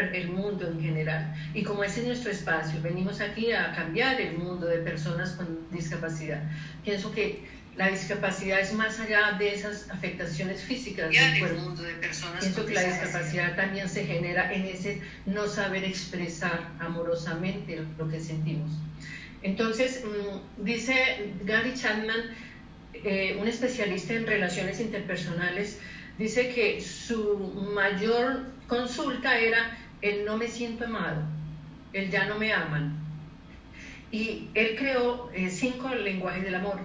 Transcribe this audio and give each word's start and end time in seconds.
el 0.00 0.28
mundo 0.28 0.66
en 0.66 0.80
general. 0.80 1.34
Y 1.54 1.62
como 1.62 1.84
ese 1.84 2.00
es 2.00 2.06
nuestro 2.06 2.30
espacio, 2.30 2.80
venimos 2.82 3.20
aquí 3.20 3.52
a 3.52 3.72
cambiar 3.72 4.20
el 4.20 4.38
mundo 4.38 4.66
de 4.66 4.78
personas 4.78 5.32
con 5.32 5.58
discapacidad. 5.70 6.42
Pienso 6.84 7.12
que 7.12 7.44
la 7.76 7.88
discapacidad 7.88 8.60
es 8.60 8.72
más 8.74 8.98
allá 9.00 9.36
de 9.38 9.54
esas 9.54 9.88
afectaciones 9.90 10.62
físicas 10.62 11.10
del 11.10 11.38
cuerpo. 11.38 11.60
Mundo 11.60 11.82
de 11.82 11.94
personas 11.94 12.40
Pienso 12.40 12.66
que 12.66 12.74
la 12.74 12.82
discapacidad 12.82 13.56
también 13.56 13.88
se 13.88 14.04
genera 14.04 14.52
en 14.52 14.66
ese 14.66 15.00
no 15.26 15.46
saber 15.46 15.84
expresar 15.84 16.68
amorosamente 16.78 17.80
lo 17.98 18.08
que 18.08 18.20
sentimos. 18.20 18.70
Entonces, 19.42 20.04
mm, 20.04 20.64
dice 20.64 21.32
Gary 21.44 21.72
Chapman, 21.74 22.34
eh, 22.92 23.36
un 23.40 23.48
especialista 23.48 24.14
en 24.14 24.26
relaciones 24.26 24.80
interpersonales, 24.80 25.78
dice 26.18 26.52
que 26.52 26.80
su 26.82 27.38
mayor 27.74 28.46
consulta 28.68 29.38
era 29.38 29.78
el 30.02 30.24
no 30.24 30.36
me 30.36 30.48
siento 30.48 30.84
amado, 30.84 31.22
el 31.92 32.10
ya 32.10 32.26
no 32.26 32.38
me 32.38 32.52
aman. 32.52 32.98
Y 34.12 34.48
él 34.54 34.76
creó 34.76 35.30
eh, 35.32 35.50
cinco 35.50 35.88
lenguajes 35.94 36.42
del 36.42 36.54
amor. 36.54 36.80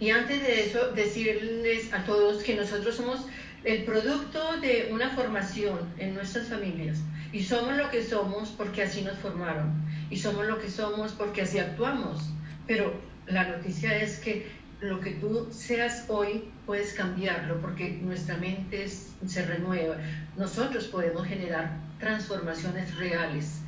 Y 0.00 0.10
antes 0.10 0.40
de 0.42 0.64
eso, 0.64 0.92
decirles 0.92 1.92
a 1.92 2.04
todos 2.04 2.42
que 2.44 2.54
nosotros 2.54 2.94
somos 2.94 3.26
el 3.64 3.84
producto 3.84 4.58
de 4.60 4.90
una 4.92 5.10
formación 5.10 5.78
en 5.98 6.14
nuestras 6.14 6.48
familias. 6.48 6.98
Y 7.32 7.42
somos 7.42 7.76
lo 7.76 7.90
que 7.90 8.04
somos 8.04 8.50
porque 8.50 8.82
así 8.82 9.02
nos 9.02 9.18
formaron. 9.18 9.72
Y 10.08 10.16
somos 10.16 10.46
lo 10.46 10.58
que 10.60 10.70
somos 10.70 11.12
porque 11.12 11.42
así 11.42 11.58
actuamos. 11.58 12.30
Pero 12.66 12.94
la 13.26 13.48
noticia 13.48 14.00
es 14.00 14.18
que 14.20 14.46
lo 14.80 15.00
que 15.00 15.12
tú 15.12 15.48
seas 15.50 16.04
hoy 16.08 16.44
puedes 16.64 16.92
cambiarlo 16.92 17.60
porque 17.60 17.98
nuestra 18.02 18.36
mente 18.36 18.88
se 18.88 19.44
renueva. 19.44 19.96
Nosotros 20.36 20.84
podemos 20.84 21.26
generar 21.26 21.87
transformaciones 21.98 22.96
reales 22.96 23.60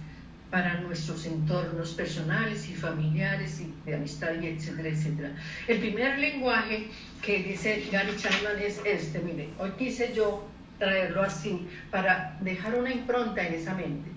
para 0.51 0.81
nuestros 0.81 1.27
entornos 1.27 1.93
personales 1.93 2.69
y 2.69 2.75
familiares 2.75 3.61
y 3.61 3.73
de 3.89 3.95
amistad 3.97 4.33
y 4.41 4.49
etcétera, 4.49 4.89
etcétera. 4.89 5.31
El 5.69 5.79
primer 5.79 6.19
lenguaje 6.19 6.89
que 7.23 7.43
dice 7.43 7.87
Gary 7.91 8.17
Chapman 8.17 8.59
es 8.61 8.81
este, 8.85 9.21
mire, 9.21 9.49
hoy 9.59 9.71
quise 9.79 10.13
yo 10.13 10.49
traerlo 10.79 11.23
así 11.23 11.69
para 11.91 12.37
dejar 12.41 12.75
una 12.75 12.91
impronta 12.91 13.47
en 13.47 13.55
esa 13.55 13.75
mente. 13.75 14.11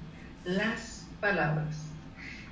Las 0.45 1.05
palabras. 1.21 1.85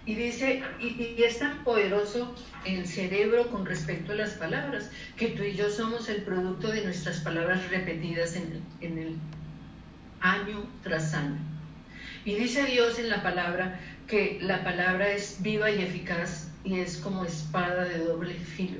Y 0.05 0.15
dice, 0.15 0.63
y, 0.79 1.15
es 1.23 1.39
tan 1.39 1.63
poderoso 1.63 2.35
el 2.65 2.87
cerebro 2.87 3.49
con 3.49 3.65
respecto 3.65 4.11
a 4.11 4.15
las 4.15 4.31
palabras, 4.31 4.91
que 5.15 5.29
tú 5.29 5.43
y 5.43 5.53
yo 5.53 5.69
somos 5.69 6.09
el 6.09 6.23
producto 6.23 6.69
de 6.69 6.83
nuestras 6.83 7.19
palabras 7.19 7.69
repetidas 7.69 8.35
en 8.35 8.97
el 8.97 9.15
año 10.21 10.65
tras 10.83 11.13
año. 11.13 11.50
Y 12.25 12.35
dice 12.35 12.65
Dios 12.65 12.99
en 12.99 13.09
la 13.09 13.23
palabra 13.23 13.79
que 14.07 14.39
la 14.41 14.63
palabra 14.63 15.11
es 15.11 15.37
viva 15.41 15.71
y 15.71 15.81
eficaz 15.81 16.51
y 16.63 16.79
es 16.79 16.97
como 16.97 17.25
espada 17.25 17.85
de 17.85 17.99
doble 17.99 18.35
filo. 18.35 18.79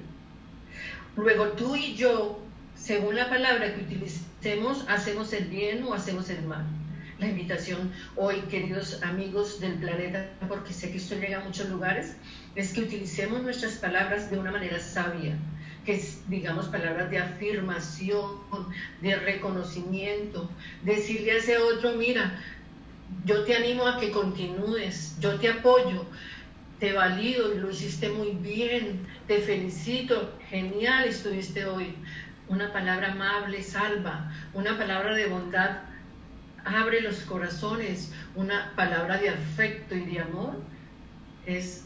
Luego 1.15 1.49
tú 1.49 1.75
y 1.75 1.95
yo, 1.95 2.39
según 2.75 3.15
la 3.15 3.29
palabra 3.29 3.73
que 3.73 3.81
utilicemos, 3.81 4.85
hacemos 4.87 5.33
el 5.33 5.45
bien 5.45 5.83
o 5.83 5.93
hacemos 5.93 6.29
el 6.29 6.43
mal 6.43 6.65
la 7.21 7.27
invitación 7.27 7.91
hoy, 8.15 8.37
queridos 8.49 9.01
amigos 9.03 9.59
del 9.59 9.73
planeta, 9.73 10.27
porque 10.49 10.73
sé 10.73 10.89
que 10.89 10.97
esto 10.97 11.15
llega 11.15 11.39
a 11.39 11.43
muchos 11.43 11.69
lugares, 11.69 12.15
es 12.55 12.73
que 12.73 12.81
utilicemos 12.81 13.43
nuestras 13.43 13.73
palabras 13.73 14.31
de 14.31 14.39
una 14.39 14.51
manera 14.51 14.79
sabia, 14.79 15.37
que 15.85 16.03
digamos 16.29 16.65
palabras 16.65 17.11
de 17.11 17.19
afirmación, 17.19 18.39
de 19.01 19.15
reconocimiento, 19.17 20.49
decirle 20.83 21.33
a 21.33 21.35
ese 21.35 21.59
otro, 21.59 21.93
mira, 21.93 22.41
yo 23.25 23.43
te 23.43 23.55
animo 23.55 23.87
a 23.87 23.99
que 23.99 24.11
continúes, 24.11 25.15
yo 25.19 25.39
te 25.39 25.49
apoyo, 25.49 26.05
te 26.79 26.93
valido, 26.93 27.47
lo 27.49 27.69
hiciste 27.69 28.09
muy 28.09 28.31
bien, 28.31 29.05
te 29.27 29.39
felicito, 29.39 30.33
genial 30.49 31.05
estuviste 31.07 31.65
hoy. 31.65 31.95
Una 32.47 32.73
palabra 32.73 33.11
amable 33.11 33.63
salva, 33.63 34.31
una 34.53 34.77
palabra 34.77 35.15
de 35.15 35.27
bondad 35.27 35.77
abre 36.65 37.01
los 37.01 37.17
corazones, 37.21 38.11
una 38.35 38.73
palabra 38.75 39.17
de 39.17 39.29
afecto 39.29 39.95
y 39.95 40.05
de 40.05 40.19
amor, 40.19 40.61
es 41.45 41.85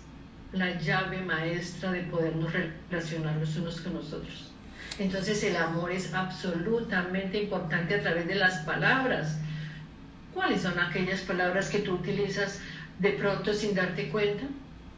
la 0.52 0.80
llave 0.80 1.22
maestra 1.22 1.92
de 1.92 2.02
podernos 2.04 2.52
relacionar 2.90 3.36
los 3.38 3.56
unos 3.58 3.82
con 3.82 3.94
nosotros. 3.94 4.52
Entonces 5.00 5.44
el 5.44 5.58
amor 5.58 5.92
es 5.92 6.14
absolutamente 6.14 7.44
importante 7.44 7.96
a 7.96 8.02
través 8.02 8.28
de 8.28 8.36
las 8.36 8.60
palabras. 8.60 9.38
¿Cuáles 10.36 10.64
son 10.64 10.78
aquellas 10.78 11.22
palabras 11.22 11.70
que 11.70 11.80
tú 11.80 11.94
utilizas 11.94 12.60
de 13.00 13.12
pronto 13.12 13.54
sin 13.54 13.74
darte 13.74 14.10
cuenta? 14.10 14.44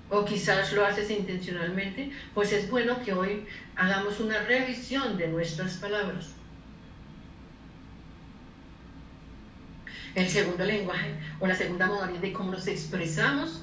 O 0.09 0.25
quizás 0.25 0.73
lo 0.73 0.83
haces 0.83 1.11
intencionalmente. 1.11 2.11
Pues 2.33 2.51
es 2.51 2.67
bueno 2.71 2.99
que 3.05 3.13
hoy 3.13 3.45
hagamos 3.75 4.19
una 4.19 4.39
revisión 4.39 5.15
de 5.15 5.27
nuestras 5.27 5.75
palabras. 5.75 6.31
El 10.15 10.27
segundo 10.27 10.65
lenguaje 10.65 11.13
o 11.39 11.45
la 11.45 11.53
segunda 11.53 11.85
modalidad 11.85 12.21
de 12.21 12.33
cómo 12.33 12.51
nos 12.51 12.67
expresamos 12.67 13.61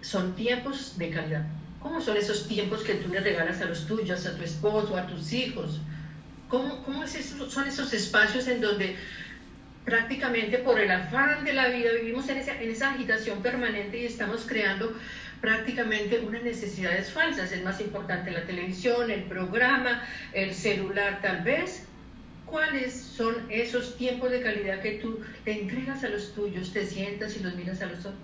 son 0.00 0.34
tiempos 0.34 0.98
de 0.98 1.10
calidad. 1.10 1.46
¿Cómo 1.78 2.00
son 2.00 2.16
esos 2.16 2.48
tiempos 2.48 2.82
que 2.82 2.94
tú 2.94 3.08
le 3.10 3.20
regalas 3.20 3.60
a 3.60 3.66
los 3.66 3.86
tuyos, 3.86 4.26
a 4.26 4.36
tu 4.36 4.42
esposo, 4.42 4.96
a 4.96 5.06
tus 5.06 5.32
hijos? 5.32 5.80
¿Cómo, 6.48 6.82
cómo 6.82 7.04
es 7.04 7.12
son 7.48 7.68
esos 7.68 7.92
espacios 7.92 8.48
en 8.48 8.60
donde 8.60 8.96
prácticamente 9.84 10.58
por 10.58 10.78
el 10.78 10.90
afán 10.90 11.44
de 11.44 11.52
la 11.52 11.68
vida 11.68 11.90
vivimos 11.92 12.28
en 12.28 12.38
esa, 12.38 12.60
en 12.60 12.70
esa 12.70 12.92
agitación 12.92 13.42
permanente 13.42 13.98
y 13.98 14.06
estamos 14.06 14.46
creando 14.46 14.96
prácticamente 15.40 16.20
unas 16.20 16.42
necesidades 16.42 17.10
falsas? 17.10 17.52
Es 17.52 17.62
más 17.64 17.80
importante 17.80 18.30
la 18.30 18.44
televisión, 18.44 19.10
el 19.10 19.24
programa, 19.24 20.02
el 20.32 20.54
celular 20.54 21.20
tal 21.20 21.42
vez, 21.42 21.86
cuáles 22.46 22.92
son 22.94 23.34
esos 23.48 23.96
tiempos 23.96 24.30
de 24.30 24.42
calidad 24.42 24.80
que 24.80 24.92
tú 24.92 25.20
te 25.44 25.62
entregas 25.62 26.04
a 26.04 26.10
los 26.10 26.34
tuyos, 26.34 26.72
te 26.72 26.86
sientas 26.86 27.36
y 27.36 27.42
los 27.42 27.54
miras 27.56 27.82
a 27.82 27.86
los 27.86 28.04
ojos. 28.04 28.16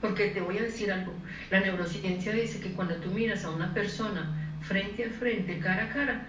Porque 0.00 0.28
te 0.28 0.40
voy 0.40 0.58
a 0.58 0.62
decir 0.62 0.92
algo, 0.92 1.14
la 1.50 1.60
neurociencia 1.60 2.32
dice 2.32 2.60
que 2.60 2.72
cuando 2.72 2.96
tú 2.96 3.10
miras 3.10 3.44
a 3.44 3.50
una 3.50 3.72
persona 3.72 4.58
frente 4.60 5.04
a 5.04 5.10
frente, 5.10 5.58
cara 5.60 5.84
a 5.84 5.88
cara, 5.90 6.26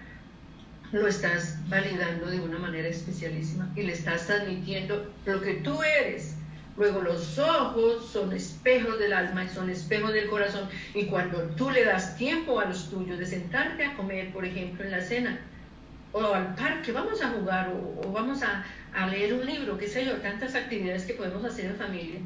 lo 1.02 1.08
estás 1.08 1.58
validando 1.68 2.28
de 2.28 2.40
una 2.40 2.58
manera 2.58 2.88
especialísima 2.88 3.70
y 3.76 3.84
le 3.84 3.94
estás 3.94 4.28
transmitiendo 4.28 5.12
lo 5.26 5.42
que 5.42 5.56
tú 5.56 5.82
eres. 5.84 6.36
Luego 6.78 7.02
los 7.02 7.38
ojos 7.38 8.10
son 8.12 8.34
espejos 8.34 9.00
del 9.00 9.14
alma 9.14 9.44
y 9.44 9.50
son 9.50 9.70
espejos 9.70 10.14
del 10.14 10.30
corazón. 10.30 10.68
Y 10.94 11.06
cuando 11.06 11.40
tú 11.56 11.70
le 11.70 11.86
das 11.86 12.18
tiempo 12.18 12.60
a 12.60 12.66
los 12.66 12.90
tuyos 12.90 13.20
de 13.20 13.26
sentarte 13.26 13.86
a 13.86 13.96
comer, 13.96 14.32
por 14.32 14.46
ejemplo, 14.46 14.84
en 14.84 14.92
la 14.92 15.02
cena, 15.02 15.40
o 16.12 16.34
al 16.34 16.56
parque, 16.56 16.94
vamos 16.94 17.22
a 17.22 17.30
jugar 17.30 17.74
o, 17.74 18.12
vamos 18.12 18.42
a, 18.44 18.66
leer 19.08 19.34
un 19.34 19.46
libro, 19.46 19.78
qué 19.78 19.90
sé 19.90 20.06
yo, 20.06 20.14
tantas 20.18 20.56
actividades 20.56 21.04
que 21.04 21.14
podemos 21.14 21.44
hacer 21.44 21.66
en 21.66 21.76
familia. 21.76 22.20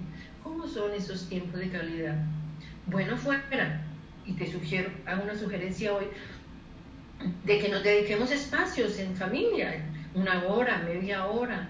¿Cómo 0.43 0.67
son 0.67 0.93
esos 0.93 1.27
tiempos 1.27 1.59
de 1.59 1.69
calidad? 1.69 2.15
Bueno, 2.85 3.17
fuera. 3.17 3.81
Y 4.27 4.33
te 4.33 4.51
sugiero, 4.51 4.91
hago 5.07 5.23
una 5.23 5.35
sugerencia 5.35 5.91
hoy, 5.91 6.05
de 7.43 7.59
que 7.59 7.69
nos 7.69 7.83
dediquemos 7.83 8.31
espacios 8.31 8.99
en 8.99 9.15
familia, 9.15 9.85
una 10.13 10.43
hora, 10.45 10.79
media 10.79 11.25
hora, 11.25 11.69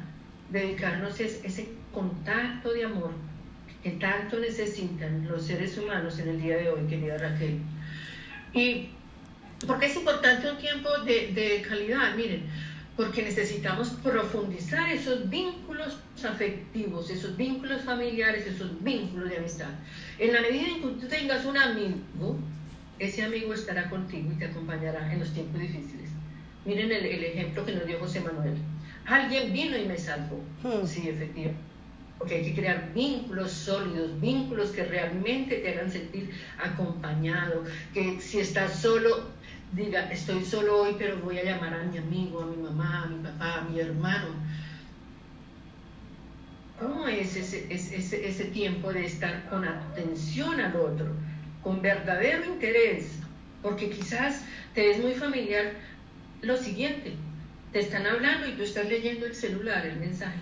dedicarnos 0.52 1.20
ese, 1.20 1.46
ese 1.46 1.70
contacto 1.94 2.74
de 2.74 2.86
amor 2.86 3.12
que 3.84 3.92
tanto 3.92 4.40
necesitan 4.40 5.28
los 5.28 5.46
seres 5.46 5.78
humanos 5.78 6.20
en 6.20 6.30
el 6.30 6.42
día 6.42 6.58
de 6.58 6.70
hoy, 6.70 6.88
querida 6.88 7.18
Raquel. 7.18 7.60
Y 8.54 8.90
porque 9.66 9.88
es 9.88 9.96
importante 9.96 10.50
un 10.50 10.58
tiempo 10.58 10.90
de, 11.06 11.66
calidad? 11.68 12.16
Miren, 12.16 12.44
porque 12.96 13.24
necesitamos 13.24 13.90
profundizar 14.04 14.90
esos 14.90 15.30
vínculos 15.30 15.98
afectivos, 16.24 17.10
esos 17.10 17.36
vínculos 17.38 17.82
familiares, 17.84 18.46
esos 18.46 18.84
vínculos 18.84 19.30
de 19.30 19.38
amistad. 19.38 19.70
En 20.18 20.34
la 20.34 20.42
medida 20.42 20.68
en 20.68 20.82
que 20.82 20.88
tú 21.02 21.08
tengas 21.08 21.46
un 21.46 21.58
amigo, 21.58 22.38
ese 23.00 23.24
amigo 23.24 23.54
estará 23.54 23.90
contigo 23.90 24.30
y 24.32 24.36
te 24.36 24.46
acompañará 24.46 25.12
en 25.12 25.20
los 25.20 25.34
tiempos 25.34 25.60
difíciles. 25.60 26.10
Miren 26.66 26.92
el, 26.92 27.24
ejemplo 27.24 27.66
que 27.66 27.74
nos 27.74 27.88
dio 27.88 28.00
José 28.00 28.20
Manuel. 28.20 28.58
Alguien 29.06 29.54
vino 29.54 29.78
y 29.78 29.86
me 29.86 29.98
salvó. 29.98 30.44
Hmm. 30.62 30.86
Sí, 30.86 31.08
efectivamente. 31.10 31.64
Porque 32.18 32.36
hay 32.36 32.44
que 32.44 32.54
crear 32.54 32.94
vínculos 32.94 33.52
sólidos, 33.52 34.20
vínculos 34.20 34.72
que 34.72 34.84
realmente 34.84 35.56
te 35.56 35.70
hagan 35.70 35.90
sentir 35.90 36.30
acompañado, 36.62 37.64
que 37.94 38.20
si 38.20 38.40
estás 38.40 38.82
solo, 38.82 39.30
diga, 39.72 40.12
estoy 40.12 40.44
solo 40.44 40.82
hoy, 40.82 40.96
pero 41.00 41.18
voy 41.20 41.40
a 41.40 41.46
llamar 41.46 41.74
a 41.74 41.84
mi 41.86 41.98
amigo, 41.98 42.42
a 42.42 42.46
mi 42.46 42.58
mamá, 42.58 43.04
a 43.04 43.08
mi 43.08 43.24
papá, 43.24 43.60
a 43.60 43.62
mi 43.62 43.80
hermano. 43.80 44.28
¿Cómo 46.78 47.08
es 47.08 47.38
ese, 47.38 47.74
ese, 47.74 48.28
ese 48.28 48.46
tiempo 48.46 48.92
de 48.92 49.06
estar 49.06 49.50
con 49.50 49.66
atención 49.66 50.60
al 50.60 50.76
otro, 50.76 51.14
con 51.64 51.82
verdadero 51.82 52.46
interés? 52.46 53.20
Porque 53.62 53.90
quizás 53.90 54.44
te 54.74 54.92
es 54.92 55.00
muy 55.00 55.14
familiar 55.14 55.74
lo 56.42 56.56
siguiente, 56.58 57.14
te 57.74 57.80
están 57.80 58.08
hablando 58.08 58.48
y 58.48 58.54
tú 58.54 58.64
estás 58.64 58.88
leyendo 58.88 59.26
el 59.26 59.36
celular, 59.36 59.86
el 59.86 59.98
mensaje. 59.98 60.40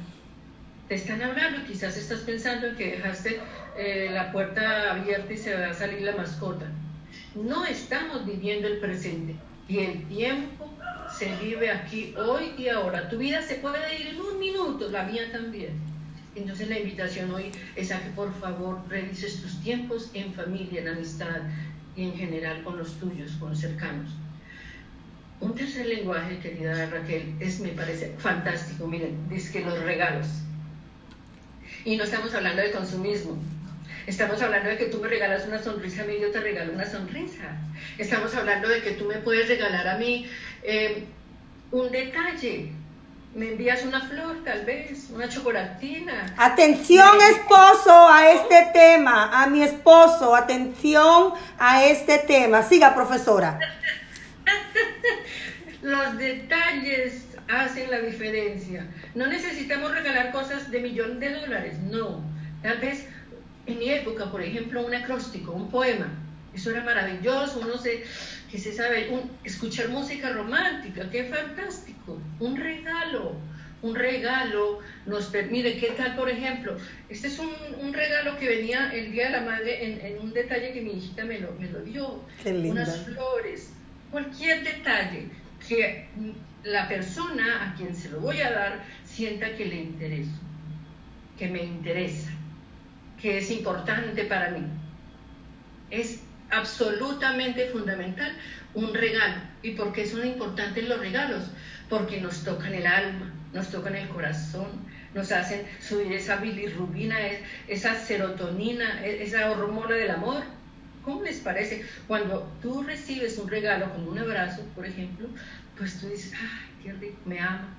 te 0.88 0.96
están 0.96 1.22
hablando, 1.22 1.66
quizás 1.68 1.98
estás 1.98 2.22
pensando 2.22 2.68
en 2.68 2.76
que 2.78 2.92
dejaste 2.92 3.42
eh, 3.78 4.10
la 4.14 4.32
puerta 4.32 4.94
abierta 4.94 5.34
y 5.34 5.38
se 5.38 5.54
va 5.54 5.68
a 5.68 5.74
salir 5.74 6.02
la 6.02 6.16
mascota. 6.16 6.72
No 7.36 7.66
estamos 7.66 8.26
viviendo 8.26 8.68
el 8.68 8.78
presente 8.78 9.36
y 9.68 9.80
el 9.80 10.08
tiempo 10.08 10.70
se 11.18 11.36
vive 11.38 11.72
aquí 11.72 12.14
hoy 12.18 12.54
y 12.58 12.70
ahora. 12.70 13.10
Tu 13.10 13.18
vida 13.18 13.42
se 13.42 13.56
puede 13.56 14.00
ir 14.00 14.08
en 14.08 14.22
un 14.22 14.40
minuto, 14.40 14.90
la 14.90 15.04
mía 15.04 15.32
también. 15.32 15.74
Entonces 16.38 16.70
la 16.70 16.80
invitación 16.80 17.34
hoy 17.34 17.52
es 17.76 17.92
a 17.92 18.00
que 18.00 18.10
por 18.12 18.34
favor 18.40 18.82
revises 18.88 19.42
tus 19.42 19.60
tiempos 19.62 20.12
en 20.14 20.34
familia, 20.34 20.82
en 20.82 20.90
amistad 20.90 21.42
y 21.96 22.04
en 22.04 22.14
general 22.14 22.64
con 22.64 22.78
los 22.78 23.00
tuyos, 23.00 23.32
con 23.40 23.50
los 23.50 23.60
cercanos. 23.60 24.12
Un 25.40 25.56
tercer 25.56 25.88
lenguaje, 25.88 26.40
querida 26.40 26.90
Raquel, 26.90 27.36
es, 27.40 27.60
me 27.60 27.70
parece 27.70 28.14
fantástico. 28.18 28.88
Miren, 28.88 29.28
dice 29.30 29.52
que 29.52 29.66
los 29.66 29.80
regalos. 29.80 30.28
Y 31.86 31.96
no 31.96 32.04
estamos 32.04 32.34
hablando 32.34 32.62
de 32.62 32.72
consumismo. 32.72 33.38
Estamos 34.06 34.42
hablando 34.42 34.70
de 34.70 34.78
que 34.78 34.86
tú 34.86 35.00
me 35.00 35.10
regalas 35.10 35.46
una 35.48 35.62
sonrisa 35.62 36.04
a 36.04 36.06
mí 36.06 36.14
yo 36.22 36.32
te 36.32 36.40
regalo 36.40 36.74
una 36.74 36.86
sonrisa. 36.86 37.58
Estamos 37.98 38.34
hablando 38.36 38.70
de 38.70 38.82
que 38.82 38.92
tú 38.92 39.06
me 39.06 39.18
puedes 39.18 39.48
regalar 39.48 39.88
a 39.88 39.98
mí 39.98 40.28
eh, 40.64 41.04
un 41.72 41.92
detalle. 41.92 42.72
Me 43.38 43.50
envías 43.50 43.86
una 43.86 44.02
flor, 44.02 44.44
tal 44.44 44.66
vez, 44.66 45.12
una 45.12 45.30
chocolatina. 45.30 46.34
Atención, 46.38 47.08
esposo, 47.30 47.92
a 48.12 48.32
este 48.32 48.70
tema. 48.74 49.44
A 49.44 49.46
mi 49.46 49.62
esposo, 49.62 50.36
atención 50.36 51.34
a 51.60 51.86
este 51.86 52.18
tema. 52.18 52.64
Siga, 52.64 52.96
profesora. 52.96 53.60
Los 55.84 56.18
detalles 56.18 57.28
hacen 57.48 57.92
la 57.92 58.00
diferencia. 58.00 58.88
No 59.14 59.28
necesitamos 59.28 59.92
regalar 59.92 60.32
cosas 60.32 60.72
de 60.72 60.80
millón 60.80 61.20
de 61.20 61.34
dólares, 61.34 61.78
no. 61.78 62.24
Tal 62.64 62.80
vez 62.80 63.06
en 63.68 63.78
mi 63.78 63.92
época, 63.92 64.32
por 64.32 64.42
ejemplo, 64.42 64.84
un 64.84 64.96
acróstico, 64.96 65.52
un 65.52 65.70
poema. 65.70 66.10
Eso 66.56 66.72
era 66.72 66.84
maravilloso, 66.84 67.60
uno 67.60 67.78
se, 67.78 68.04
que 68.52 68.58
se 68.58 68.74
sabe, 68.74 69.10
escuchar 69.44 69.90
música 69.90 70.32
romántica, 70.32 71.10
qué 71.10 71.26
fantástico. 71.26 72.20
Un 72.40 72.56
regalo, 72.56 73.36
un 73.82 73.96
regalo 73.96 74.80
nos 75.06 75.26
permite, 75.26 75.78
¿qué 75.78 75.92
tal, 75.92 76.16
por 76.16 76.30
ejemplo? 76.30 76.78
Este 77.10 77.28
es 77.28 77.40
un, 77.40 77.94
regalo 77.94 78.38
que 78.38 78.48
venía 78.48 78.92
el 78.94 79.12
Día 79.12 79.26
de 79.26 79.32
la 79.32 79.42
Madre 79.42 80.08
en, 80.08 80.20
un 80.20 80.34
detalle 80.34 80.72
que 80.72 80.82
mi 80.82 80.92
hijita 80.92 81.26
me 81.26 81.40
lo, 81.40 81.54
me 81.54 81.70
lo 81.70 81.82
dio. 81.82 82.24
Unas 82.46 83.06
flores, 83.06 83.74
cualquier 84.12 84.64
detalle 84.64 85.28
que 85.68 86.08
la 86.64 86.88
persona 86.88 87.70
a 87.70 87.76
quien 87.76 87.96
se 87.96 88.10
lo 88.10 88.20
voy 88.20 88.42
a 88.42 88.52
dar 88.52 88.84
sienta 89.06 89.56
que 89.56 89.66
le 89.66 89.76
interesa, 89.76 90.40
que 91.38 91.48
me 91.48 91.64
interesa, 91.64 92.32
que 93.22 93.40
es 93.40 93.52
importante 93.52 94.24
para 94.24 94.52
mí. 94.52 94.66
Es 95.90 96.22
absolutamente 96.50 97.68
fundamental 97.68 98.32
un 98.74 98.94
regalo. 98.94 99.42
¿Y 99.62 99.72
por 99.72 99.94
qué 99.94 100.06
son 100.06 100.26
importantes 100.26 100.88
los 100.88 101.00
regalos? 101.00 101.44
Porque 101.90 102.22
nos 102.22 102.44
tocan 102.44 102.74
el 102.74 102.86
alma, 102.86 103.34
nos 103.54 103.70
tocan 103.70 103.96
el 103.96 104.08
corazón, 104.10 104.68
nos 105.14 105.32
hacen 105.32 105.66
subir 105.82 106.12
esa 106.14 106.38
bilirrubina, 106.38 107.18
esa 107.68 107.96
serotonina, 107.96 109.06
e, 109.06 109.24
esa 109.24 109.50
hormona 109.52 109.96
del 109.96 110.12
amor 110.12 110.44
¿Cómo 111.08 111.24
les 111.24 111.40
parece? 111.40 111.86
Cuando 112.06 112.52
tú 112.62 112.84
recibes 112.84 113.38
un 113.38 113.48
regalo 113.48 113.94
como 113.94 114.12
un 114.12 114.20
abrazo, 114.20 114.62
por 114.76 114.86
ejemplo, 114.86 115.30
pues 115.78 116.02
tú 116.02 116.10
dices, 116.10 116.34
ay, 116.34 116.84
qué 116.84 116.92
rico, 116.92 117.18
me 117.24 117.40
ama, 117.40 117.70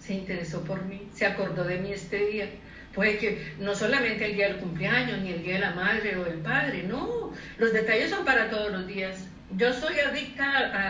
se 0.00 0.14
interesó 0.14 0.64
por 0.64 0.82
mí, 0.86 1.06
se 1.12 1.26
acordó 1.26 1.62
de 1.64 1.76
mí 1.76 1.92
este 1.92 2.24
día. 2.24 2.48
Puede 2.94 3.18
que 3.18 3.54
no 3.58 3.74
solamente 3.74 4.26
el 4.26 4.36
día 4.36 4.48
del 4.48 4.58
cumpleaños, 4.58 5.20
ni 5.20 5.32
el 5.32 5.42
día 5.42 5.54
de 5.54 5.60
la 5.60 5.70
madre 5.70 6.16
o 6.16 6.26
el 6.26 6.38
padre, 6.38 6.82
no, 6.82 7.32
los 7.58 7.72
detalles 7.72 8.10
son 8.10 8.24
para 8.24 8.50
todos 8.50 8.70
los 8.70 8.86
días. 8.86 9.24
Yo 9.56 9.72
soy 9.72 9.98
adicta 9.98 10.44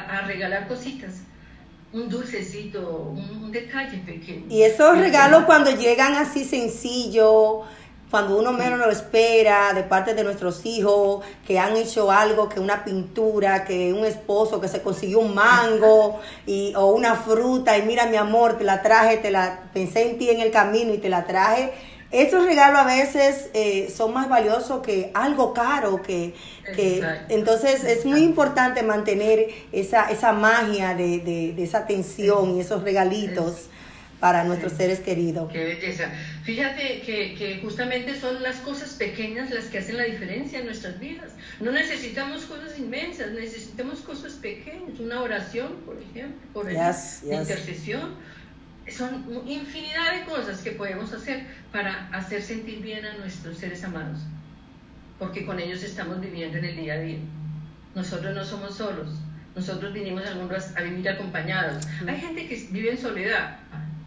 a, 0.08 0.22
regalar 0.22 0.68
cositas 0.68 1.22
un 1.92 2.08
dulcecito, 2.08 3.12
un, 3.14 3.52
detalle 3.52 3.98
pequeño. 3.98 4.46
Y 4.48 4.62
esos 4.62 4.96
regalos 4.98 5.44
cuando 5.44 5.70
llegan 5.70 6.14
así 6.14 6.42
sencillo, 6.42 7.64
cuando 8.10 8.38
uno 8.38 8.52
menos 8.52 8.78
lo 8.78 8.90
espera, 8.90 9.72
de 9.74 9.82
parte 9.82 10.14
de 10.14 10.24
nuestros 10.24 10.64
hijos, 10.64 11.24
que 11.46 11.58
han 11.58 11.76
hecho 11.76 12.10
algo, 12.10 12.48
que 12.48 12.60
una 12.60 12.84
pintura, 12.84 13.64
que 13.64 13.92
un 13.92 14.04
esposo 14.04 14.60
que 14.60 14.68
se 14.68 14.82
consiguió 14.82 15.18
un 15.18 15.34
mango 15.34 16.20
y, 16.46 16.74
o 16.76 16.92
una 16.92 17.14
fruta 17.14 17.76
y 17.76 17.82
mira 17.82 18.06
mi 18.06 18.16
amor, 18.16 18.58
te 18.58 18.64
la 18.64 18.82
traje, 18.82 19.18
te 19.18 19.30
la 19.30 19.64
pensé 19.72 20.10
en 20.10 20.18
ti 20.18 20.30
en 20.30 20.40
el 20.40 20.50
camino 20.50 20.92
y 20.94 20.98
te 20.98 21.08
la 21.08 21.26
traje. 21.26 21.72
Esos 22.12 22.44
regalos 22.44 22.80
a 22.80 22.84
veces 22.84 23.48
eh, 23.54 23.90
son 23.94 24.12
más 24.12 24.28
valiosos 24.28 24.82
que 24.82 25.10
algo 25.14 25.54
caro, 25.54 26.02
que, 26.02 26.34
entonces 27.30 27.84
es 27.84 28.04
muy 28.04 28.20
importante 28.20 28.82
mantener 28.82 29.48
esa, 29.72 30.10
esa 30.10 30.32
magia 30.34 30.94
de, 30.94 31.20
de, 31.20 31.62
esa 31.62 31.78
atención 31.78 32.56
y 32.56 32.60
esos 32.60 32.82
regalitos 32.82 33.68
para 34.20 34.44
nuestros 34.44 34.74
seres 34.74 35.00
queridos. 35.00 35.50
Qué 35.50 35.64
belleza. 35.64 36.12
Fíjate 36.44 37.00
que, 37.00 37.34
que, 37.34 37.58
justamente 37.60 38.14
son 38.20 38.42
las 38.42 38.58
cosas 38.58 38.90
pequeñas 38.90 39.50
las 39.50 39.64
que 39.64 39.78
hacen 39.78 39.96
la 39.96 40.04
diferencia 40.04 40.60
en 40.60 40.66
nuestras 40.66 41.00
vidas. 41.00 41.32
No 41.60 41.72
necesitamos 41.72 42.44
cosas 42.44 42.78
inmensas, 42.78 43.32
necesitamos 43.32 44.00
cosas 44.00 44.34
pequeñas. 44.34 45.00
Una 45.00 45.22
oración, 45.22 45.72
por 45.86 45.96
ejemplo, 46.00 46.40
por 46.52 46.70
intercesión. 46.70 48.14
Son 48.88 49.24
infinidad 49.46 50.18
de 50.18 50.24
cosas 50.24 50.60
que 50.60 50.72
podemos 50.72 51.12
hacer 51.12 51.46
para 51.70 52.08
hacer 52.08 52.42
sentir 52.42 52.82
bien 52.82 53.04
a 53.04 53.16
nuestros 53.16 53.58
seres 53.58 53.84
amados, 53.84 54.18
porque 55.18 55.46
con 55.46 55.58
ellos 55.60 55.82
estamos 55.82 56.20
viviendo 56.20 56.58
en 56.58 56.64
el 56.64 56.76
día 56.76 56.94
a 56.94 56.98
día. 56.98 57.18
Nosotros 57.94 58.34
no 58.34 58.44
somos 58.44 58.74
solos, 58.76 59.08
nosotros 59.54 59.92
vinimos 59.92 60.24
a 60.26 60.82
vivir 60.82 61.08
acompañados. 61.08 61.86
Hay 62.06 62.20
gente 62.20 62.48
que 62.48 62.68
vive 62.70 62.90
en 62.90 62.98
soledad, 62.98 63.58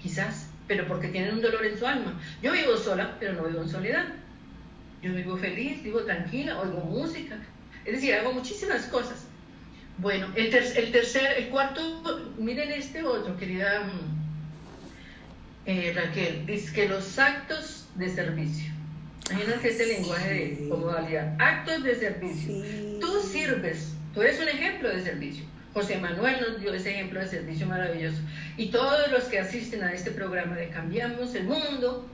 quizás, 0.01 0.49
pero 0.67 0.87
porque 0.87 1.07
tienen 1.07 1.35
un 1.35 1.41
dolor 1.41 1.65
en 1.65 1.77
su 1.77 1.85
alma. 1.85 2.19
Yo 2.41 2.51
vivo 2.51 2.75
sola, 2.75 3.15
pero 3.19 3.33
no 3.33 3.43
vivo 3.43 3.61
en 3.61 3.69
soledad. 3.69 4.05
Yo 5.01 5.13
vivo 5.13 5.37
feliz, 5.37 5.83
vivo 5.83 6.01
tranquila, 6.03 6.59
oigo 6.59 6.79
música, 6.79 7.37
es 7.85 7.93
decir, 7.93 8.15
hago 8.15 8.33
muchísimas 8.33 8.85
cosas. 8.87 9.27
Bueno, 9.99 10.27
el, 10.35 10.53
el 10.53 10.91
tercer, 10.91 11.37
el 11.37 11.49
cuarto, 11.49 12.33
miren 12.37 12.71
este 12.71 13.03
otro, 13.03 13.37
querida 13.37 13.81
mm, 13.81 14.24
eh, 15.65 15.93
Raquel, 15.95 16.45
dice 16.45 16.73
que 16.73 16.87
los 16.87 17.17
actos 17.17 17.87
de 17.95 18.09
servicio. 18.09 18.71
Imagínate 19.31 19.69
este 19.69 19.87
lenguaje 19.87 20.33
de 20.33 20.69
comodalidad. 20.69 21.35
Actos 21.39 21.83
de 21.83 21.95
servicio. 21.95 22.63
Tú 22.99 23.21
sirves, 23.21 23.93
tú 24.13 24.21
eres 24.21 24.39
un 24.39 24.47
ejemplo 24.47 24.89
de 24.89 25.01
servicio. 25.01 25.45
José 25.73 25.97
Manuel 25.97 26.37
nos 26.39 26.61
dio 26.61 26.73
ese 26.73 26.91
ejemplo 26.91 27.19
de 27.19 27.27
servicio 27.27 27.65
maravilloso. 27.67 28.17
Y 28.55 28.67
todos 28.67 29.11
los 29.11 29.25
que 29.25 29.39
asisten 29.39 29.83
a 29.83 29.91
este 29.91 30.11
programa 30.11 30.55
de 30.55 30.69
Cambiamos 30.69 31.33
el 31.35 31.45
Mundo, 31.45 32.07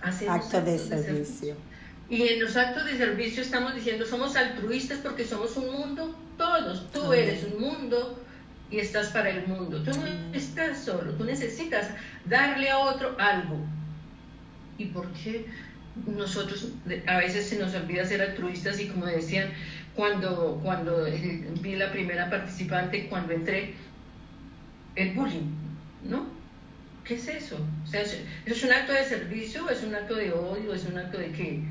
hacemos 0.00 0.46
actos 0.46 0.64
de, 0.64 0.78
servicio. 0.78 1.56
Y 2.08 2.28
en 2.28 2.40
los 2.40 2.56
actos 2.56 2.86
de 2.86 2.96
servicio 2.96 3.42
estamos 3.42 3.74
diciendo, 3.74 4.06
somos 4.06 4.36
altruistas 4.36 5.00
porque 5.00 5.26
somos 5.26 5.56
un 5.56 5.70
mundo, 5.70 6.18
todos. 6.38 6.90
Tú 6.92 7.12
eres 7.12 7.44
un 7.44 7.60
mundo 7.60 8.24
y 8.70 8.78
estás 8.78 9.08
para 9.08 9.30
el 9.30 9.46
mundo. 9.46 9.82
Tú 9.82 9.90
no 9.98 10.06
estás 10.34 10.78
solo, 10.78 11.12
tú 11.12 11.24
necesitas 11.24 11.88
darle 12.24 12.70
a 12.70 12.78
otro 12.78 13.16
algo. 13.18 13.58
¿Y 14.76 14.86
por 14.86 15.10
qué 15.12 15.46
nosotros 16.06 16.68
a 17.06 17.16
veces 17.18 17.46
se 17.48 17.58
nos 17.58 17.74
olvida 17.74 18.04
ser 18.04 18.22
altruistas 18.22 18.78
y 18.80 18.88
como 18.88 19.06
decían, 19.06 19.50
cuando, 19.94 20.60
cuando 20.62 21.06
vi 21.60 21.76
la 21.76 21.90
primera 21.90 22.30
participante, 22.30 23.08
cuando 23.08 23.32
entré, 23.32 23.74
el 24.94 25.14
bullying, 25.14 25.50
¿no? 26.04 26.26
¿Qué 27.04 27.14
es 27.14 27.26
eso? 27.28 27.56
O 27.84 27.86
sea, 27.86 28.02
¿es 28.02 28.64
un 28.64 28.72
acto 28.72 28.92
de 28.92 29.04
servicio? 29.04 29.68
¿Es 29.70 29.82
un 29.82 29.94
acto 29.94 30.14
de 30.14 30.32
odio? 30.32 30.74
¿Es 30.74 30.84
un 30.84 30.98
acto 30.98 31.18
de 31.18 31.32
qué? 31.32 31.62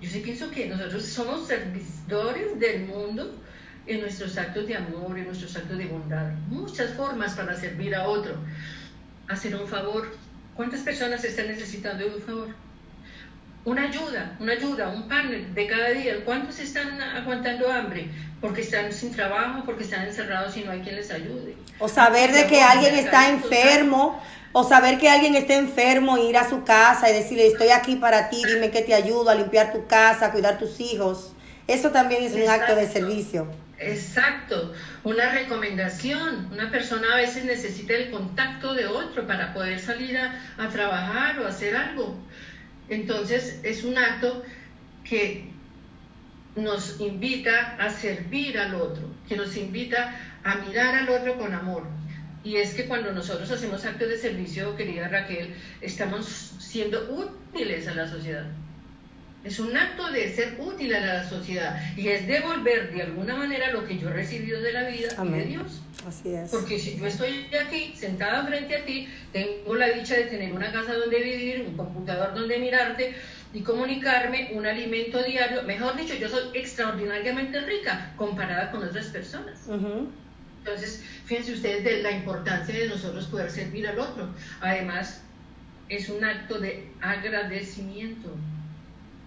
Yo 0.00 0.08
sí 0.08 0.20
pienso 0.20 0.50
que 0.50 0.68
nosotros 0.68 1.04
somos 1.04 1.46
servidores 1.46 2.58
del 2.58 2.86
mundo 2.86 3.34
en 3.86 4.00
nuestros 4.00 4.36
actos 4.38 4.66
de 4.66 4.76
amor, 4.76 5.18
en 5.18 5.26
nuestros 5.26 5.56
actos 5.56 5.78
de 5.78 5.86
bondad. 5.86 6.30
Muchas 6.48 6.94
formas 6.94 7.34
para 7.34 7.54
servir 7.54 7.94
a 7.94 8.08
otro. 8.08 8.36
Hacer 9.28 9.56
un 9.56 9.66
favor. 9.66 10.16
¿Cuántas 10.54 10.80
personas 10.80 11.24
están 11.24 11.48
necesitando 11.48 12.04
de 12.04 12.14
un 12.14 12.22
favor? 12.22 12.48
una 13.64 13.84
ayuda, 13.84 14.36
una 14.40 14.52
ayuda, 14.52 14.88
un 14.88 15.08
pan 15.08 15.54
de 15.54 15.66
cada 15.66 15.90
día. 15.90 16.24
¿Cuántos 16.24 16.58
están 16.58 17.00
aguantando 17.00 17.70
hambre? 17.70 18.08
Porque 18.40 18.62
están 18.62 18.92
sin 18.92 19.12
trabajo, 19.12 19.62
porque 19.64 19.84
están 19.84 20.04
encerrados 20.04 20.56
y 20.56 20.64
no 20.64 20.72
hay 20.72 20.80
quien 20.80 20.96
les 20.96 21.10
ayude. 21.10 21.56
O 21.78 21.88
saber 21.88 22.32
de 22.32 22.46
que 22.46 22.60
alguien 22.60 22.94
está 22.96 23.28
enfermo, 23.28 24.20
o 24.52 24.64
saber 24.64 24.98
que 24.98 25.08
alguien 25.08 25.36
está 25.36 25.54
enfermo, 25.54 26.18
ir 26.18 26.36
a 26.36 26.48
su 26.48 26.64
casa 26.64 27.08
y 27.08 27.14
decirle, 27.14 27.46
estoy 27.46 27.68
aquí 27.68 27.96
para 27.96 28.30
ti, 28.30 28.42
dime 28.44 28.70
que 28.70 28.82
te 28.82 28.94
ayudo 28.94 29.30
a 29.30 29.34
limpiar 29.36 29.72
tu 29.72 29.86
casa, 29.86 30.26
a 30.26 30.32
cuidar 30.32 30.58
tus 30.58 30.80
hijos. 30.80 31.32
Eso 31.68 31.90
también 31.90 32.24
es 32.24 32.34
un 32.34 32.48
acto 32.48 32.74
de 32.74 32.88
servicio. 32.88 33.46
Exacto, 33.84 34.72
una 35.02 35.32
recomendación. 35.32 36.48
Una 36.52 36.70
persona 36.70 37.14
a 37.14 37.16
veces 37.16 37.44
necesita 37.44 37.94
el 37.94 38.10
contacto 38.10 38.74
de 38.74 38.86
otro 38.86 39.26
para 39.26 39.52
poder 39.52 39.80
salir 39.80 40.16
a, 40.16 40.68
trabajar 40.70 41.38
o 41.40 41.46
hacer 41.46 41.76
algo. 41.76 42.16
Entonces 42.88 43.60
es 43.62 43.84
un 43.84 43.98
acto 43.98 44.44
que 45.04 45.50
nos 46.54 47.00
invita 47.00 47.76
a 47.76 47.90
servir 47.90 48.58
al 48.58 48.74
otro, 48.74 49.08
que 49.28 49.36
nos 49.36 49.56
invita 49.56 50.14
a 50.44 50.56
mirar 50.56 50.94
al 50.94 51.08
otro 51.08 51.36
con 51.38 51.52
amor. 51.52 51.84
Y 52.44 52.56
es 52.56 52.74
que 52.74 52.86
cuando 52.86 53.12
nosotros 53.12 53.50
hacemos 53.50 53.84
actos 53.84 54.08
de 54.08 54.18
servicio, 54.18 54.76
querida 54.76 55.08
Raquel, 55.08 55.54
estamos 55.80 56.26
siendo 56.58 57.08
útiles 57.10 57.86
a 57.88 57.94
la 57.94 58.08
sociedad. 58.08 58.46
Es 59.44 59.58
un 59.58 59.76
acto 59.76 60.10
de 60.12 60.32
ser 60.32 60.56
útil 60.60 60.94
a 60.94 61.00
la 61.00 61.28
sociedad 61.28 61.80
y 61.96 62.08
es 62.08 62.26
devolver 62.28 62.92
de 62.92 63.02
alguna 63.02 63.34
manera 63.34 63.72
lo 63.72 63.84
que 63.84 63.98
yo 63.98 64.08
he 64.08 64.12
recibido 64.12 64.60
de 64.60 64.72
la 64.72 64.88
vida 64.88 65.08
y 65.24 65.28
de 65.30 65.44
Dios. 65.46 65.80
Así 66.06 66.32
es. 66.32 66.50
Porque 66.50 66.78
si 66.78 66.96
yo 66.96 67.06
estoy 67.06 67.48
aquí, 67.54 67.92
sentada 67.96 68.46
frente 68.46 68.76
a 68.76 68.84
ti, 68.84 69.08
tengo 69.32 69.74
la 69.74 69.88
dicha 69.88 70.14
de 70.14 70.24
tener 70.24 70.52
una 70.52 70.70
casa 70.70 70.94
donde 70.94 71.20
vivir, 71.20 71.64
un 71.66 71.76
computador 71.76 72.34
donde 72.34 72.58
mirarte 72.58 73.14
y 73.52 73.60
comunicarme, 73.60 74.50
un 74.52 74.64
alimento 74.64 75.22
diario. 75.22 75.62
Mejor 75.64 75.96
dicho, 75.96 76.14
yo 76.14 76.28
soy 76.28 76.56
extraordinariamente 76.56 77.60
rica 77.60 78.12
comparada 78.16 78.70
con 78.70 78.84
otras 78.84 79.06
personas. 79.06 79.68
Entonces, 80.64 81.02
fíjense 81.24 81.54
ustedes 81.54 81.82
de 81.82 82.02
la 82.02 82.12
importancia 82.12 82.74
de 82.74 82.88
nosotros 82.88 83.26
poder 83.26 83.50
servir 83.50 83.88
al 83.88 83.98
otro. 83.98 84.28
Además, 84.60 85.22
es 85.88 86.08
un 86.08 86.24
acto 86.24 86.58
de 86.58 86.88
agradecimiento. 87.00 88.30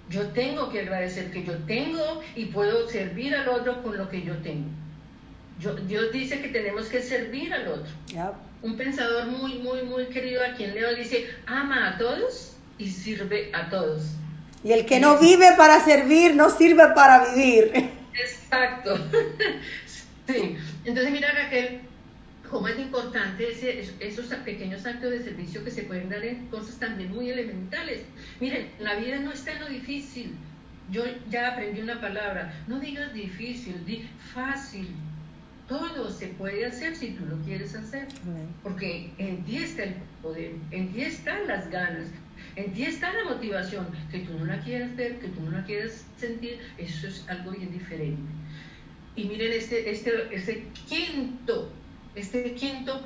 Yo 0.10 0.28
tengo 0.30 0.70
que 0.70 0.82
agradecer 0.82 1.32
que 1.32 1.44
yo 1.44 1.58
tengo 1.66 2.22
y 2.36 2.46
puedo 2.46 2.88
servir 2.88 3.36
al 3.36 3.50
otro 3.50 3.82
con 3.82 3.98
lo 3.98 4.10
que 4.10 4.22
yo 4.22 4.36
tengo. 4.38 4.70
Dios 5.88 6.12
dice 6.12 6.42
que 6.42 6.50
tenemos 6.50 6.88
que 6.88 7.02
servir 7.02 7.54
al 7.54 7.68
otro. 7.68 7.92
Un 8.62 8.78
pensador 8.78 9.28
muy, 9.28 9.60
muy, 9.60 9.84
muy 9.84 10.06
querido 10.08 10.44
a 10.44 10.56
quien 10.56 10.76
leo 10.76 10.94
dice, 10.96 11.28
ama 11.46 11.90
a 11.90 11.98
todos 11.98 12.56
y 12.78 12.90
sirve 12.90 13.52
a 13.54 13.70
todos. 13.70 14.04
Y 14.64 14.74
el 14.74 14.86
que 14.86 15.00
no 15.00 15.18
vive 15.18 15.54
para 15.58 15.84
servir, 15.84 16.36
no 16.36 16.50
sirve 16.50 16.88
para 16.94 17.34
vivir. 17.34 17.72
Exacto. 18.14 18.98
sí. 20.28 20.58
Entonces, 20.84 21.12
mira 21.12 21.32
Raquel, 21.32 21.82
cómo 22.50 22.68
es 22.68 22.80
importante 22.80 23.48
esos 24.00 24.26
pequeños 24.44 24.86
actos 24.86 25.12
de 25.12 25.24
servicio 25.24 25.64
que 25.64 25.72
se 25.72 25.84
pueden 25.84 26.10
dar 26.10 26.24
en 26.24 26.48
cosas 26.48 26.78
también 26.78 27.12
muy 27.12 27.30
elementales. 27.30 28.04
Miren, 28.40 28.70
la 28.80 28.96
vida 28.96 29.20
no 29.20 29.32
está 29.32 29.54
en 29.54 29.62
lo 29.62 29.70
difícil. 29.70 30.36
Yo 30.92 31.04
ya 31.30 31.54
aprendí 31.54 31.82
una 31.82 32.00
palabra, 32.00 32.54
no 32.68 32.80
digas 32.80 33.14
difícil, 33.14 33.84
di 33.86 34.08
fácil. 34.34 34.88
Todo 35.68 36.12
se 36.12 36.28
puede 36.28 36.64
hacer 36.66 36.96
si 36.96 37.12
tú 37.12 37.26
lo 37.26 37.38
quieres 37.40 37.74
hacer, 37.74 38.08
porque 38.62 39.12
en 39.18 39.44
ti 39.46 39.58
está 39.58 39.84
el 39.84 39.96
poder, 40.22 40.52
en 40.70 40.94
ti 40.94 41.02
están 41.02 41.48
las 41.48 41.72
ganas, 41.72 42.06
en 42.56 42.72
ti 42.74 42.84
está 42.84 43.12
la 43.14 43.24
motivación. 43.32 43.88
Que 44.12 44.20
tú 44.20 44.38
no 44.38 44.46
la 44.46 44.60
quieras 44.60 44.96
ver, 44.96 45.18
que 45.18 45.30
tú 45.30 45.42
no 45.42 45.52
la 45.52 45.64
quieras 45.66 46.06
sentir, 46.18 46.60
eso 46.78 47.08
es 47.08 47.28
algo 47.28 47.50
bien 47.52 47.72
diferente. 47.72 48.22
Y 49.16 49.24
miren 49.24 49.54
este, 49.54 49.90
este, 49.90 50.12
este 50.32 50.68
quinto 50.88 51.72
este 52.16 52.54
quinto 52.54 53.02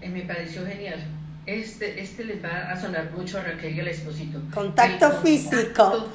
eh, 0.00 0.08
me 0.08 0.22
pareció 0.22 0.66
genial. 0.66 1.00
Este, 1.46 2.00
este 2.00 2.24
les 2.24 2.44
va 2.44 2.70
a 2.70 2.80
sonar 2.80 3.10
mucho 3.12 3.38
a 3.38 3.42
Raquel 3.42 3.74
y 3.74 3.80
al 3.80 3.88
esposito. 3.88 4.40
Contacto, 4.52 5.10
físico. 5.22 6.08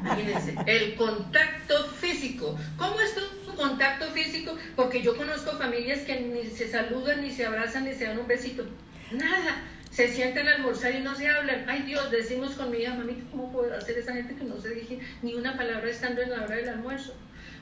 Imagínense, 0.00 0.54
el 0.66 0.94
contacto 0.94 1.84
físico. 2.00 2.56
¿Cómo 2.76 3.00
es 3.00 3.14
tu 3.14 3.54
contacto 3.54 4.06
físico? 4.12 4.56
Porque 4.76 5.02
yo 5.02 5.16
conozco 5.16 5.52
familias 5.58 6.00
que 6.00 6.20
ni 6.20 6.46
se 6.46 6.68
saludan, 6.68 7.22
ni 7.22 7.30
se 7.30 7.46
abrazan, 7.46 7.84
ni 7.84 7.94
se 7.94 8.04
dan 8.04 8.18
un 8.18 8.28
besito. 8.28 8.64
Nada. 9.10 9.62
Se 9.90 10.06
sientan 10.08 10.46
a 10.46 10.54
almorzar 10.54 10.94
y 10.94 11.00
no 11.00 11.16
se 11.16 11.28
hablan. 11.28 11.64
Ay 11.68 11.82
Dios, 11.82 12.10
decimos 12.10 12.52
con 12.52 12.70
mi 12.70 12.78
hija, 12.78 12.94
mami, 12.94 13.20
¿cómo 13.30 13.50
puedo 13.50 13.76
hacer 13.76 13.98
esa 13.98 14.12
gente 14.12 14.36
que 14.36 14.44
no 14.44 14.60
se 14.60 14.70
dije 14.70 15.00
ni 15.22 15.34
una 15.34 15.56
palabra 15.56 15.90
estando 15.90 16.22
en 16.22 16.30
la 16.30 16.44
hora 16.44 16.54
del 16.54 16.68
almuerzo? 16.68 17.14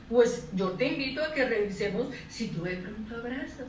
Pues 0.09 0.45
yo 0.55 0.71
te 0.73 0.87
invito 0.87 1.23
a 1.23 1.33
que 1.33 1.45
revisemos 1.45 2.09
si 2.29 2.49
tú 2.49 2.63
de 2.63 2.77
pronto 2.77 3.17
abrazas. 3.17 3.67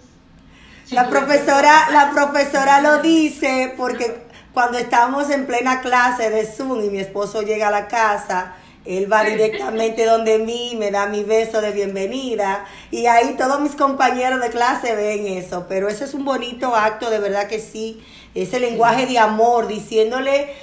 la 0.91 1.09
profesora, 1.09 1.89
la 1.91 2.11
profesora 2.11 2.81
lo 2.81 3.01
dice 3.01 3.73
porque 3.75 4.27
cuando 4.53 4.77
estamos 4.77 5.29
en 5.29 5.45
plena 5.45 5.81
clase 5.81 6.29
de 6.29 6.45
Zoom 6.45 6.83
y 6.83 6.89
mi 6.89 6.99
esposo 6.99 7.41
llega 7.41 7.67
a 7.67 7.71
la 7.71 7.87
casa, 7.87 8.55
él 8.85 9.11
va 9.11 9.23
directamente 9.23 10.05
donde 10.05 10.39
mí, 10.39 10.75
me 10.79 10.91
da 10.91 11.07
mi 11.07 11.23
beso 11.23 11.59
de 11.59 11.71
bienvenida 11.71 12.65
y 12.89 13.07
ahí 13.07 13.35
todos 13.37 13.59
mis 13.59 13.75
compañeros 13.75 14.39
de 14.39 14.49
clase 14.49 14.95
ven 14.95 15.27
eso, 15.27 15.65
pero 15.67 15.89
eso 15.89 16.05
es 16.05 16.13
un 16.13 16.23
bonito 16.23 16.73
acto, 16.75 17.09
de 17.09 17.19
verdad 17.19 17.47
que 17.47 17.59
sí, 17.59 18.01
ese 18.33 18.59
lenguaje 18.59 19.05
de 19.05 19.19
amor, 19.19 19.67
diciéndole 19.67 20.53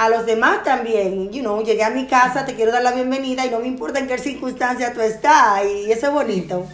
a 0.00 0.08
los 0.08 0.24
demás 0.24 0.64
también. 0.64 1.30
You 1.30 1.42
know, 1.42 1.62
llegué 1.62 1.84
a 1.84 1.90
mi 1.90 2.06
casa, 2.06 2.46
te 2.46 2.54
quiero 2.54 2.72
dar 2.72 2.82
la 2.82 2.92
bienvenida 2.92 3.44
y 3.44 3.50
no 3.50 3.60
me 3.60 3.66
importa 3.66 3.98
en 3.98 4.08
qué 4.08 4.16
circunstancia 4.16 4.94
tú 4.94 5.02
estás. 5.02 5.62
Y 5.66 5.92
eso 5.92 6.06
es 6.06 6.12
bonito. 6.14 6.66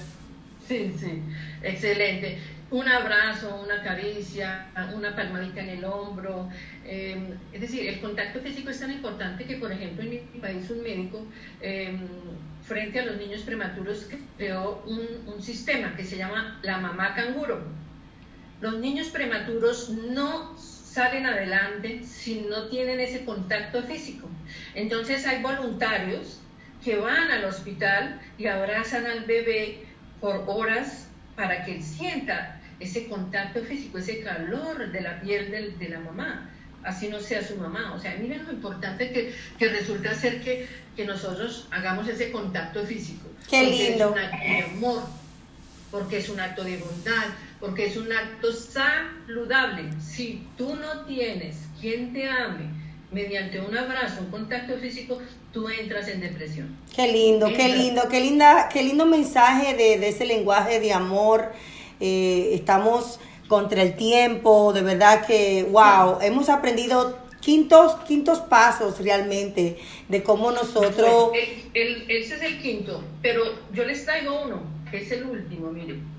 Sí, 0.68 0.94
sí, 0.96 1.22
excelente. 1.60 2.38
Un 2.70 2.86
abrazo, 2.86 3.60
una 3.64 3.82
caricia, 3.82 4.68
una 4.94 5.16
palmadita 5.16 5.60
en 5.60 5.70
el 5.70 5.84
hombro. 5.84 6.48
Em, 6.84 7.36
es 7.52 7.60
decir, 7.62 7.88
el 7.88 8.00
contacto 8.00 8.38
físico 8.38 8.70
es 8.70 8.78
tan 8.78 8.92
importante 8.92 9.44
que, 9.44 9.56
por 9.56 9.72
ejemplo, 9.72 10.04
en 10.04 10.10
mi 10.10 10.40
país 10.40 10.70
un 10.70 10.84
médico, 10.84 11.26
em, 11.60 12.06
frente 12.62 13.00
a 13.00 13.06
los 13.06 13.16
niños 13.16 13.42
prematuros, 13.42 14.06
creó 14.36 14.84
un, 14.86 15.34
un 15.34 15.42
sistema 15.42 15.96
que 15.96 16.04
se 16.04 16.16
llama 16.16 16.60
la 16.62 16.78
mamá 16.78 17.16
canguro. 17.16 17.58
Los 18.60 18.78
niños 18.78 19.08
prematuros 19.08 19.90
no 19.90 20.54
salen 20.96 21.26
adelante 21.26 22.00
si 22.04 22.40
no 22.48 22.68
tienen 22.68 23.00
ese 23.00 23.26
contacto 23.26 23.82
físico. 23.82 24.30
Entonces 24.74 25.26
hay 25.26 25.42
voluntarios 25.42 26.40
que 26.82 26.96
van 26.96 27.30
al 27.30 27.44
hospital 27.44 28.18
y 28.38 28.46
abrazan 28.46 29.04
al 29.04 29.24
bebé 29.24 29.84
por 30.22 30.44
horas 30.46 31.08
para 31.36 31.66
que 31.66 31.76
él 31.76 31.82
sienta 31.82 32.58
ese 32.80 33.08
contacto 33.08 33.62
físico, 33.62 33.98
ese 33.98 34.22
calor 34.22 34.90
de 34.90 35.00
la 35.02 35.20
piel 35.20 35.76
de, 35.78 35.88
la 35.90 36.00
mamá, 36.00 36.50
así 36.82 37.08
no 37.08 37.20
sea 37.20 37.46
su 37.46 37.56
mamá. 37.56 37.92
O 37.94 38.00
sea, 38.00 38.16
miren 38.16 38.46
lo 38.46 38.52
importante 38.52 39.12
que, 39.12 39.34
que 39.58 39.68
resulta 39.68 40.14
ser 40.14 40.40
que, 40.40 40.66
que 40.96 41.04
nosotros 41.04 41.68
hagamos 41.72 42.08
ese 42.08 42.30
contacto 42.30 42.86
físico. 42.86 43.28
Qué 43.50 43.64
lindo. 43.64 44.06
Es 44.06 44.12
un 44.12 44.18
acto 44.18 44.38
de 44.38 44.62
amor, 44.62 45.02
porque 45.90 46.18
es 46.18 46.28
un 46.30 46.40
acto 46.40 46.64
de 46.64 46.78
bondad, 46.78 47.26
porque 47.60 47.86
es 47.86 47.96
un 47.96 48.12
acto 48.12 48.52
saludable. 48.52 49.84
Si 50.00 50.46
tú 50.56 50.74
no 50.76 51.04
tienes 51.06 51.56
quien 51.80 52.12
te 52.12 52.28
ame 52.28 52.70
mediante 53.12 53.60
un 53.60 53.76
abrazo, 53.76 54.20
un 54.22 54.30
contacto 54.30 54.76
físico, 54.78 55.18
tú 55.52 55.68
entras 55.68 56.08
en 56.08 56.20
depresión. 56.20 56.76
Qué 56.94 57.10
lindo, 57.10 57.48
qué 57.48 57.68
lindo, 57.68 58.02
qué 58.10 58.20
linda, 58.20 58.68
qué 58.72 58.82
lindo 58.82 59.06
mensaje 59.06 59.74
de, 59.74 60.08
ese 60.08 60.26
lenguaje 60.26 60.80
de 60.80 60.92
amor. 60.92 61.52
Eh, 62.00 62.50
estamos 62.52 63.20
contra 63.48 63.82
el 63.82 63.96
tiempo, 63.96 64.72
de 64.72 64.82
verdad 64.82 65.24
que, 65.24 65.66
wow, 65.70 66.18
hemos 66.20 66.48
aprendido 66.48 67.16
quintos, 67.40 67.94
quintos 68.06 68.40
pasos 68.40 68.98
realmente 68.98 69.78
de 70.08 70.22
cómo 70.22 70.50
nosotros... 70.50 71.30
ese 71.72 72.34
es 72.34 72.42
el 72.42 72.60
quinto, 72.60 73.02
pero 73.22 73.44
yo 73.72 73.84
les 73.84 74.04
traigo 74.04 74.42
uno, 74.42 74.62
que 74.90 74.98
es 74.98 75.12
el 75.12 75.24
último, 75.24 75.70
miren 75.70 76.15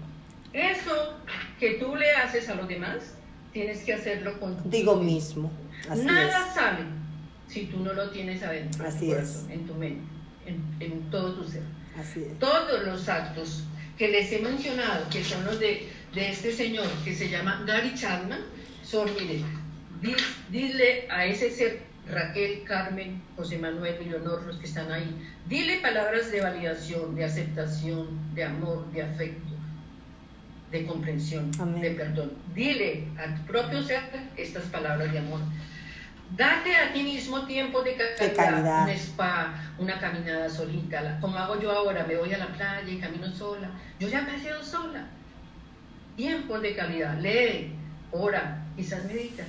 eso 0.57 1.13
que 1.59 1.75
tú 1.75 1.95
le 1.95 2.11
haces 2.11 2.49
a 2.49 2.55
los 2.55 2.67
demás, 2.67 3.15
tienes 3.53 3.83
que 3.83 3.93
hacerlo 3.93 4.39
contigo 4.39 4.97
mismo. 4.97 5.51
Nada 5.95 6.53
sale 6.53 6.83
si 7.47 7.65
tú 7.65 7.79
no 7.79 7.93
lo 7.93 8.09
tienes 8.09 8.43
adentro, 8.43 8.85
Así 8.85 9.11
en 9.49 9.65
tu 9.65 9.73
mente, 9.75 10.03
en, 10.79 11.09
todo 11.09 11.33
tu 11.33 11.49
ser. 11.49 11.63
Así 11.97 12.23
es. 12.23 12.39
Todos 12.39 12.83
los 12.85 13.07
actos 13.07 13.63
que 13.97 14.09
les 14.09 14.31
he 14.31 14.39
mencionado, 14.39 15.09
que 15.09 15.23
son 15.23 15.43
los 15.45 15.59
de, 15.59 15.87
este 16.15 16.51
señor 16.51 16.87
que 17.03 17.15
se 17.15 17.29
llama 17.29 17.63
Gary 17.65 17.93
Chapman, 17.95 18.41
son, 18.83 19.09
mire, 19.15 19.43
dile 20.51 21.07
a 21.09 21.25
ese 21.25 21.51
ser, 21.51 21.81
Raquel, 22.09 22.63
Carmen, 22.63 23.21
José 23.35 23.57
Manuel 23.57 23.95
y 24.01 24.09
Leonor, 24.09 24.43
los 24.43 24.57
que 24.57 24.65
están 24.65 24.91
ahí, 24.91 25.13
dile 25.47 25.79
palabras 25.79 26.31
de 26.31 26.41
validación, 26.41 27.15
de 27.15 27.25
aceptación, 27.25 28.07
de 28.33 28.43
amor, 28.43 28.89
de 28.91 29.01
afecto 29.01 29.46
de 30.71 30.85
comprensión, 30.85 31.51
de 31.81 31.91
perdón. 31.91 32.33
Dile 32.53 33.05
a 33.17 33.35
tu 33.35 33.41
propio 33.43 33.81
ser 33.83 34.01
estas 34.35 34.63
palabras 34.65 35.11
de 35.11 35.19
amor. 35.19 35.39
Date 36.35 36.75
a 36.75 36.91
ti 36.91 37.03
mismo 37.03 37.45
tiempo 37.45 37.81
de 37.83 37.95
calidad, 37.95 38.83
un 38.83 38.89
spa, 38.89 39.53
una 39.77 39.97
caminada 39.97 40.49
solita, 40.49 41.17
como 41.21 41.37
hago 41.37 41.59
yo 41.59 41.71
ahora, 41.71 42.03
me 42.05 42.17
voy 42.17 42.33
a 42.33 42.37
la 42.37 42.47
playa 42.47 42.89
y 42.89 42.99
camino 42.99 43.31
sola. 43.33 43.69
Yo 43.97 44.09
ya 44.09 44.25
paseo 44.25 44.61
sola. 44.61 45.05
Tiempo 46.17 46.59
de 46.59 46.75
calidad, 46.75 47.17
lee, 47.19 47.71
ora, 48.11 48.61
quizás 48.75 49.05
medita. 49.05 49.43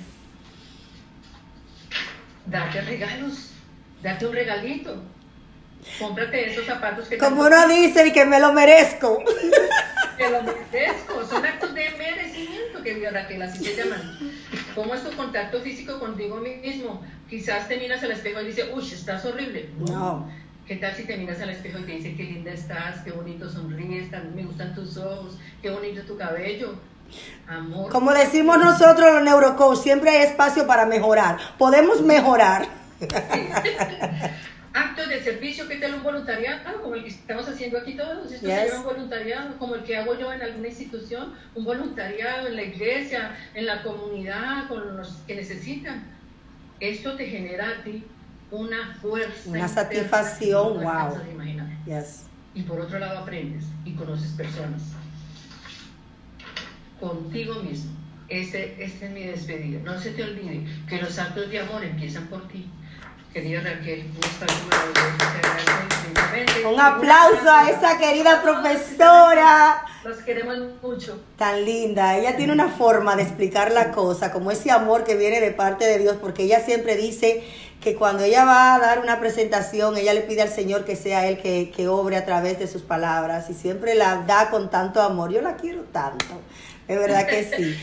Date 2.45 2.81
regalos, 2.81 3.51
date 4.01 4.25
un 4.25 4.33
regalito. 4.33 5.03
Cómprate 5.97 6.51
esos 6.51 6.65
zapatos 6.65 7.07
que... 7.07 7.17
Como 7.17 7.41
uno 7.41 7.67
dice 7.67 8.07
y 8.07 8.11
que 8.11 8.25
me 8.25 8.39
lo 8.39 8.53
merezco. 8.53 9.21
Te 10.19 10.29
lo 10.29 10.43
merezco. 10.43 11.25
Son 11.25 11.45
actos 11.45 11.73
de 11.73 11.89
merecimiento 11.97 12.83
que 12.83 13.09
Raquel, 13.09 13.41
así 13.41 13.63
se 13.63 13.75
llaman. 13.77 14.17
¿Cómo 14.75 14.93
es 14.93 15.01
tu 15.01 15.15
contacto 15.15 15.61
físico 15.61 15.97
contigo 15.97 16.35
mismo? 16.37 17.01
Quizás 17.29 17.69
te 17.69 17.77
miras 17.77 18.03
al 18.03 18.11
espejo 18.11 18.41
y 18.41 18.47
dices, 18.47 18.65
uy, 18.73 18.83
estás 18.83 19.23
horrible. 19.23 19.69
No. 19.87 20.29
¿Qué 20.67 20.75
tal 20.75 20.93
si 20.93 21.05
te 21.05 21.15
miras 21.15 21.41
al 21.41 21.51
espejo 21.51 21.79
y 21.79 21.83
te 21.83 21.91
dice 21.93 22.15
qué 22.15 22.23
linda 22.23 22.51
estás, 22.51 22.99
qué 23.03 23.11
bonito 23.11 23.49
sonríes, 23.49 24.11
me 24.35 24.43
gustan 24.43 24.75
tus 24.75 24.97
ojos, 24.97 25.37
qué 25.61 25.69
bonito 25.69 26.01
tu 26.01 26.17
cabello? 26.17 26.75
Amor. 27.47 27.89
Como 27.89 28.11
decimos 28.11 28.57
nosotros 28.59 29.13
los 29.13 29.23
neurocoach, 29.23 29.79
siempre 29.79 30.09
hay 30.11 30.27
espacio 30.27 30.67
para 30.67 30.85
mejorar. 30.85 31.37
Podemos 31.57 32.01
mejorar. 32.01 32.67
Actos 34.73 35.09
de 35.09 35.23
servicio, 35.23 35.67
¿qué 35.67 35.77
tal 35.77 35.95
un 35.95 36.03
voluntariado? 36.03 36.81
Como 36.81 36.95
el 36.95 37.03
que 37.03 37.09
estamos 37.09 37.47
haciendo 37.47 37.79
aquí 37.79 37.95
todos. 37.95 38.31
Esto 38.31 38.47
se 38.47 38.77
un 38.77 38.83
voluntariado, 38.83 39.57
como 39.57 39.75
el 39.75 39.83
que 39.83 39.97
hago 39.97 40.17
yo 40.17 40.31
en 40.31 40.41
alguna 40.41 40.67
institución, 40.67 41.33
un 41.55 41.65
voluntariado 41.65 42.47
en 42.47 42.55
la 42.55 42.63
iglesia, 42.63 43.35
en 43.55 43.65
la 43.65 43.81
comunidad, 43.81 44.67
con 44.67 44.97
los 44.97 45.09
que 45.25 45.35
necesitan. 45.35 46.03
Esto 46.79 47.15
te 47.15 47.25
genera 47.25 47.69
a 47.69 47.83
ti 47.83 48.05
una 48.51 48.95
fuerza. 49.01 49.49
Una 49.49 49.67
satisfacción, 49.67 50.83
wow. 50.83 51.17
Yes. 51.85 52.25
Y 52.53 52.63
por 52.63 52.79
otro 52.79 52.99
lado 52.99 53.19
aprendes 53.19 53.65
y 53.85 53.93
conoces 53.93 54.31
personas. 54.33 54.83
Contigo 56.99 57.55
mismo. 57.63 57.91
Ese, 58.27 58.75
este 58.83 59.07
es 59.07 59.11
mi 59.11 59.23
despedida. 59.23 59.79
No 59.83 59.99
se 59.99 60.11
te 60.11 60.23
olvide 60.23 60.63
que 60.87 61.01
los 61.01 61.17
actos 61.17 61.49
de 61.49 61.59
amor 61.59 61.83
empiezan 61.83 62.27
por 62.27 62.47
ti. 62.47 62.69
Querida 63.33 63.61
Raquel, 63.61 64.05
un 66.65 66.73
Un 66.73 66.79
aplauso 66.79 67.49
a 67.49 67.69
esa 67.69 67.97
querida 67.99 68.41
profesora. 68.41 69.85
Los 70.03 70.17
queremos 70.19 70.57
mucho. 70.81 71.21
Tan 71.37 71.63
linda. 71.63 72.17
Ella 72.17 72.35
tiene 72.35 72.53
una 72.53 72.69
forma 72.69 73.15
de 73.15 73.23
explicar 73.23 73.71
la 73.71 73.91
cosa, 73.91 74.31
como 74.31 74.49
ese 74.49 74.71
amor 74.71 75.03
que 75.03 75.15
viene 75.15 75.41
de 75.41 75.51
parte 75.51 75.85
de 75.85 75.99
Dios, 75.99 76.17
porque 76.19 76.43
ella 76.43 76.59
siempre 76.61 76.95
dice 76.95 77.43
que 77.81 77.95
cuando 77.95 78.23
ella 78.23 78.45
va 78.45 78.73
a 78.75 78.79
dar 78.79 78.99
una 78.99 79.19
presentación, 79.19 79.95
ella 79.97 80.13
le 80.13 80.21
pide 80.21 80.41
al 80.41 80.49
Señor 80.49 80.83
que 80.83 80.95
sea 80.95 81.27
Él 81.27 81.37
que, 81.39 81.71
que 81.75 81.87
obre 81.87 82.17
a 82.17 82.25
través 82.25 82.57
de 82.57 82.67
sus 82.67 82.81
palabras 82.81 83.49
y 83.49 83.53
siempre 83.53 83.93
la 83.93 84.23
da 84.25 84.49
con 84.49 84.71
tanto 84.71 85.01
amor. 85.03 85.31
Yo 85.31 85.41
la 85.41 85.55
quiero 85.55 85.83
tanto, 85.83 86.25
de 86.87 86.97
verdad 86.97 87.27
que 87.27 87.43
sí. 87.43 87.77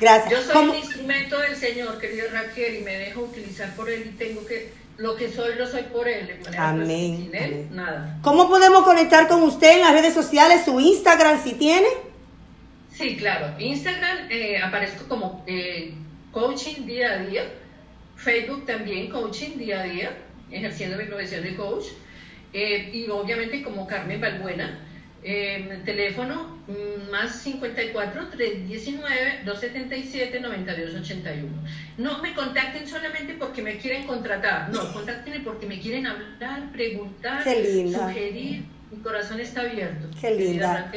Gracias. 0.00 0.30
Yo 0.30 0.52
soy 0.52 0.68
un 0.68 0.76
instrumento 0.76 1.38
del 1.40 1.56
Señor, 1.56 1.98
querida 1.98 2.24
Raquel, 2.32 2.76
y 2.76 2.80
me 2.82 2.96
dejo 2.96 3.22
utilizar 3.22 3.74
por 3.74 3.90
Él 3.90 4.12
y 4.14 4.16
tengo 4.16 4.44
que, 4.46 4.72
lo 4.98 5.16
que 5.16 5.30
soy, 5.32 5.54
lo 5.56 5.66
soy 5.66 5.84
por 5.84 6.06
Él. 6.06 6.40
amén. 6.56 7.16
Sin 7.16 7.34
Él, 7.34 7.68
nada. 7.70 8.18
¿Cómo 8.22 8.48
podemos 8.48 8.82
conectar 8.82 9.26
con 9.28 9.42
usted 9.42 9.76
en 9.76 9.80
las 9.80 9.92
redes 9.92 10.12
sociales, 10.12 10.64
su 10.64 10.78
Instagram, 10.78 11.42
si 11.42 11.54
tiene? 11.54 11.88
Sí, 12.92 13.16
claro. 13.16 13.54
Instagram 13.58 14.30
eh, 14.30 14.58
aparezco 14.58 15.08
como 15.08 15.44
eh, 15.46 15.94
coaching 16.32 16.84
día 16.84 17.12
a 17.12 17.18
día 17.18 17.44
Facebook 18.18 18.66
también, 18.66 19.08
coaching 19.10 19.56
día 19.56 19.80
a 19.80 19.84
día, 19.84 20.16
ejerciendo 20.50 20.96
mi 20.98 21.04
profesión 21.04 21.44
de 21.44 21.54
coach. 21.54 21.86
Eh, 22.52 22.90
y 22.92 23.08
obviamente 23.08 23.62
como 23.62 23.86
Carmen 23.86 24.20
Balbuena, 24.20 24.80
eh, 25.22 25.80
teléfono 25.84 26.58
mm, 26.66 27.10
más 27.10 27.42
54 27.42 28.28
319 28.28 29.42
277 29.44 30.40
9281. 30.40 31.48
No 31.98 32.22
me 32.22 32.34
contacten 32.34 32.86
solamente 32.86 33.34
porque 33.34 33.62
me 33.62 33.78
quieren 33.78 34.06
contratar, 34.06 34.70
no, 34.70 34.92
contáctenme 34.92 35.40
porque 35.40 35.66
me 35.66 35.80
quieren 35.80 36.06
hablar, 36.06 36.70
preguntar, 36.72 37.42
sugerir. 37.42 38.64
Mi 38.90 39.02
corazón 39.02 39.38
está 39.38 39.62
abierto. 39.62 40.08
Qué 40.18 40.30
linda. 40.34 40.90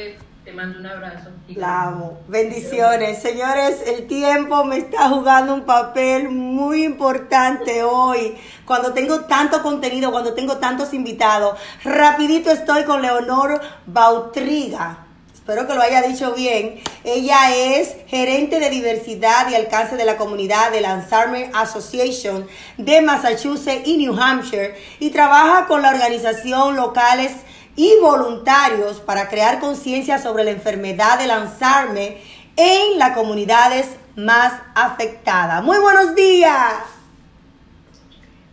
Te 0.44 0.52
mando 0.52 0.80
un 0.80 0.86
abrazo. 0.86 1.30
La. 1.54 1.94
Bendiciones. 2.26 3.22
Señores, 3.22 3.80
el 3.86 4.08
tiempo 4.08 4.64
me 4.64 4.78
está 4.78 5.08
jugando 5.08 5.54
un 5.54 5.62
papel 5.62 6.30
muy 6.30 6.82
importante 6.82 7.84
hoy. 7.84 8.34
Cuando 8.64 8.92
tengo 8.92 9.20
tanto 9.20 9.62
contenido, 9.62 10.10
cuando 10.10 10.34
tengo 10.34 10.56
tantos 10.56 10.94
invitados. 10.94 11.56
Rapidito 11.84 12.50
estoy 12.50 12.82
con 12.82 13.02
Leonor 13.02 13.60
Bautriga. 13.86 15.06
Espero 15.32 15.68
que 15.68 15.74
lo 15.74 15.82
haya 15.82 16.02
dicho 16.02 16.34
bien. 16.34 16.80
Ella 17.04 17.54
es 17.54 17.94
gerente 18.08 18.58
de 18.58 18.68
diversidad 18.68 19.48
y 19.48 19.54
alcance 19.54 19.96
de 19.96 20.04
la 20.04 20.16
comunidad 20.16 20.72
de 20.72 20.80
la 20.80 20.94
Alzheimer 20.94 21.50
Association 21.54 22.48
de 22.78 23.00
Massachusetts 23.00 23.86
y 23.86 23.96
New 23.96 24.20
Hampshire 24.20 24.74
y 24.98 25.10
trabaja 25.10 25.66
con 25.66 25.82
la 25.82 25.90
organización 25.90 26.74
locales 26.74 27.32
y 27.76 27.92
voluntarios 28.00 29.00
para 29.00 29.28
crear 29.28 29.60
conciencia 29.60 30.18
sobre 30.18 30.44
la 30.44 30.50
enfermedad 30.50 31.18
del 31.18 31.30
Alzheimer 31.30 32.18
en 32.56 32.98
las 32.98 33.16
comunidades 33.16 33.88
más 34.16 34.52
afectadas. 34.74 35.62
Muy 35.62 35.78
buenos 35.78 36.14
días. 36.14 36.74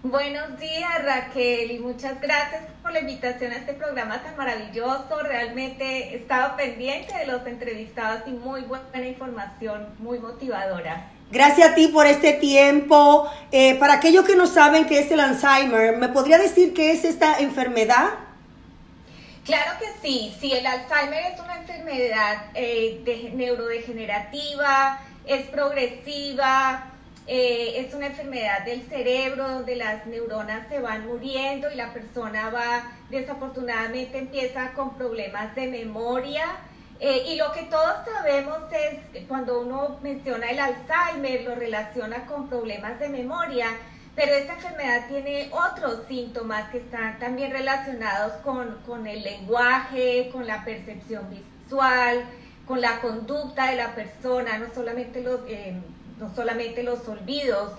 Buenos 0.01 0.57
días 0.57 1.03
Raquel 1.03 1.71
y 1.71 1.79
muchas 1.79 2.21
gracias 2.21 2.61
por 2.81 2.93
la 2.93 3.01
invitación 3.01 3.51
a 3.51 3.57
este 3.57 3.73
programa 3.73 4.23
tan 4.23 4.37
maravilloso. 4.37 5.21
Realmente 5.23 6.15
estaba 6.15 6.55
pendiente 6.55 7.13
de 7.17 7.27
los 7.27 7.45
entrevistados 7.45 8.21
y 8.25 8.31
muy 8.31 8.61
buena 8.61 9.05
información, 9.05 9.87
muy 9.99 10.19
motivadora. 10.19 11.11
Gracias 11.31 11.71
a 11.71 11.75
ti 11.75 11.89
por 11.89 12.07
este 12.07 12.31
tiempo. 12.31 13.29
Eh, 13.51 13.75
para 13.75 13.95
aquellos 13.95 14.25
que 14.25 14.37
no 14.37 14.47
saben 14.47 14.85
qué 14.85 14.99
es 14.99 15.11
el 15.11 15.19
Alzheimer, 15.19 15.97
¿me 15.97 16.07
podría 16.07 16.37
decir 16.37 16.73
qué 16.73 16.93
es 16.93 17.03
esta 17.03 17.37
enfermedad? 17.39 18.28
Claro 19.45 19.71
que 19.79 20.07
sí, 20.07 20.35
sí, 20.39 20.53
el 20.53 20.65
Alzheimer 20.65 21.33
es 21.33 21.39
una 21.39 21.57
enfermedad 21.57 22.45
eh, 22.53 23.31
neurodegenerativa, 23.33 24.99
es 25.25 25.47
progresiva, 25.47 26.91
eh, 27.31 27.85
es 27.85 27.93
una 27.93 28.07
enfermedad 28.07 28.65
del 28.65 28.81
cerebro 28.89 29.47
donde 29.47 29.75
las 29.75 30.05
neuronas 30.07 30.67
se 30.67 30.79
van 30.79 31.05
muriendo 31.05 31.71
y 31.71 31.75
la 31.75 31.93
persona 31.93 32.49
va, 32.49 32.91
desafortunadamente 33.11 34.17
empieza 34.17 34.71
con 34.73 34.97
problemas 34.97 35.53
de 35.53 35.67
memoria. 35.67 36.45
Eh, 36.99 37.25
y 37.27 37.35
lo 37.35 37.51
que 37.51 37.63
todos 37.63 38.03
sabemos 38.03 38.57
es 38.71 39.25
cuando 39.27 39.61
uno 39.61 39.99
menciona 40.01 40.49
el 40.49 40.59
Alzheimer, 40.59 41.43
lo 41.43 41.55
relaciona 41.55 42.25
con 42.25 42.49
problemas 42.49 42.99
de 42.99 43.09
memoria, 43.09 43.67
pero 44.15 44.33
esta 44.33 44.53
enfermedad 44.53 45.07
tiene 45.07 45.49
otros 45.51 46.07
síntomas 46.07 46.69
que 46.71 46.79
están 46.79 47.19
también 47.19 47.51
relacionados 47.51 48.33
con, 48.43 49.07
el 49.07 49.23
lenguaje, 49.23 50.29
con 50.31 50.45
la 50.45 50.65
percepción 50.65 51.29
visual, 51.29 52.25
con 52.65 52.81
la 52.81 53.01
conducta 53.01 53.71
de 53.71 53.77
la 53.77 53.95
persona, 53.95 54.57
no 54.57 54.73
solamente 54.73 55.21
los, 55.21 55.39
eh, 55.47 55.73
no 56.19 56.33
solamente 56.35 56.83
los 56.83 57.07
olvidos, 57.07 57.73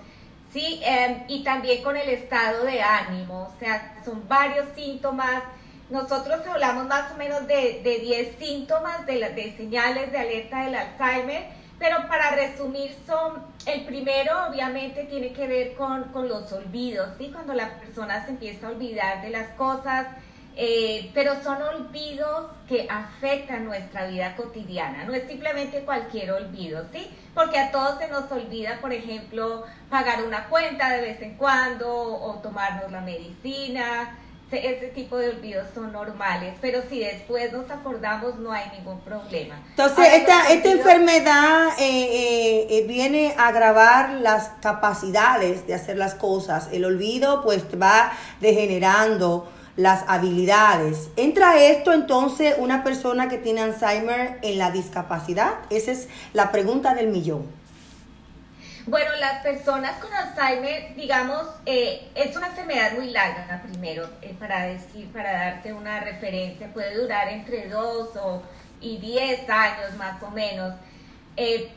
¿sí? 0.52 0.80
Em, 0.82 1.24
y 1.28 1.44
también 1.44 1.82
con 1.82 1.96
el 1.96 2.08
estado 2.08 2.64
de 2.64 2.80
ánimo, 2.82 3.52
o 3.54 3.58
sea, 3.58 4.00
son 4.04 4.26
varios 4.28 4.66
síntomas. 4.74 5.42
Nosotros 5.90 6.40
hablamos 6.46 6.86
más 6.86 7.12
o 7.12 7.16
menos 7.16 7.46
de, 7.46 7.80
de 7.82 7.98
10 7.98 8.38
síntomas 8.38 9.04
de, 9.06 9.18
de 9.18 9.56
señales 9.56 10.10
de 10.10 10.18
alerta 10.18 10.64
del 10.64 10.74
Alzheimer 10.74 11.59
pero 11.80 12.06
para 12.08 12.32
resumir, 12.32 12.94
son, 13.06 13.42
el 13.64 13.86
primero 13.86 14.48
obviamente 14.50 15.04
tiene 15.04 15.32
que 15.32 15.46
ver 15.46 15.74
con, 15.74 16.12
los 16.28 16.52
olvidos, 16.52 17.08
¿sí? 17.16 17.30
Cuando 17.32 17.54
la 17.54 17.80
persona 17.80 18.22
se 18.26 18.32
empieza 18.32 18.66
a 18.66 18.70
olvidar 18.70 19.22
de 19.22 19.30
las 19.30 19.48
cosas, 19.54 20.06
eh, 20.56 21.10
pero 21.14 21.42
son 21.42 21.62
olvidos 21.62 22.50
que 22.68 22.86
afectan 22.90 23.64
nuestra 23.64 24.08
vida 24.08 24.36
cotidiana, 24.36 25.04
no 25.04 25.14
es 25.14 25.26
simplemente 25.26 25.80
cualquier 25.80 26.32
olvido, 26.32 26.84
¿sí? 26.92 27.10
Porque 27.34 27.58
a 27.58 27.70
todos 27.70 27.98
se 27.98 28.08
nos 28.08 28.30
olvida, 28.30 28.78
por 28.82 28.92
ejemplo, 28.92 29.64
pagar 29.88 30.22
una 30.22 30.48
cuenta 30.50 30.90
de 30.90 31.00
vez 31.00 31.22
en 31.22 31.36
cuando 31.36 31.90
o 31.90 32.34
tomarnos 32.42 32.92
la 32.92 33.00
medicina, 33.00 34.18
ese 34.52 34.88
tipo 34.88 35.16
de 35.16 35.30
olvidos 35.30 35.66
son 35.74 35.92
normales, 35.92 36.54
pero 36.60 36.82
si 36.88 37.00
después 37.00 37.52
nos 37.52 37.70
acordamos 37.70 38.36
no 38.36 38.52
hay 38.52 38.70
ningún 38.76 39.00
problema. 39.00 39.60
Entonces, 39.70 40.06
esta, 40.14 40.50
esta 40.52 40.70
enfermedad 40.70 41.68
eh, 41.78 41.82
eh, 41.82 42.66
eh, 42.70 42.84
viene 42.86 43.34
a 43.38 43.48
agravar 43.48 44.14
las 44.14 44.50
capacidades 44.60 45.66
de 45.66 45.74
hacer 45.74 45.96
las 45.96 46.14
cosas. 46.14 46.68
El 46.72 46.84
olvido 46.84 47.42
pues 47.42 47.64
va 47.80 48.12
degenerando 48.40 49.48
las 49.76 50.04
habilidades. 50.08 51.10
¿Entra 51.16 51.62
esto 51.62 51.92
entonces 51.92 52.54
una 52.58 52.82
persona 52.82 53.28
que 53.28 53.38
tiene 53.38 53.62
Alzheimer 53.62 54.38
en 54.42 54.58
la 54.58 54.70
discapacidad? 54.70 55.54
Esa 55.70 55.92
es 55.92 56.08
la 56.32 56.50
pregunta 56.50 56.94
del 56.94 57.08
millón. 57.08 57.59
Bueno, 58.90 59.14
las 59.20 59.40
personas 59.44 60.00
con 60.00 60.12
Alzheimer, 60.12 60.96
digamos, 60.96 61.46
eh, 61.64 62.10
es 62.16 62.36
una 62.36 62.48
enfermedad 62.48 62.90
muy 62.94 63.10
larga, 63.10 63.62
primero, 63.62 64.10
eh, 64.20 64.34
para 64.36 64.64
decir, 64.64 65.12
para 65.12 65.30
darte 65.30 65.72
una 65.72 66.00
referencia, 66.00 66.72
puede 66.72 67.00
durar 67.00 67.28
entre 67.28 67.68
2 67.68 68.08
y 68.80 68.98
10 68.98 69.48
años 69.48 69.94
más 69.96 70.20
o 70.24 70.32
menos. 70.32 70.74
Eh, 71.36 71.70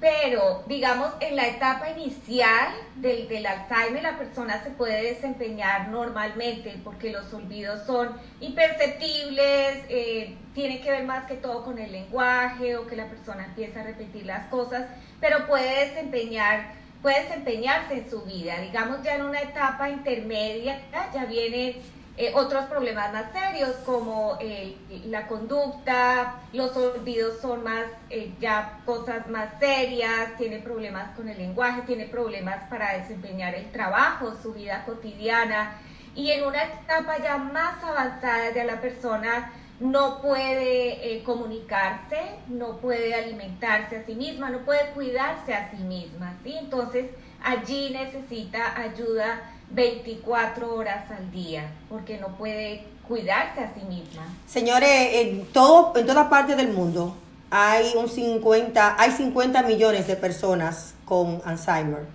pero 0.00 0.62
digamos 0.66 1.12
en 1.20 1.34
la 1.34 1.48
etapa 1.48 1.90
inicial 1.90 2.68
del, 2.96 3.28
del, 3.28 3.46
Alzheimer 3.46 4.02
la 4.02 4.16
persona 4.16 4.62
se 4.62 4.70
puede 4.70 5.14
desempeñar 5.14 5.88
normalmente 5.88 6.78
porque 6.84 7.10
los 7.10 7.32
olvidos 7.34 7.84
son 7.84 8.10
imperceptibles, 8.40 9.84
eh, 9.88 10.36
tiene 10.54 10.80
que 10.80 10.90
ver 10.90 11.04
más 11.04 11.26
que 11.26 11.34
todo 11.34 11.64
con 11.64 11.78
el 11.78 11.90
lenguaje 11.90 12.76
o 12.76 12.86
que 12.86 12.96
la 12.96 13.06
persona 13.06 13.46
empieza 13.46 13.80
a 13.80 13.84
repetir 13.84 14.24
las 14.24 14.46
cosas, 14.48 14.86
pero 15.20 15.46
puede 15.46 15.86
desempeñar 15.86 16.78
puede 17.02 17.22
desempeñarse 17.22 17.94
en 17.94 18.10
su 18.10 18.22
vida. 18.22 18.58
Digamos 18.60 19.02
ya 19.04 19.14
en 19.14 19.22
una 19.22 19.40
etapa 19.40 19.88
intermedia 19.88 20.80
ya 21.14 21.24
viene 21.26 21.80
eh, 22.20 22.32
otros 22.34 22.64
problemas 22.64 23.12
más 23.12 23.26
serios 23.32 23.76
como 23.86 24.38
eh, 24.40 24.76
la 25.06 25.28
conducta, 25.28 26.40
los 26.52 26.76
olvidos 26.76 27.40
son 27.40 27.62
más 27.62 27.84
eh, 28.10 28.34
ya 28.40 28.80
cosas 28.84 29.28
más 29.28 29.50
serias, 29.60 30.36
tiene 30.36 30.58
problemas 30.58 31.14
con 31.14 31.28
el 31.28 31.38
lenguaje, 31.38 31.82
tiene 31.82 32.06
problemas 32.06 32.68
para 32.68 32.98
desempeñar 32.98 33.54
el 33.54 33.70
trabajo, 33.70 34.34
su 34.42 34.52
vida 34.52 34.82
cotidiana 34.84 35.78
y 36.16 36.32
en 36.32 36.44
una 36.44 36.64
etapa 36.64 37.18
ya 37.22 37.36
más 37.36 37.84
avanzada 37.84 38.52
ya 38.52 38.64
la 38.64 38.80
persona 38.80 39.52
no 39.78 40.20
puede 40.20 41.22
comunicarse, 41.22 42.18
no 42.48 42.78
puede 42.78 43.14
alimentarse 43.14 43.98
a 43.98 44.04
sí 44.04 44.16
misma, 44.16 44.50
no 44.50 44.64
puede 44.64 44.90
cuidarse 44.90 45.54
a 45.54 45.70
sí 45.70 45.76
misma, 45.76 46.34
¿sí? 46.42 46.56
Entonces 46.58 47.12
allí 47.44 47.90
necesita 47.90 48.76
ayuda 48.76 49.40
24 49.70 50.74
horas 50.74 51.10
al 51.10 51.30
día, 51.30 51.70
porque 51.88 52.18
no 52.18 52.36
puede 52.36 52.84
cuidarse 53.06 53.60
a 53.60 53.74
sí 53.74 53.80
misma. 53.86 54.26
Señores, 54.46 55.10
en 55.14 55.46
todo 55.46 55.92
en 55.96 56.06
toda 56.06 56.28
parte 56.28 56.56
del 56.56 56.68
mundo 56.68 57.14
hay 57.50 57.92
un 57.96 58.08
50, 58.08 58.96
hay 58.98 59.10
50 59.10 59.62
millones 59.62 60.06
de 60.06 60.16
personas 60.16 60.94
con 61.04 61.40
Alzheimer. 61.44 62.06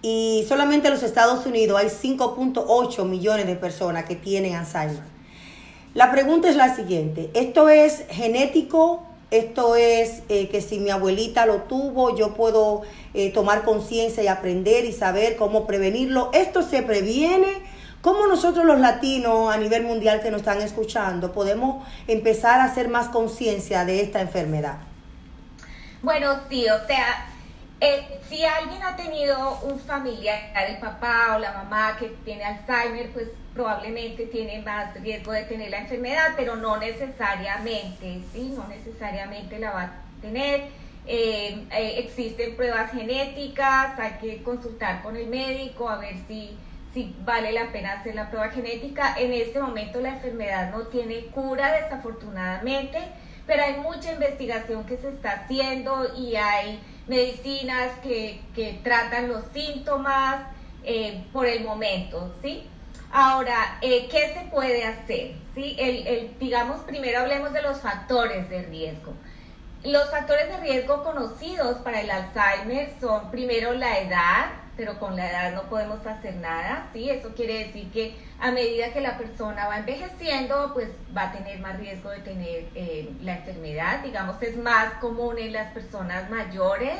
Y 0.00 0.44
solamente 0.48 0.86
en 0.86 0.94
los 0.94 1.02
Estados 1.02 1.44
Unidos 1.44 1.80
hay 1.80 1.88
5.8 1.88 3.04
millones 3.04 3.46
de 3.46 3.56
personas 3.56 4.04
que 4.04 4.14
tienen 4.14 4.54
Alzheimer. 4.54 5.02
La 5.94 6.12
pregunta 6.12 6.48
es 6.48 6.54
la 6.54 6.76
siguiente, 6.76 7.30
¿esto 7.34 7.68
es 7.68 8.04
genético 8.10 9.07
esto 9.30 9.76
es 9.76 10.22
eh, 10.28 10.48
que 10.48 10.62
si 10.62 10.78
mi 10.78 10.90
abuelita 10.90 11.44
lo 11.44 11.62
tuvo, 11.62 12.16
yo 12.16 12.34
puedo 12.34 12.82
eh, 13.12 13.30
tomar 13.30 13.62
conciencia 13.62 14.22
y 14.22 14.26
aprender 14.26 14.86
y 14.86 14.92
saber 14.92 15.36
cómo 15.36 15.66
prevenirlo. 15.66 16.30
Esto 16.32 16.62
se 16.62 16.82
previene. 16.82 17.78
¿Cómo 18.00 18.26
nosotros 18.26 18.64
los 18.64 18.78
latinos 18.78 19.52
a 19.52 19.58
nivel 19.58 19.82
mundial 19.82 20.22
que 20.22 20.30
nos 20.30 20.40
están 20.40 20.62
escuchando 20.62 21.32
podemos 21.32 21.84
empezar 22.06 22.60
a 22.60 22.64
hacer 22.64 22.88
más 22.88 23.08
conciencia 23.08 23.84
de 23.84 24.00
esta 24.00 24.20
enfermedad? 24.20 24.76
Bueno, 26.00 26.38
sí, 26.48 26.64
o 26.68 26.86
sea, 26.86 27.26
eh, 27.80 28.20
si 28.28 28.44
alguien 28.44 28.82
ha 28.82 28.96
tenido 28.96 29.58
un 29.62 29.78
familiar, 29.80 30.38
el 30.68 30.78
papá 30.78 31.34
o 31.36 31.38
la 31.40 31.52
mamá 31.52 31.96
que 31.98 32.06
tiene 32.24 32.44
Alzheimer, 32.44 33.12
pues 33.12 33.26
probablemente 33.58 34.26
tiene 34.26 34.62
más 34.62 34.94
riesgo 35.02 35.32
de 35.32 35.42
tener 35.42 35.68
la 35.68 35.78
enfermedad, 35.78 36.34
pero 36.36 36.54
no 36.54 36.76
necesariamente, 36.76 38.20
¿sí? 38.32 38.52
No 38.54 38.68
necesariamente 38.68 39.58
la 39.58 39.72
va 39.72 39.82
a 39.82 39.92
tener. 40.22 40.66
Eh, 41.08 41.66
eh, 41.72 41.94
existen 41.98 42.54
pruebas 42.54 42.92
genéticas, 42.92 43.98
hay 43.98 44.12
que 44.20 44.44
consultar 44.44 45.02
con 45.02 45.16
el 45.16 45.26
médico 45.26 45.88
a 45.88 45.98
ver 45.98 46.14
si, 46.28 46.56
si 46.94 47.16
vale 47.24 47.50
la 47.50 47.72
pena 47.72 47.94
hacer 47.94 48.14
la 48.14 48.30
prueba 48.30 48.48
genética. 48.50 49.16
En 49.18 49.32
este 49.32 49.58
momento 49.58 50.00
la 50.00 50.10
enfermedad 50.10 50.70
no 50.70 50.86
tiene 50.86 51.26
cura, 51.26 51.72
desafortunadamente, 51.82 52.98
pero 53.44 53.64
hay 53.64 53.80
mucha 53.80 54.12
investigación 54.12 54.84
que 54.84 54.98
se 54.98 55.08
está 55.08 55.32
haciendo 55.32 56.16
y 56.16 56.36
hay 56.36 56.78
medicinas 57.08 57.90
que, 58.04 58.40
que 58.54 58.78
tratan 58.84 59.26
los 59.26 59.42
síntomas 59.52 60.46
eh, 60.84 61.24
por 61.32 61.46
el 61.46 61.64
momento, 61.64 62.32
¿sí? 62.40 62.62
Ahora, 63.10 63.78
eh, 63.80 64.08
¿qué 64.10 64.34
se 64.34 64.50
puede 64.50 64.84
hacer? 64.84 65.32
¿Sí? 65.54 65.76
El, 65.78 66.06
el, 66.06 66.38
digamos, 66.38 66.80
primero 66.80 67.20
hablemos 67.20 67.52
de 67.52 67.62
los 67.62 67.80
factores 67.80 68.48
de 68.50 68.62
riesgo. 68.62 69.14
Los 69.84 70.10
factores 70.10 70.48
de 70.48 70.58
riesgo 70.58 71.02
conocidos 71.04 71.78
para 71.78 72.00
el 72.00 72.10
Alzheimer 72.10 72.92
son 73.00 73.30
primero 73.30 73.72
la 73.72 73.98
edad, 74.00 74.46
pero 74.76 74.98
con 74.98 75.16
la 75.16 75.30
edad 75.30 75.52
no 75.54 75.62
podemos 75.70 76.04
hacer 76.06 76.34
nada, 76.34 76.88
¿sí? 76.92 77.08
Eso 77.08 77.34
quiere 77.34 77.66
decir 77.66 77.90
que 77.92 78.16
a 78.40 78.50
medida 78.50 78.92
que 78.92 79.00
la 79.00 79.16
persona 79.16 79.66
va 79.68 79.78
envejeciendo, 79.78 80.72
pues 80.74 80.88
va 81.16 81.30
a 81.30 81.32
tener 81.32 81.60
más 81.60 81.78
riesgo 81.78 82.10
de 82.10 82.18
tener 82.20 82.68
eh, 82.74 83.10
la 83.22 83.36
enfermedad. 83.36 84.00
Digamos, 84.02 84.40
es 84.42 84.56
más 84.56 84.94
común 85.00 85.38
en 85.38 85.52
las 85.52 85.72
personas 85.72 86.28
mayores, 86.28 86.98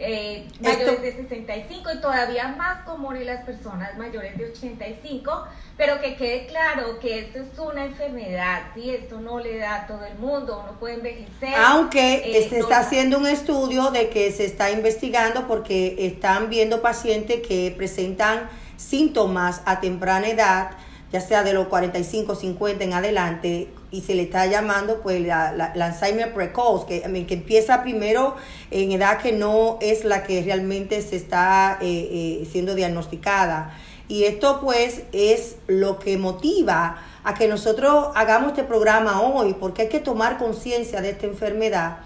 eh, 0.00 0.46
mayores 0.60 1.02
de 1.02 1.16
65 1.16 1.90
y 1.92 2.00
todavía 2.00 2.48
más 2.56 2.84
común 2.84 3.16
en 3.16 3.26
las 3.26 3.44
personas 3.44 3.98
mayores 3.98 4.38
de 4.38 4.50
85, 4.52 5.44
pero 5.76 6.00
que 6.00 6.14
quede 6.14 6.46
claro 6.46 7.00
que 7.00 7.18
esto 7.18 7.40
es 7.40 7.58
una 7.58 7.84
enfermedad, 7.84 8.62
¿sí? 8.74 8.90
esto 8.90 9.20
no 9.20 9.40
le 9.40 9.58
da 9.58 9.82
a 9.82 9.86
todo 9.88 10.04
el 10.04 10.16
mundo, 10.18 10.62
uno 10.62 10.78
puede 10.78 10.94
envejecer. 10.94 11.52
Aunque 11.66 12.38
eh, 12.38 12.48
se 12.48 12.60
está 12.60 12.78
haciendo 12.78 13.18
un 13.18 13.26
estudio 13.26 13.90
de 13.90 14.08
que 14.08 14.30
se 14.30 14.44
está 14.44 14.70
investigando 14.70 15.48
porque 15.48 15.96
están 15.98 16.48
viendo 16.48 16.80
pacientes 16.80 17.44
que 17.46 17.74
presentan 17.76 18.48
síntomas 18.76 19.62
a 19.64 19.80
temprana 19.80 20.28
edad, 20.28 20.70
ya 21.10 21.20
sea 21.20 21.42
de 21.42 21.54
los 21.54 21.66
45, 21.66 22.36
50 22.36 22.84
en 22.84 22.92
adelante, 22.92 23.68
y 23.90 24.02
se 24.02 24.14
le 24.14 24.22
está 24.22 24.46
llamando 24.46 25.00
pues 25.00 25.20
la, 25.24 25.52
la, 25.52 25.86
Alzheimer 25.86 26.34
precoz, 26.34 26.84
que, 26.84 27.00
que 27.26 27.34
empieza 27.34 27.82
primero 27.82 28.36
en 28.70 28.92
edad 28.92 29.18
que 29.18 29.32
no 29.32 29.78
es 29.80 30.04
la 30.04 30.24
que 30.24 30.42
realmente 30.42 31.00
se 31.02 31.16
está 31.16 31.78
eh, 31.80 32.40
eh, 32.42 32.48
siendo 32.50 32.74
diagnosticada. 32.74 33.74
Y 34.08 34.24
esto 34.24 34.60
pues 34.60 35.02
es 35.12 35.56
lo 35.66 35.98
que 35.98 36.16
motiva 36.16 36.98
a 37.24 37.34
que 37.34 37.48
nosotros 37.48 38.08
hagamos 38.14 38.50
este 38.50 38.64
programa 38.64 39.20
hoy, 39.20 39.54
porque 39.54 39.82
hay 39.82 39.88
que 39.88 40.00
tomar 40.00 40.38
conciencia 40.38 41.00
de 41.00 41.10
esta 41.10 41.26
enfermedad 41.26 41.98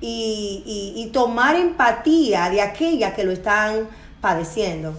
y, 0.00 0.62
y, 0.64 1.02
y 1.02 1.06
tomar 1.10 1.56
empatía 1.56 2.48
de 2.50 2.62
aquellas 2.62 3.14
que 3.14 3.24
lo 3.24 3.32
están 3.32 3.88
padeciendo. 4.20 4.94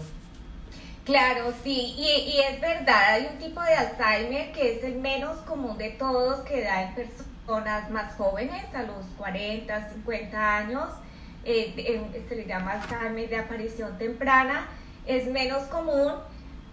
Claro, 1.09 1.51
sí, 1.63 1.95
y, 1.97 2.39
es 2.39 2.61
verdad, 2.61 3.13
hay 3.13 3.29
un 3.31 3.39
tipo 3.39 3.59
de 3.63 3.73
Alzheimer 3.73 4.51
que 4.51 4.75
es 4.75 4.83
el 4.83 4.97
menos 4.99 5.37
común 5.37 5.75
de 5.75 5.89
todos 5.89 6.41
que 6.41 6.61
da 6.61 6.83
en 6.83 6.93
personas 6.93 7.89
más 7.89 8.13
jóvenes, 8.13 8.63
a 8.75 8.83
los 8.83 9.07
40, 9.17 9.89
50 9.89 10.57
años, 10.57 10.87
eh, 11.45 12.23
se 12.29 12.35
le 12.35 12.45
llama 12.45 12.73
Alzheimer 12.73 13.27
de 13.27 13.37
aparición 13.37 13.97
temprana, 13.97 14.67
es 15.07 15.25
menos 15.25 15.63
común, 15.69 16.13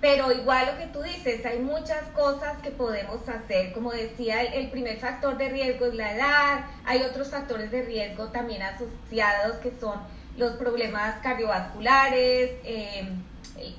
pero 0.02 0.30
igual 0.30 0.66
lo 0.66 0.78
que 0.80 0.92
tú 0.92 1.00
dices, 1.00 1.46
hay 1.46 1.60
muchas 1.60 2.02
cosas 2.14 2.58
que 2.58 2.70
podemos 2.70 3.26
hacer, 3.26 3.72
como 3.72 3.90
decía, 3.90 4.42
el, 4.42 4.68
primer 4.68 4.98
factor 4.98 5.38
de 5.38 5.48
riesgo 5.48 5.86
es 5.86 5.94
la 5.94 6.12
edad, 6.12 6.66
hay 6.84 7.00
otros 7.00 7.30
factores 7.30 7.70
de 7.70 7.80
riesgo 7.80 8.26
también 8.26 8.60
asociados 8.60 9.56
que 9.62 9.72
son 9.80 9.98
los 10.36 10.56
problemas 10.56 11.22
cardiovasculares, 11.22 12.50
eh, 12.64 13.08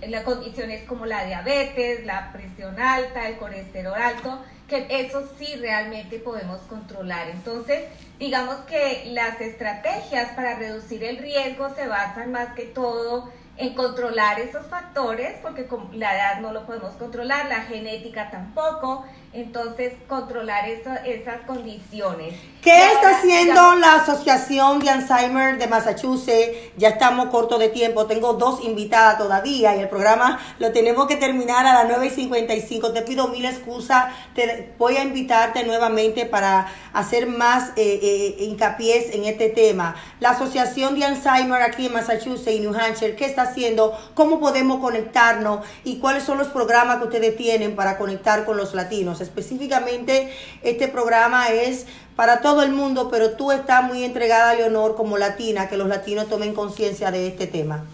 las 0.07 0.23
condiciones 0.23 0.83
como 0.87 1.05
la 1.05 1.25
diabetes, 1.25 2.05
la 2.05 2.31
presión 2.31 2.79
alta, 2.79 3.27
el 3.27 3.37
colesterol 3.37 3.93
alto, 3.93 4.39
que 4.67 4.87
eso 4.89 5.29
sí 5.37 5.55
realmente 5.55 6.19
podemos 6.19 6.59
controlar. 6.61 7.29
Entonces, 7.29 7.83
digamos 8.19 8.55
que 8.65 9.05
las 9.11 9.39
estrategias 9.39 10.33
para 10.33 10.55
reducir 10.55 11.03
el 11.03 11.17
riesgo 11.17 11.73
se 11.75 11.87
basan 11.87 12.31
más 12.31 12.53
que 12.53 12.63
todo 12.63 13.31
en 13.57 13.73
controlar 13.73 14.39
esos 14.39 14.67
factores, 14.67 15.35
porque 15.41 15.65
con 15.65 15.89
la 15.97 16.15
edad 16.15 16.39
no 16.41 16.51
lo 16.51 16.65
podemos 16.65 16.93
controlar, 16.93 17.47
la 17.47 17.61
genética 17.61 18.29
tampoco, 18.29 19.03
entonces 19.33 19.93
controlar 20.07 20.67
esas 20.69 21.41
condiciones. 21.47 22.35
¿Qué 22.61 22.91
está 22.91 23.17
haciendo 23.17 23.75
la 23.87 24.01
Asociación 24.01 24.79
de 24.79 24.89
Alzheimer 24.89 25.57
de 25.57 25.65
Massachusetts? 25.65 26.73
Ya 26.75 26.89
estamos 26.89 27.27
cortos 27.27 27.57
de 27.57 27.69
tiempo, 27.69 28.05
tengo 28.05 28.33
dos 28.33 28.61
invitadas 28.65 29.17
todavía 29.17 29.77
y 29.77 29.79
el 29.79 29.87
programa 29.87 30.39
lo 30.59 30.73
tenemos 30.73 31.07
que 31.07 31.15
terminar 31.15 31.65
a 31.65 31.73
las 31.73 31.85
9 31.87 32.07
y 32.07 32.09
55. 32.09 32.91
Te 32.91 33.03
pido 33.03 33.29
mil 33.29 33.45
excusas, 33.45 34.13
te 34.35 34.73
voy 34.77 34.97
a 34.97 35.03
invitarte 35.03 35.63
nuevamente 35.63 36.25
para 36.25 36.67
hacer 36.91 37.27
más 37.27 37.69
eh, 37.77 37.99
eh, 38.01 38.43
hincapié 38.43 39.15
en 39.15 39.23
este 39.23 39.47
tema. 39.47 39.95
La 40.19 40.31
Asociación 40.31 40.99
de 40.99 41.05
Alzheimer 41.05 41.61
aquí 41.61 41.85
en 41.85 41.93
Massachusetts 41.93 42.57
y 42.57 42.59
New 42.59 42.75
Hampshire, 42.77 43.15
¿qué 43.15 43.23
está 43.23 43.43
haciendo? 43.43 43.97
¿Cómo 44.15 44.41
podemos 44.41 44.81
conectarnos? 44.81 45.65
¿Y 45.85 45.99
cuáles 45.99 46.23
son 46.23 46.37
los 46.37 46.49
programas 46.49 46.97
que 46.97 47.05
ustedes 47.05 47.37
tienen 47.37 47.73
para 47.77 47.97
conectar 47.97 48.43
con 48.43 48.57
los 48.57 48.73
latinos? 48.73 49.21
Específicamente, 49.21 50.29
este 50.61 50.89
programa 50.89 51.47
es 51.51 51.85
para 52.17 52.41
todo 52.41 52.63
el 52.63 52.71
mundo, 52.71 53.09
pero 53.11 53.37
tú 53.37 53.53
estás 53.53 53.83
muy 53.83 54.03
entregada, 54.03 54.55
Leonor, 54.55 54.95
como 54.95 55.19
latina, 55.19 55.69
que 55.69 55.77
los 55.77 55.87
latinos 55.87 56.27
tomen 56.27 56.55
conciencia 56.55 57.11
de 57.11 57.27
este 57.27 57.45
tema. 57.45 57.85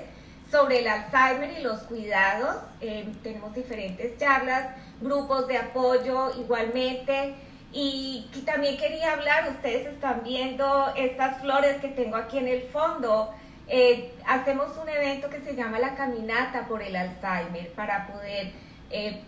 sobre 0.51 0.79
el 0.79 0.87
Alzheimer 0.87 1.59
y 1.59 1.63
los 1.63 1.81
cuidados. 1.83 2.57
Eh, 2.81 3.13
tenemos 3.23 3.53
diferentes 3.55 4.17
charlas, 4.19 4.77
grupos 5.01 5.49
de 5.49 5.59
apoyo 5.59 6.31
igualmente. 6.39 7.35
Y, 7.73 8.31
también 8.47 8.79
quería 8.79 9.13
hablar, 9.13 9.51
ustedes 9.51 9.87
están 9.89 10.23
viendo 10.23 10.95
estas 10.97 11.41
flores 11.41 11.81
que 11.81 11.89
tengo 11.89 12.17
aquí 12.17 12.39
en 12.39 12.49
el 12.49 12.63
fondo. 12.69 13.35
Eh, 13.69 14.15
hacemos 14.27 14.77
un 14.77 14.89
evento 14.89 15.29
que 15.29 15.41
se 15.41 15.57
llama 15.57 15.79
la 15.79 15.97
Caminata 15.97 16.67
por 16.69 16.83
el 16.83 16.95
Alzheimer 16.95 17.73
para 17.73 18.07
poder, 18.07 18.53
eh, 18.91 19.23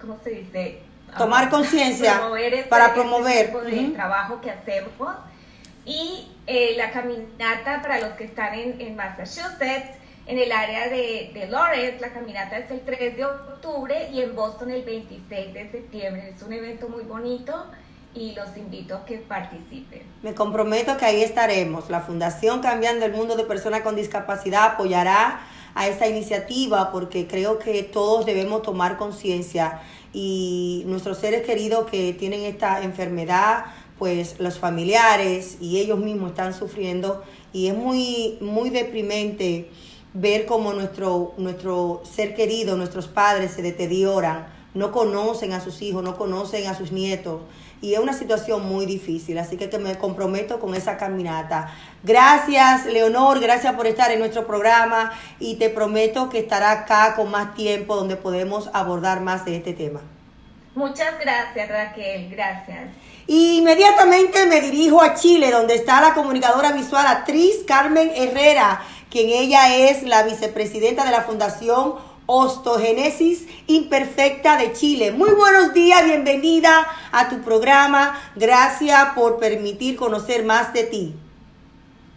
¿cómo 0.00 0.18
se 0.24 0.30
dice? 0.30 0.80
tomar 1.16 1.48
conciencia 1.48 2.20
para 2.68 2.92
promover. 2.92 3.52
el 3.66 3.92
trabajo 3.94 4.40
que 4.40 4.50
hacemos. 4.50 5.16
Y 5.84 6.28
eh, 6.46 6.74
la 6.76 6.90
caminata 6.90 7.80
para 7.80 7.98
los 8.00 8.10
que 8.10 8.24
están 8.24 8.52
en, 8.54 8.94
Massachusetts 8.94 9.96
en 10.26 10.38
el 10.38 10.52
área 10.52 10.88
de, 10.88 11.30
de, 11.32 11.46
Lawrence 11.48 11.98
la 12.00 12.12
caminata 12.12 12.58
es 12.58 12.70
el 12.70 12.80
3 12.80 13.16
de 13.16 13.24
octubre 13.24 14.10
y 14.12 14.20
en 14.20 14.36
Boston 14.36 14.70
el 14.70 14.82
26 14.82 15.54
de 15.54 15.70
septiembre. 15.70 16.34
Es 16.36 16.42
un 16.42 16.52
evento 16.52 16.90
muy 16.90 17.04
bonito 17.04 17.70
y 18.14 18.32
los 18.32 18.56
invito 18.56 18.96
a 18.96 19.04
que 19.04 19.18
participen. 19.18 20.02
Me 20.22 20.34
comprometo 20.34 20.96
que 20.96 21.04
ahí 21.04 21.22
estaremos. 21.22 21.90
La 21.90 22.00
Fundación 22.00 22.60
Cambiando 22.60 23.04
el 23.04 23.12
Mundo 23.12 23.36
de 23.36 23.44
Personas 23.44 23.82
con 23.82 23.96
Discapacidad 23.96 24.72
apoyará 24.72 25.40
a 25.74 25.86
esta 25.86 26.08
iniciativa 26.08 26.90
porque 26.90 27.26
creo 27.26 27.58
que 27.58 27.82
todos 27.82 28.26
debemos 28.26 28.62
tomar 28.62 28.96
conciencia 28.96 29.80
y 30.12 30.82
nuestros 30.86 31.18
seres 31.18 31.42
queridos 31.42 31.88
que 31.90 32.12
tienen 32.14 32.40
esta 32.40 32.82
enfermedad, 32.82 33.66
pues 33.98 34.40
los 34.40 34.58
familiares 34.58 35.58
y 35.60 35.78
ellos 35.78 35.98
mismos 35.98 36.30
están 36.30 36.54
sufriendo 36.54 37.22
y 37.52 37.68
es 37.68 37.74
muy, 37.74 38.38
muy 38.40 38.70
deprimente 38.70 39.70
ver 40.14 40.46
cómo 40.46 40.72
nuestro, 40.72 41.34
nuestro 41.36 42.02
ser 42.04 42.34
querido, 42.34 42.76
nuestros 42.76 43.06
padres 43.06 43.52
se 43.52 43.62
deterioran, 43.62 44.46
no 44.74 44.90
conocen 44.92 45.52
a 45.52 45.60
sus 45.60 45.82
hijos, 45.82 46.02
no 46.02 46.16
conocen 46.16 46.66
a 46.66 46.74
sus 46.74 46.92
nietos 46.92 47.42
y 47.80 47.94
es 47.94 48.00
una 48.00 48.12
situación 48.12 48.66
muy 48.66 48.86
difícil, 48.86 49.38
así 49.38 49.56
que, 49.56 49.78
me 49.78 49.96
comprometo 49.96 50.58
con 50.58 50.74
esa 50.74 50.96
caminata. 50.96 51.72
Gracias, 52.02 52.86
Leonor, 52.86 53.40
gracias 53.40 53.74
por 53.74 53.86
estar 53.86 54.10
en 54.10 54.18
nuestro 54.18 54.46
programa 54.46 55.12
y 55.38 55.56
te 55.56 55.70
prometo 55.70 56.28
que 56.28 56.40
estará 56.40 56.72
acá 56.72 57.14
con 57.14 57.30
más 57.30 57.54
tiempo 57.54 57.94
donde 57.96 58.16
podemos 58.16 58.70
abordar 58.72 59.20
más 59.20 59.44
de 59.44 59.56
este 59.56 59.72
tema. 59.72 60.00
Muchas 60.74 61.18
gracias, 61.20 61.68
Raquel, 61.68 62.30
gracias. 62.30 62.90
inmediatamente 63.26 64.46
me 64.46 64.60
dirijo 64.60 65.02
a 65.02 65.14
Chile, 65.14 65.50
donde 65.50 65.74
está 65.74 66.00
la 66.00 66.14
comunicadora 66.14 66.72
visual 66.72 67.06
actriz 67.06 67.64
Carmen 67.66 68.10
Herrera, 68.14 68.80
quien 69.10 69.28
ella 69.28 69.76
es 69.76 70.02
la 70.02 70.22
vicepresidenta 70.22 71.04
de 71.04 71.10
la 71.10 71.22
Fundación 71.22 71.94
Osteogénesis 72.30 73.46
Imperfecta 73.68 74.58
de 74.58 74.74
Chile. 74.74 75.12
Muy 75.12 75.30
buenos 75.30 75.72
días, 75.72 76.04
bienvenida 76.04 76.86
a 77.10 77.30
tu 77.30 77.40
programa. 77.40 78.20
Gracias 78.36 79.14
por 79.14 79.38
permitir 79.38 79.96
conocer 79.96 80.44
más 80.44 80.74
de 80.74 80.84
ti. 80.84 81.14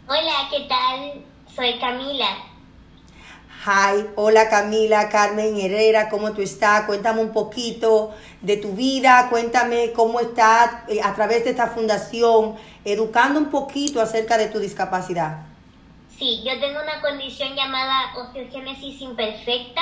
Hola, 0.10 0.50
¿qué 0.52 0.68
tal? 0.68 1.24
Soy 1.56 1.80
Camila. 1.80 2.28
Hi, 3.66 4.06
hola 4.18 4.50
Camila, 4.50 5.08
Carmen 5.08 5.58
Herrera, 5.58 6.10
¿cómo 6.10 6.34
tú 6.34 6.42
estás? 6.42 6.84
Cuéntame 6.88 7.22
un 7.22 7.32
poquito 7.32 8.12
de 8.42 8.58
tu 8.58 8.74
vida, 8.74 9.28
cuéntame 9.30 9.94
cómo 9.94 10.20
estás 10.20 10.72
eh, 10.90 11.00
a 11.02 11.16
través 11.16 11.46
de 11.46 11.52
esta 11.52 11.68
fundación, 11.68 12.58
educando 12.84 13.40
un 13.40 13.50
poquito 13.50 14.02
acerca 14.02 14.38
de 14.38 14.48
tu 14.48 14.60
discapacidad. 14.60 15.51
Sí, 16.22 16.44
yo 16.46 16.60
tengo 16.60 16.80
una 16.80 17.02
condición 17.02 17.56
llamada 17.56 18.14
osteogénesis 18.16 19.02
imperfecta. 19.02 19.82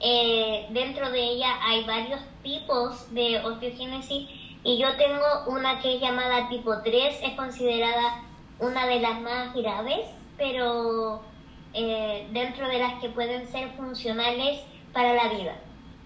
Eh, 0.00 0.66
dentro 0.70 1.08
de 1.12 1.22
ella 1.22 1.54
hay 1.62 1.84
varios 1.84 2.20
tipos 2.42 3.14
de 3.14 3.38
osteogénesis 3.44 4.28
y 4.64 4.76
yo 4.76 4.96
tengo 4.96 5.24
una 5.46 5.78
que 5.78 5.94
es 5.94 6.00
llamada 6.00 6.48
tipo 6.48 6.82
3, 6.82 7.20
es 7.22 7.32
considerada 7.34 8.24
una 8.58 8.88
de 8.88 8.98
las 8.98 9.20
más 9.20 9.54
graves, 9.54 10.08
pero 10.36 11.22
eh, 11.74 12.26
dentro 12.32 12.66
de 12.66 12.80
las 12.80 13.00
que 13.00 13.10
pueden 13.10 13.46
ser 13.46 13.70
funcionales 13.76 14.60
para 14.92 15.14
la 15.14 15.28
vida. 15.28 15.54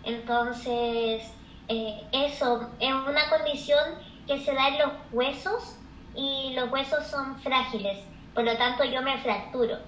Entonces, 0.04 1.32
eh, 1.68 2.02
eso 2.12 2.68
es 2.78 2.92
una 2.92 3.30
condición 3.30 3.94
que 4.26 4.38
se 4.38 4.52
da 4.52 4.68
en 4.68 4.78
los 4.80 4.92
huesos 5.12 5.78
y 6.14 6.52
los 6.56 6.70
huesos 6.70 7.06
son 7.06 7.38
frágiles. 7.40 8.12
Por 8.34 8.44
lo 8.44 8.56
tanto, 8.56 8.84
yo 8.84 9.02
me 9.02 9.18
fracturo. 9.18 9.78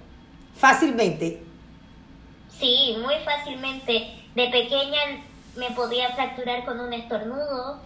¿Fácilmente? 0.55 1.43
Sí, 2.49 2.97
muy 3.03 3.15
fácilmente. 3.25 4.23
De 4.35 4.49
pequeña 4.49 5.01
me 5.57 5.71
podía 5.71 6.11
fracturar 6.11 6.65
con 6.65 6.81
un 6.81 6.93
estornudo, 6.93 7.81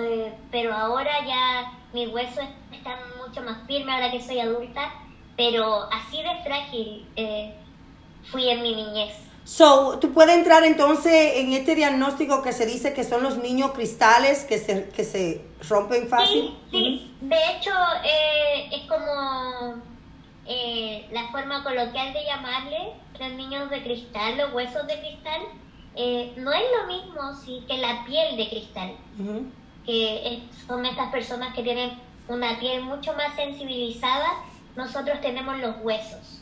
eh, 0.00 0.32
pero 0.50 0.74
ahora 0.74 1.24
ya 1.26 1.72
mis 1.92 2.08
huesos 2.08 2.44
están 2.72 2.98
mucho 3.18 3.42
más 3.42 3.66
firmes 3.66 3.94
ahora 3.94 4.10
que 4.10 4.22
soy 4.22 4.40
adulta, 4.40 4.92
pero 5.36 5.88
así 5.92 6.22
de 6.22 6.42
frágil 6.42 7.06
eh, 7.16 7.54
fui 8.24 8.48
en 8.48 8.62
mi 8.62 8.74
niñez. 8.74 9.31
So, 9.44 9.98
¿tú 9.98 10.12
puedes 10.12 10.36
entrar 10.36 10.64
entonces 10.64 11.32
en 11.36 11.52
este 11.52 11.74
diagnóstico 11.74 12.42
que 12.42 12.52
se 12.52 12.64
dice 12.64 12.94
que 12.94 13.02
son 13.02 13.24
los 13.24 13.38
niños 13.38 13.72
cristales 13.72 14.44
que 14.44 14.58
se, 14.58 14.88
que 14.90 15.04
se 15.04 15.44
rompen 15.68 16.08
fácil? 16.08 16.56
Sí, 16.70 16.78
sí. 16.78 17.16
De 17.22 17.36
hecho, 17.36 17.72
eh, 18.04 18.68
es 18.72 18.82
como 18.88 19.82
eh, 20.46 21.08
la 21.10 21.28
forma 21.32 21.64
coloquial 21.64 22.12
de 22.12 22.24
llamarle 22.24 22.92
los 23.18 23.32
niños 23.32 23.68
de 23.70 23.82
cristal, 23.82 24.38
los 24.38 24.52
huesos 24.54 24.86
de 24.86 25.00
cristal. 25.00 25.40
Eh, 25.96 26.32
no 26.36 26.52
es 26.52 26.62
lo 26.80 26.86
mismo 26.86 27.34
sí, 27.44 27.64
que 27.66 27.78
la 27.78 28.04
piel 28.06 28.36
de 28.36 28.48
cristal, 28.48 28.92
que 29.84 30.40
son 30.66 30.86
estas 30.86 31.10
personas 31.10 31.54
que 31.54 31.62
tienen 31.62 31.98
una 32.28 32.58
piel 32.60 32.82
mucho 32.82 33.12
más 33.14 33.34
sensibilizada. 33.34 34.28
Nosotros 34.76 35.20
tenemos 35.20 35.58
los 35.58 35.76
huesos 35.82 36.41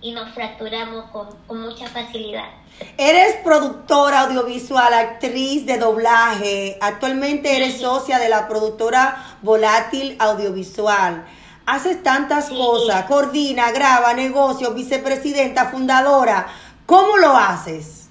y 0.00 0.12
nos 0.12 0.32
fracturamos 0.32 1.10
con, 1.10 1.28
mucha 1.60 1.88
facilidad. 1.88 2.48
Eres 2.96 3.36
productora 3.42 4.20
audiovisual, 4.20 4.94
actriz 4.94 5.66
de 5.66 5.78
doblaje. 5.78 6.78
Actualmente 6.80 7.56
eres 7.56 7.80
socia 7.80 8.18
de 8.18 8.28
la 8.28 8.46
productora 8.46 9.38
Volátil 9.42 10.16
Audiovisual. 10.20 11.26
Haces 11.66 12.02
tantas 12.02 12.48
cosas, 12.48 13.04
coordina, 13.06 13.72
graba, 13.72 14.14
negocio, 14.14 14.72
vicepresidenta, 14.72 15.66
fundadora. 15.66 16.46
¿Cómo 16.86 17.16
lo 17.18 17.36
haces? 17.36 18.08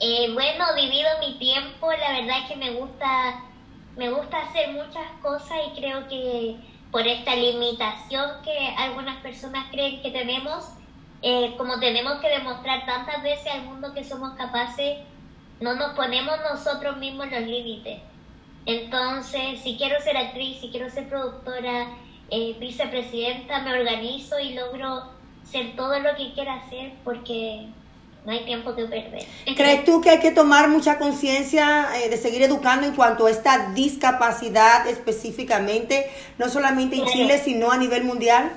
Eh, 0.00 0.30
bueno, 0.34 0.64
divido 0.74 1.08
mi 1.20 1.38
tiempo. 1.38 1.90
La 1.92 2.20
verdad 2.20 2.40
es 2.42 2.48
que 2.48 2.56
me 2.56 2.72
gusta, 2.72 3.42
me 3.96 4.10
gusta 4.10 4.38
hacer 4.42 4.72
muchas 4.72 5.06
cosas 5.22 5.56
y 5.68 5.80
creo 5.80 6.06
que 6.08 6.56
por 6.90 7.06
esta 7.06 7.34
limitación 7.34 8.30
que 8.42 8.74
algunas 8.78 9.16
personas 9.18 9.66
creen 9.70 10.02
que 10.02 10.10
tenemos, 10.10 10.64
eh, 11.22 11.54
como 11.56 11.78
tenemos 11.78 12.20
que 12.20 12.28
demostrar 12.28 12.86
tantas 12.86 13.22
veces 13.22 13.52
al 13.52 13.62
mundo 13.64 13.92
que 13.94 14.04
somos 14.04 14.34
capaces, 14.34 14.98
no 15.60 15.74
nos 15.74 15.94
ponemos 15.94 16.36
nosotros 16.50 16.96
mismos 16.98 17.30
los 17.30 17.42
límites. 17.42 18.00
Entonces, 18.66 19.60
si 19.60 19.76
quiero 19.76 20.00
ser 20.00 20.16
actriz, 20.16 20.60
si 20.60 20.70
quiero 20.70 20.90
ser 20.90 21.08
productora, 21.08 21.88
eh, 22.30 22.56
vicepresidenta, 22.58 23.60
me 23.60 23.72
organizo 23.78 24.38
y 24.40 24.54
logro 24.54 25.04
ser 25.44 25.76
todo 25.76 25.98
lo 26.00 26.16
que 26.16 26.32
quiera 26.32 26.54
hacer 26.54 26.92
porque 27.04 27.68
no 28.26 28.32
hay 28.32 28.44
tiempo 28.44 28.74
que 28.74 28.84
perder. 28.84 29.24
¿Crees 29.56 29.84
tú 29.84 30.00
que 30.00 30.10
hay 30.10 30.18
que 30.18 30.32
tomar 30.32 30.68
mucha 30.68 30.98
conciencia 30.98 31.86
eh, 31.96 32.10
de 32.10 32.16
seguir 32.16 32.42
educando 32.42 32.86
en 32.86 32.94
cuanto 32.94 33.26
a 33.26 33.30
esta 33.30 33.70
discapacidad 33.72 34.86
específicamente, 34.88 36.10
no 36.36 36.48
solamente 36.48 36.96
en 36.96 37.06
Chile, 37.06 37.38
sino 37.38 37.70
a 37.70 37.78
nivel 37.78 38.02
mundial? 38.02 38.50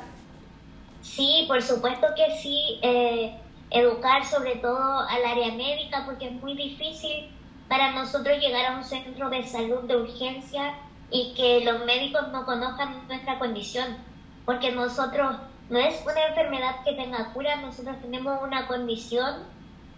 Sí, 1.03 1.45
por 1.47 1.61
supuesto 1.61 2.07
que 2.15 2.35
sí. 2.41 2.79
Eh, 2.81 3.39
educar 3.71 4.25
sobre 4.25 4.55
todo 4.55 4.99
al 5.01 5.25
área 5.25 5.53
médica, 5.53 6.03
porque 6.05 6.27
es 6.27 6.33
muy 6.33 6.55
difícil 6.55 7.29
para 7.67 7.91
nosotros 7.91 8.39
llegar 8.39 8.65
a 8.65 8.77
un 8.77 8.83
centro 8.83 9.29
de 9.29 9.43
salud 9.43 9.83
de 9.83 9.95
urgencia 9.95 10.73
y 11.11 11.33
que 11.35 11.63
los 11.63 11.85
médicos 11.85 12.29
no 12.31 12.45
conozcan 12.45 13.07
nuestra 13.07 13.37
condición, 13.37 13.97
porque 14.45 14.71
nosotros 14.71 15.37
no 15.69 15.77
es 15.77 16.01
una 16.03 16.27
enfermedad 16.27 16.83
que 16.83 16.93
tenga 16.93 17.31
cura, 17.33 17.57
nosotros 17.57 17.97
tenemos 18.01 18.41
una 18.41 18.67
condición 18.67 19.43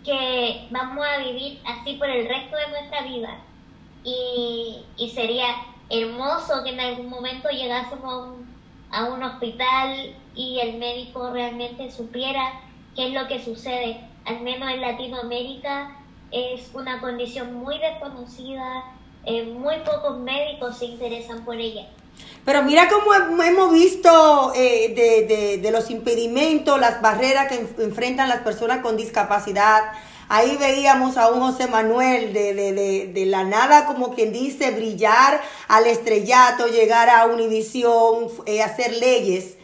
que 0.03 0.67
vamos 0.71 1.05
a 1.05 1.19
vivir 1.19 1.59
así 1.65 1.93
por 1.93 2.09
el 2.09 2.27
resto 2.27 2.55
de 2.57 2.67
nuestra 2.69 3.01
vida. 3.03 3.39
Y, 4.03 4.83
y 4.97 5.09
sería 5.09 5.47
hermoso 5.89 6.63
que 6.63 6.71
en 6.71 6.79
algún 6.79 7.09
momento 7.09 7.49
llegásemos 7.49 8.03
a 8.03 8.17
un, 8.17 8.55
a 8.91 9.05
un 9.05 9.23
hospital 9.23 10.15
y 10.35 10.59
el 10.59 10.77
médico 10.77 11.29
realmente 11.31 11.91
supiera 11.91 12.61
qué 12.95 13.07
es 13.07 13.13
lo 13.13 13.27
que 13.27 13.43
sucede. 13.43 14.01
Al 14.25 14.41
menos 14.41 14.69
en 14.69 14.81
Latinoamérica 14.81 15.97
es 16.31 16.71
una 16.73 16.99
condición 17.01 17.53
muy 17.53 17.77
desconocida, 17.77 18.85
eh, 19.25 19.43
muy 19.43 19.75
pocos 19.79 20.17
médicos 20.19 20.77
se 20.77 20.85
interesan 20.85 21.43
por 21.43 21.57
ella. 21.57 21.87
Pero 22.43 22.63
mira 22.63 22.89
cómo 22.89 23.13
hemos 23.43 23.71
visto 23.71 24.51
eh, 24.55 24.93
de, 24.95 25.27
de, 25.27 25.57
de, 25.60 25.71
los 25.71 25.91
impedimentos, 25.91 26.79
las 26.79 26.99
barreras 26.99 27.47
que 27.47 27.84
enfrentan 27.84 28.29
las 28.29 28.39
personas 28.39 28.79
con 28.79 28.97
discapacidad. 28.97 29.84
Ahí 30.27 30.57
veíamos 30.57 31.17
a 31.17 31.29
un 31.29 31.41
José 31.41 31.67
Manuel 31.67 32.34
de, 32.34 32.53
de, 33.13 33.25
la 33.25 33.43
nada, 33.43 33.86
como 33.86 34.15
quien 34.15 34.31
dice, 34.31 34.71
brillar 34.71 35.41
al 35.67 35.86
estrellato, 35.88 36.67
llegar 36.67 37.10
a 37.10 37.25
Univisión, 37.25 38.29
eh, 38.45 38.63
hacer 38.63 38.93
leyes. 38.93 39.57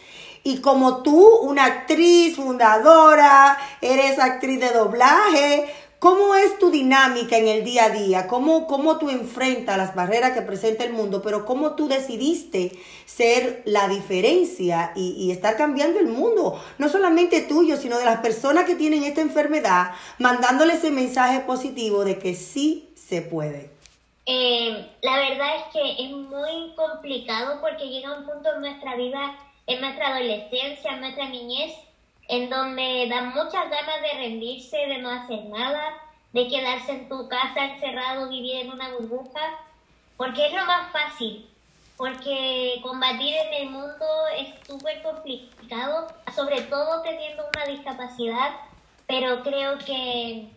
Y 0.43 0.59
como 0.59 1.03
tú, 1.03 1.25
una 1.41 1.65
actriz 1.65 2.35
fundadora, 2.35 3.57
eres 3.81 4.19
actriz 4.19 4.59
de 4.59 4.69
doblaje, 4.71 5.73
¿Cómo 6.07 6.35
es 6.35 6.57
tu 6.57 6.71
dinámica 6.71 7.35
en 7.35 7.49
el 7.49 7.65
día 7.65 7.83
a 7.83 7.89
día? 7.89 8.27
¿Cómo, 8.27 8.65
¿Cómo 8.65 8.97
tú 8.97 9.09
enfrentas 9.09 9.77
las 9.77 9.93
barreras 9.93 10.31
que 10.31 10.41
presenta 10.41 10.85
el 10.85 10.93
mundo? 10.93 11.21
Pero 11.21 11.43
¿cómo 11.43 11.75
tú 11.75 11.89
decidiste 11.89 12.71
ser 13.05 13.61
la 13.65 13.89
diferencia 13.89 14.93
y, 14.95 15.29
estar 15.31 15.57
cambiando 15.57 15.99
el 15.99 16.07
mundo? 16.07 16.63
No 16.77 16.87
solamente 16.87 17.41
tuyo, 17.41 17.75
sino 17.75 17.99
de 17.99 18.05
las 18.05 18.21
personas 18.21 18.63
que 18.63 18.75
tienen 18.75 19.03
esta 19.03 19.19
enfermedad, 19.19 19.91
mandándole 20.17 20.75
ese 20.75 20.91
mensaje 20.91 21.41
positivo 21.41 22.05
de 22.05 22.17
que 22.17 22.35
sí 22.35 22.87
se 22.95 23.21
puede. 23.21 23.69
Eh, 24.25 24.89
la 25.01 25.17
verdad 25.17 25.57
es 25.57 25.63
que 25.73 26.05
es 26.05 26.11
muy 26.11 26.73
complicado 26.77 27.59
porque 27.59 27.89
llega 27.89 28.17
un 28.17 28.25
punto 28.25 28.53
en 28.55 28.61
nuestra 28.61 28.95
vida, 28.95 29.37
en 29.65 29.81
nuestra 29.81 30.15
adolescencia, 30.15 30.89
en 30.93 31.01
nuestra 31.01 31.27
niñez, 31.27 31.73
en 32.27 32.49
donde 32.49 33.07
dan 33.09 33.29
muchas 33.29 33.69
ganas 33.69 34.01
de 34.01 34.13
rendirse, 34.17 34.77
de 34.77 34.97
no 34.99 35.09
hacer 35.09 35.45
nada, 35.45 35.93
de 36.33 36.47
quedarse 36.47 36.91
en 36.91 37.09
tu 37.09 37.27
casa 37.29 37.65
encerrado, 37.65 38.29
vivir 38.29 38.57
en 38.57 38.71
una 38.71 38.89
burbuja, 38.89 39.41
porque 40.17 40.47
es 40.47 40.53
lo 40.53 40.65
más 40.65 40.91
fácil, 40.91 41.49
porque 41.95 42.79
combatir 42.83 43.35
en 43.35 43.53
el 43.53 43.69
mundo 43.69 44.05
es 44.35 44.49
súper 44.67 45.01
complicado, 45.01 46.07
sobre 46.35 46.61
todo 46.61 47.01
teniendo 47.01 47.43
una 47.55 47.65
discapacidad, 47.65 48.51
pero 49.07 49.41
creo 49.43 49.77
que 49.79 50.47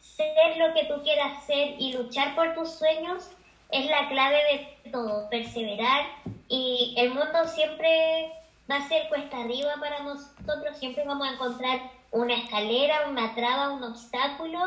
ser 0.00 0.56
lo 0.56 0.72
que 0.74 0.84
tú 0.84 1.02
quieras 1.02 1.44
ser 1.44 1.76
y 1.78 1.92
luchar 1.92 2.34
por 2.34 2.54
tus 2.54 2.70
sueños 2.70 3.28
es 3.70 3.86
la 3.86 4.08
clave 4.08 4.38
de 4.84 4.90
todo, 4.90 5.28
perseverar 5.30 6.06
y 6.48 6.94
el 6.98 7.10
mundo 7.10 7.46
siempre 7.46 8.32
va 8.70 8.76
a 8.76 8.88
ser 8.88 9.08
cuesta 9.08 9.38
arriba 9.38 9.74
para 9.80 10.00
nosotros, 10.00 10.31
siempre 10.78 11.04
vamos 11.06 11.28
a 11.28 11.32
encontrar 11.32 11.80
una 12.10 12.34
escalera, 12.34 13.08
una 13.08 13.34
traba, 13.34 13.70
un 13.70 13.84
obstáculo, 13.84 14.58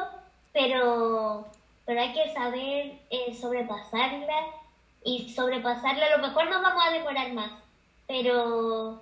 pero, 0.53 1.45
pero 1.85 2.01
hay 2.01 2.13
que 2.13 2.33
saber 2.33 2.99
eh, 3.09 3.37
sobrepasarla 3.39 4.35
y 5.03 5.33
sobrepasarla, 5.33 6.05
a 6.05 6.17
lo 6.17 6.27
mejor 6.27 6.49
nos 6.49 6.61
vamos 6.61 6.83
a 6.87 6.91
demorar 6.91 7.33
más, 7.33 7.51
pero, 8.07 9.01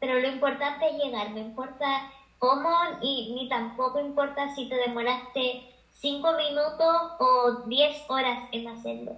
pero 0.00 0.18
lo 0.18 0.28
importante 0.28 0.88
es 0.88 1.04
llegar, 1.04 1.30
no 1.30 1.38
importa 1.38 2.10
cómo 2.38 2.70
y 3.02 3.34
ni 3.34 3.48
tampoco 3.48 4.00
importa 4.00 4.54
si 4.54 4.68
te 4.68 4.76
demoraste 4.76 5.62
cinco 6.00 6.32
minutos 6.32 7.12
o 7.18 7.62
diez 7.66 8.02
horas 8.08 8.48
en 8.52 8.68
hacerlo. 8.68 9.16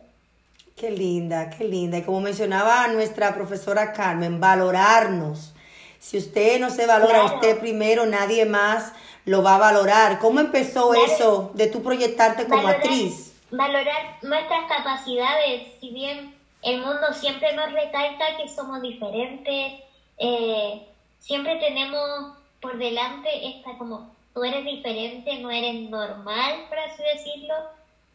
Qué 0.77 0.91
linda, 0.91 1.51
qué 1.51 1.65
linda. 1.65 1.99
Y 1.99 2.03
como 2.03 2.21
mencionaba 2.21 2.87
nuestra 2.89 3.35
profesora 3.35 3.93
Carmen, 3.93 4.39
valorarnos. 4.39 5.55
Si 5.99 6.19
usted 6.19 6.61
no 6.61 6.71
se 6.71 6.87
valora 6.87 7.25
usted 7.25 7.59
primero, 7.59 8.07
nadie 8.07 8.45
más 8.45 8.93
lo 9.25 9.43
va 9.43 9.57
a 9.57 9.59
valorar. 9.59 10.19
¿Cómo 10.19 10.41
empezó 10.41 10.95
eso 10.95 11.51
de 11.55 11.67
tu 11.67 11.83
proyectarte 11.83 12.47
como 12.47 12.69
actriz? 12.69 13.35
Valorar 13.51 14.19
nuestras 14.23 14.67
capacidades, 14.69 15.69
si 15.81 15.91
bien 15.91 16.35
el 16.63 16.81
mundo 16.81 17.13
siempre 17.15 17.55
nos 17.55 17.73
recalca 17.73 18.37
que 18.37 18.49
somos 18.49 18.83
diferentes, 18.83 19.81
eh, 20.19 20.87
siempre 21.19 21.57
tenemos 21.57 22.37
por 22.61 22.79
delante 22.79 23.29
esta 23.49 23.79
como 23.79 24.15
tú 24.35 24.45
eres 24.45 24.65
diferente, 24.65 25.39
no 25.39 25.51
eres 25.51 25.89
normal, 25.89 26.67
por 26.69 26.79
así 26.79 27.03
decirlo 27.15 27.55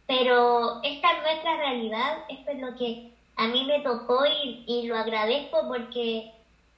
pero 0.07 0.81
esta 0.83 1.11
es 1.11 1.23
nuestra 1.23 1.57
realidad, 1.57 2.17
esto 2.29 2.51
es 2.51 2.59
lo 2.59 2.75
que 2.75 3.11
a 3.35 3.47
mí 3.47 3.65
me 3.65 3.79
tocó 3.79 4.23
y, 4.25 4.83
lo 4.87 4.97
agradezco 4.97 5.67
porque 5.67 6.31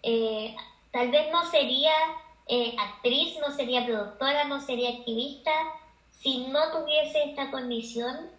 eh, 0.04 0.56
tal 0.96 1.12
vez 1.12 1.30
no 1.30 1.44
sería 1.52 1.92
eh, 2.48 2.74
actriz, 2.80 3.38
no 3.42 3.52
sería 3.52 3.86
productora, 3.86 4.46
no 4.46 4.62
sería 4.62 4.92
activista 4.92 5.52
si 6.12 6.48
no 6.48 6.72
tuviese 6.72 7.24
esta 7.26 7.52
condición 7.52 8.30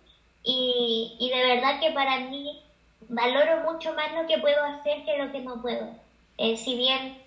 y, 0.42 1.16
y 1.20 1.28
de 1.28 1.54
verdad 1.54 1.80
que 1.80 1.90
para 1.90 2.20
mí 2.20 2.62
valoro 3.08 3.70
mucho 3.70 3.92
más 3.92 4.12
lo 4.14 4.26
que 4.26 4.38
puedo 4.38 4.64
hacer 4.64 5.04
que 5.04 5.18
lo 5.18 5.30
que 5.32 5.40
no 5.40 5.60
puedo. 5.60 5.90
Eh, 6.38 6.56
si 6.56 6.76
bien 6.76 7.22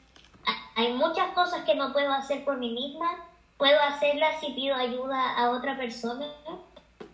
hay 0.76 0.94
muchas 0.94 1.32
cosas 1.34 1.63
que 1.63 1.76
no 1.76 1.94
puedo 1.94 2.12
hacer 2.12 2.44
por 2.44 2.58
mí 2.58 2.72
misma, 2.72 3.24
puedo 3.58 3.80
hacerlas 3.82 4.39
si 4.39 4.54
pido 4.54 4.76
ayuda 4.76 5.36
a 5.38 5.52
otra 5.52 5.78
persona 5.78 6.26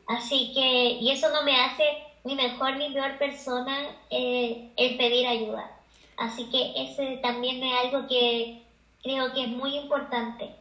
Así 0.08 0.51
que, 0.54 0.91
y 1.01 1.12
eso 1.12 1.30
no 1.30 1.43
me 1.43 1.60
hace 1.60 1.84
ni 2.23 2.36
mejor 2.36 2.78
ni 2.78 2.93
peor 2.93 3.17
persona 3.17 3.88
eh, 4.10 4.71
el 4.78 4.97
pedir 4.97 5.28
ayuda. 5.28 5.74
Así 6.17 6.45
que 6.49 6.73
ese 6.75 7.17
también 7.21 7.63
es 7.63 7.73
algo 7.86 8.08
que 8.08 8.63
creo 9.04 9.34
que 9.34 9.43
es 9.43 9.49
muy 9.49 9.78
importante. 9.78 10.56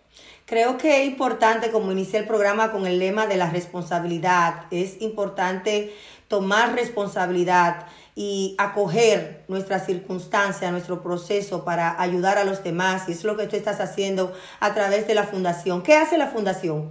Creo 0.46 0.76
que 0.76 1.02
es 1.02 1.08
importante, 1.08 1.70
como 1.70 1.90
inicié 1.90 2.20
el 2.20 2.26
programa 2.26 2.70
con 2.70 2.86
el 2.86 2.98
lema 2.98 3.26
de 3.26 3.36
la 3.36 3.50
responsabilidad, 3.50 4.66
es 4.70 5.00
importante 5.00 5.94
tomar 6.28 6.74
responsabilidad 6.74 7.86
y 8.14 8.54
acoger 8.58 9.44
nuestra 9.48 9.80
circunstancia, 9.80 10.70
nuestro 10.70 11.02
proceso 11.02 11.64
para 11.64 12.00
ayudar 12.00 12.38
a 12.38 12.44
los 12.44 12.62
demás. 12.62 13.08
Y 13.08 13.12
es 13.12 13.24
lo 13.24 13.36
que 13.36 13.46
tú 13.46 13.56
estás 13.56 13.80
haciendo 13.80 14.32
a 14.60 14.74
través 14.74 15.06
de 15.06 15.14
la 15.14 15.24
fundación. 15.24 15.82
¿Qué 15.82 15.94
hace 15.96 16.18
la 16.18 16.28
fundación? 16.28 16.90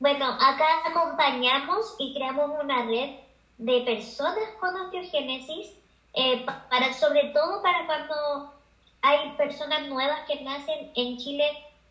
Bueno, 0.00 0.26
acá 0.26 0.66
acompañamos 0.86 1.94
y 1.98 2.12
creamos 2.14 2.50
una 2.62 2.84
red 2.84 3.10
de 3.58 3.80
personas 3.82 4.44
con 4.60 4.74
osteogénesis, 4.74 5.72
eh, 6.14 6.44
para, 6.46 6.92
sobre 6.92 7.30
todo 7.30 7.60
para 7.62 7.86
cuando 7.86 8.54
hay 9.02 9.32
personas 9.32 9.88
nuevas 9.88 10.20
que 10.26 10.40
nacen 10.42 10.90
en 10.94 11.18
Chile. 11.18 11.44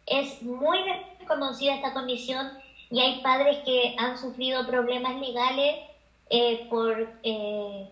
Es 0.05 0.41
muy 0.41 0.79
desconocida 1.19 1.75
esta 1.75 1.93
condición 1.93 2.51
y 2.89 2.99
hay 2.99 3.21
padres 3.21 3.59
que 3.65 3.95
han 3.97 4.17
sufrido 4.17 4.65
problemas 4.65 5.15
legales 5.15 5.75
eh, 6.29 6.67
por 6.69 7.09
eh, 7.23 7.89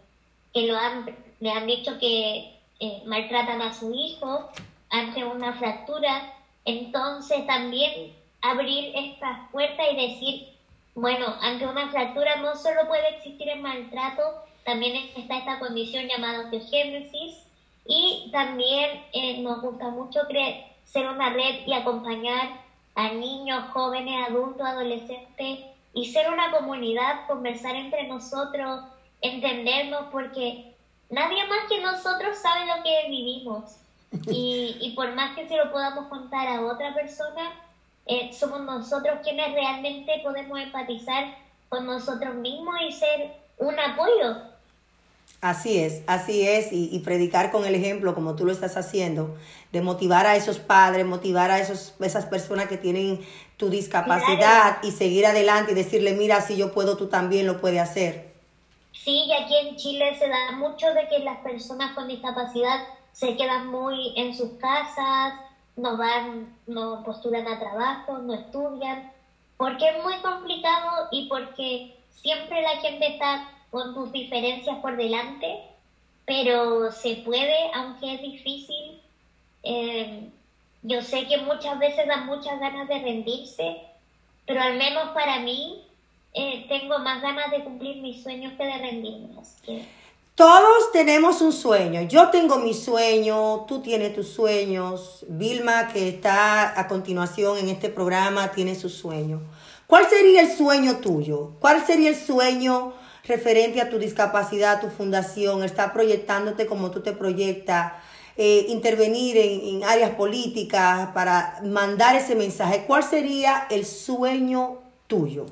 que 0.54 0.68
lo 0.68 0.78
han, 0.78 1.16
le 1.40 1.52
han 1.52 1.68
dicho 1.68 1.98
que 2.00 2.58
maltratan 3.06 3.62
a 3.62 3.74
su 3.74 3.94
hijo 3.94 4.50
ante 4.90 5.24
una 5.24 5.54
fractura. 5.54 6.34
Entonces 6.66 7.46
también 7.46 8.14
abrir 8.42 8.92
esta 8.96 9.48
puerta 9.52 9.84
y 9.90 10.10
decir, 10.10 10.48
bueno, 10.96 11.36
ante 11.42 11.68
una 11.68 11.90
fractura 11.90 12.38
no 12.38 12.56
solo 12.56 12.88
puede 12.88 13.16
existir 13.16 13.50
el 13.50 13.62
maltrato, 13.62 14.44
también 14.64 15.10
está 15.16 15.38
esta 15.38 15.60
condición 15.60 16.08
llamada 16.08 16.42
osteogénesis 16.42 17.44
y 17.86 18.30
también 18.32 19.04
eh, 19.14 19.42
nos 19.42 19.62
gusta 19.62 19.90
mucho 19.90 20.22
ser 20.84 21.10
una 21.10 21.30
red 21.30 21.66
y 21.66 21.74
acompañar 21.74 22.62
a 22.96 23.10
niños, 23.10 23.72
jóvenes, 23.72 24.28
adultos, 24.28 24.66
adolescentes 24.66 25.60
y 25.94 26.06
ser 26.12 26.32
una 26.32 26.52
comunidad, 26.52 27.28
conversar 27.28 27.76
entre 27.76 28.08
nosotros, 28.08 28.84
entendernos, 29.22 30.06
porque 30.12 30.74
nadie 31.10 31.46
más 31.48 31.68
que 31.70 31.82
nosotros 31.82 32.38
sabe 32.38 32.66
lo 32.66 32.84
que 32.84 33.10
vivimos. 33.10 33.78
Y, 34.28 34.76
y 34.82 34.92
por 34.92 35.14
más 35.16 35.38
que 35.38 35.48
se 35.48 35.56
lo 35.56 35.72
podamos 35.72 36.08
contar 36.08 36.46
a 36.46 36.66
otra 36.66 36.94
persona, 36.94 37.54
eh, 38.06 38.34
somos 38.34 38.60
nosotros 38.62 39.20
quienes 39.24 39.54
realmente 39.54 40.20
podemos 40.22 40.60
empatizar 40.60 41.34
con 41.70 41.86
nosotros 41.86 42.36
mismos 42.36 42.76
y 42.82 42.92
ser 42.92 43.32
un 43.58 43.80
apoyo. 43.80 44.51
Así 45.42 45.80
es, 45.80 46.04
así 46.06 46.48
es, 46.48 46.68
y, 46.72 47.00
predicar 47.00 47.50
con 47.50 47.66
el 47.66 47.74
ejemplo, 47.74 48.14
como 48.14 48.36
tú 48.36 48.46
lo 48.46 48.52
estás 48.52 48.78
haciendo, 48.78 49.36
de 49.72 49.82
motivar 49.82 50.28
a 50.28 50.36
esos 50.36 50.60
padres, 50.60 51.04
motivar 51.04 51.50
a 51.50 51.60
esos, 51.60 51.96
esas 52.00 52.28
personas 52.28 52.68
que 52.68 52.78
tienen 52.78 53.26
tu 53.58 53.72
discapacidad 53.72 54.78
y 54.84 54.92
seguir 54.92 55.26
adelante 55.26 55.72
y 55.72 55.76
decirle, 55.76 56.14
mira, 56.14 56.42
si 56.42 56.58
yo 56.58 56.72
puedo, 56.72 56.96
tú 56.96 57.08
también 57.08 57.48
lo 57.48 57.60
puedes 57.60 57.82
hacer. 57.82 58.32
Sí, 58.92 59.24
y 59.26 59.34
aquí 59.34 59.56
en 59.56 59.78
Chile 59.78 60.16
se 60.20 60.30
da 60.30 60.52
mucho 60.58 60.94
de 60.94 61.08
que 61.08 61.24
las 61.24 61.40
personas 61.40 61.96
con 61.96 62.08
discapacidad 62.08 62.86
se 63.12 63.36
quedan 63.36 63.66
muy 63.66 64.14
en 64.18 64.38
sus 64.38 64.52
casas, 64.60 65.34
no 65.76 65.98
van, 65.98 66.56
no 66.68 67.04
postulan 67.04 67.48
a 67.48 67.58
trabajo, 67.58 68.20
no 68.20 68.36
estudian, 68.36 69.12
porque 69.58 69.90
es 69.90 70.04
muy 70.04 70.18
complicado 70.18 71.08
y 71.10 71.28
porque 71.28 71.98
siempre 72.12 72.62
la 72.62 72.80
gente 72.82 73.08
está 73.08 73.50
con 73.72 73.96
sus 73.96 74.12
diferencias 74.12 74.78
por 74.80 74.96
delante 74.96 75.72
pero 76.26 76.92
se 76.92 77.16
puede, 77.26 77.72
aunque 77.74 78.14
es 78.14 78.22
difícil. 78.22 79.02
Eh, 79.64 80.30
yo 80.84 81.02
sé 81.02 81.28
que 81.28 81.38
muchas 81.40 81.78
veces 81.78 82.08
da 82.08 82.22
muchas 82.22 82.58
ganas 82.60 82.88
de 82.88 83.00
rendirse, 83.00 83.82
pero 84.48 84.62
al 84.62 84.78
menos 84.78 85.10
para 85.10 85.40
mí 85.40 85.84
eh, 86.34 86.66
tengo 86.70 87.00
más 87.00 87.22
ganas 87.22 87.52
de 87.52 87.64
cumplir 87.66 87.98
mis 87.98 88.24
sueños 88.24 88.54
que 88.58 88.64
de 88.64 88.78
rendirme. 88.78 89.30
Todos 90.36 90.92
tenemos 90.94 91.42
un 91.42 91.52
sueño. 91.52 92.02
Yo 92.04 92.30
tengo 92.30 92.60
mi 92.60 92.74
sueño, 92.74 93.66
tú 93.68 93.82
tienes 93.82 94.16
tus 94.16 94.30
sueños, 94.30 95.26
Vilma, 95.28 95.90
que 95.90 96.08
está 96.08 96.80
a 96.80 96.88
continuación 96.88 97.58
en 97.58 97.68
este 97.68 97.90
programa, 97.90 98.52
tiene 98.52 98.76
su 98.76 98.90
sueño. 98.90 99.42
¿Cuál 99.86 100.08
sería 100.08 100.42
el 100.42 100.52
sueño 100.52 100.98
tuyo? 101.02 101.52
¿Cuál 101.60 101.86
sería 101.86 102.10
el 102.10 102.16
sueño 102.16 102.94
referente 103.24 103.82
a 103.82 103.90
tu 103.90 104.00
discapacidad, 104.00 104.82
tu 104.82 104.90
fundación? 104.90 105.64
¿Está 105.64 105.94
proyectándote 105.94 106.66
como 106.66 106.92
tú 106.92 107.02
te 107.02 107.14
proyectas? 107.14 107.94
Eh, 108.38 108.66
intervenir 108.70 109.38
en, 109.38 109.84
áreas 109.84 110.12
políticas 110.12 111.10
para 111.14 111.60
mandar 111.64 112.16
ese 112.16 112.34
mensaje. 112.34 112.86
¿Cuál 112.88 113.04
sería 113.04 113.68
el 113.70 113.86
sueño 113.86 114.80
tuyo? 115.08 115.46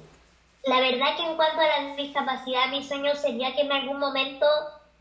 La 0.63 0.79
verdad 0.79 1.17
que 1.17 1.23
en 1.23 1.35
cuanto 1.35 1.59
a 1.59 1.67
la 1.67 1.95
discapacidad, 1.95 2.69
mi 2.71 2.83
sueño 2.83 3.15
sería 3.15 3.53
que 3.53 3.61
en 3.61 3.71
algún 3.71 3.99
momento 3.99 4.45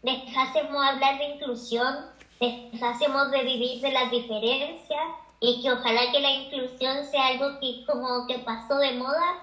dejásemos 0.02 0.84
hablar 0.84 1.18
de 1.18 1.24
inclusión, 1.34 2.06
dejásemos 2.40 3.30
de 3.30 3.42
vivir 3.44 3.80
de 3.80 3.92
las 3.92 4.10
diferencias 4.10 5.00
y 5.40 5.62
que 5.62 5.70
ojalá 5.70 6.10
que 6.10 6.20
la 6.20 6.30
inclusión 6.30 7.04
sea 7.04 7.28
algo 7.28 7.60
que 7.60 7.84
como 7.86 8.26
que 8.26 8.38
pasó 8.40 8.76
de 8.78 8.92
moda, 8.92 9.40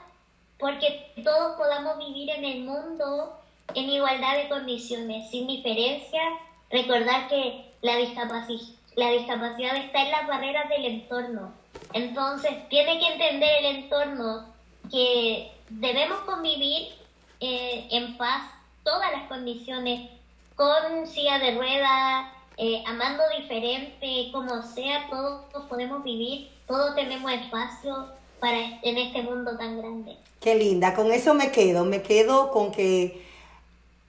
porque 0.59 1.11
todos 1.23 1.57
podamos 1.57 1.97
vivir 1.97 2.29
en 2.29 2.45
el 2.45 2.63
mundo 2.63 3.39
en 3.73 3.89
igualdad 3.89 4.37
de 4.37 4.49
condiciones, 4.49 5.29
sin 5.29 5.47
diferencia, 5.47 6.21
recordar 6.69 7.27
que 7.27 7.71
la 7.81 7.97
discapacidad, 7.97 8.75
la 8.95 9.09
discapacidad 9.11 9.75
está 9.75 10.03
en 10.03 10.11
las 10.11 10.27
barreras 10.27 10.69
del 10.69 10.85
entorno. 10.85 11.53
Entonces, 11.93 12.69
tiene 12.69 12.99
que 12.99 13.07
entender 13.07 13.49
el 13.59 13.75
entorno 13.77 14.45
que 14.89 15.51
debemos 15.69 16.19
convivir 16.21 16.93
eh, 17.39 17.87
en 17.91 18.15
paz 18.17 18.43
todas 18.83 19.11
las 19.11 19.27
condiciones, 19.27 20.09
con 20.55 21.05
silla 21.07 21.39
de 21.39 21.55
ruedas, 21.55 22.27
eh, 22.57 22.81
amando 22.87 23.23
diferente, 23.37 24.29
como 24.31 24.61
sea, 24.61 25.09
todos 25.09 25.65
podemos 25.67 26.03
vivir, 26.03 26.49
todos 26.67 26.95
tenemos 26.95 27.29
espacio 27.31 28.07
para 28.39 28.79
en 28.81 28.97
este 28.97 29.21
mundo 29.21 29.57
tan 29.57 29.77
grande. 29.77 30.17
Qué 30.39 30.55
linda, 30.55 30.93
con 30.93 31.11
eso 31.11 31.33
me 31.33 31.51
quedo, 31.51 31.85
me 31.85 32.01
quedo 32.01 32.51
con 32.51 32.71
que 32.71 33.25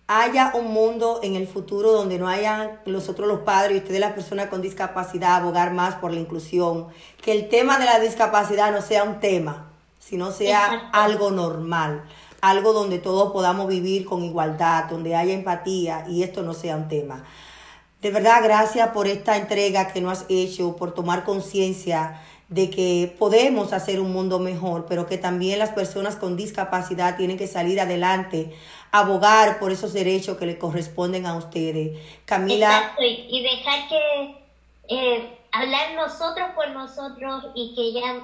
haya 0.09 0.53
un 0.55 0.73
mundo 0.73 1.21
en 1.23 1.35
el 1.35 1.49
futuro 1.49 1.93
donde 1.93 2.19
no 2.19 2.29
hayan 2.29 2.79
nosotros 2.87 3.27
los 3.27 3.41
padres 3.41 3.77
y 3.77 3.79
ustedes 3.79 4.01
las 4.01 4.13
personas 4.13 4.49
con 4.49 4.63
discapacidad 4.63 5.37
abogar 5.37 5.73
más 5.73 5.97
por 5.97 6.13
la 6.13 6.21
inclusión, 6.21 6.87
que 7.23 7.33
el 7.33 7.49
tema 7.49 7.79
de 7.79 7.87
la 7.87 7.99
discapacidad 7.99 8.71
no 8.71 8.83
sea 8.83 9.03
un 9.03 9.19
tema, 9.19 9.71
sino 9.99 10.31
sea 10.31 10.91
algo 10.93 11.31
normal, 11.33 12.05
algo 12.41 12.73
donde 12.73 12.99
todos 12.99 13.33
podamos 13.33 13.67
vivir 13.67 14.05
con 14.05 14.23
igualdad, 14.23 14.85
donde 14.85 15.17
haya 15.17 15.35
empatía 15.35 16.05
y 16.09 16.23
esto 16.23 16.43
no 16.43 16.55
sea 16.55 16.77
un 16.77 16.89
tema. 16.89 17.25
De 18.01 18.11
verdad, 18.13 18.41
gracias 18.45 18.91
por 18.91 19.09
esta 19.09 19.37
entrega 19.37 19.89
que 19.89 20.01
nos 20.01 20.21
has 20.21 20.27
hecho, 20.29 20.77
por 20.77 20.95
tomar 20.95 21.25
conciencia 21.25 22.21
de 22.49 22.71
que 22.71 23.15
podemos 23.19 23.73
hacer 23.73 24.01
un 24.01 24.13
mundo 24.13 24.39
mejor, 24.39 24.87
pero 24.89 25.07
que 25.07 25.19
también 25.19 25.59
las 25.59 25.71
personas 25.71 26.17
con 26.17 26.37
discapacidad 26.37 27.17
tienen 27.17 27.39
que 27.39 27.49
salir 27.49 27.81
adelante, 27.81 28.55
abogar 28.93 29.59
por 29.59 29.73
esos 29.73 29.93
derechos 29.93 30.37
que 30.39 30.47
le 30.47 30.59
corresponden 30.59 31.27
a 31.27 31.37
ustedes. 31.37 31.99
Camila. 32.25 32.95
y 32.99 33.43
dejar 33.43 33.89
que 33.89 34.37
eh, 34.89 35.39
hablar 35.51 35.95
nosotros 35.95 36.51
por 36.55 36.71
nosotros 36.71 37.47
y 37.55 37.75
que 37.75 37.93
ya 37.93 38.21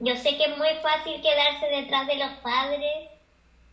yo 0.00 0.16
sé 0.16 0.36
que 0.36 0.46
es 0.46 0.58
muy 0.58 0.68
fácil 0.82 1.22
quedarse 1.22 1.66
detrás 1.66 2.08
de 2.08 2.16
los 2.16 2.30
padres, 2.42 3.08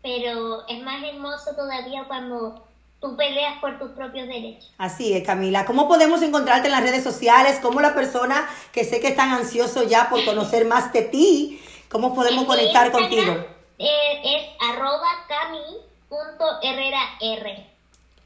pero 0.04 0.68
es 0.68 0.80
más 0.84 1.04
hermoso 1.04 1.56
todavía 1.56 2.04
cuando 2.08 2.64
tú 3.00 3.16
peleas 3.16 3.60
por 3.60 3.80
tus 3.80 3.92
propios 3.92 4.28
derechos. 4.28 4.72
Así 4.78 5.14
es, 5.14 5.26
Camila. 5.26 5.66
¿Cómo 5.66 5.88
podemos 5.88 6.22
encontrarte 6.22 6.68
en 6.68 6.74
las 6.74 6.84
redes 6.84 7.04
sociales? 7.04 7.60
¿Cómo 7.62 7.82
la 7.82 7.94
persona 7.94 8.48
que 8.72 8.84
sé 8.84 9.00
que 9.00 9.08
están 9.08 9.32
ansioso 9.32 9.84
ya 9.84 10.10
por 10.10 10.24
conocer 10.26 10.66
más 10.66 10.92
de 10.94 11.04
ti, 11.04 11.62
cómo 11.90 12.14
podemos 12.14 12.46
conectar 12.46 12.92
contigo? 12.92 13.34
Eh, 13.78 14.22
es 14.24 14.44
arroba. 14.60 15.10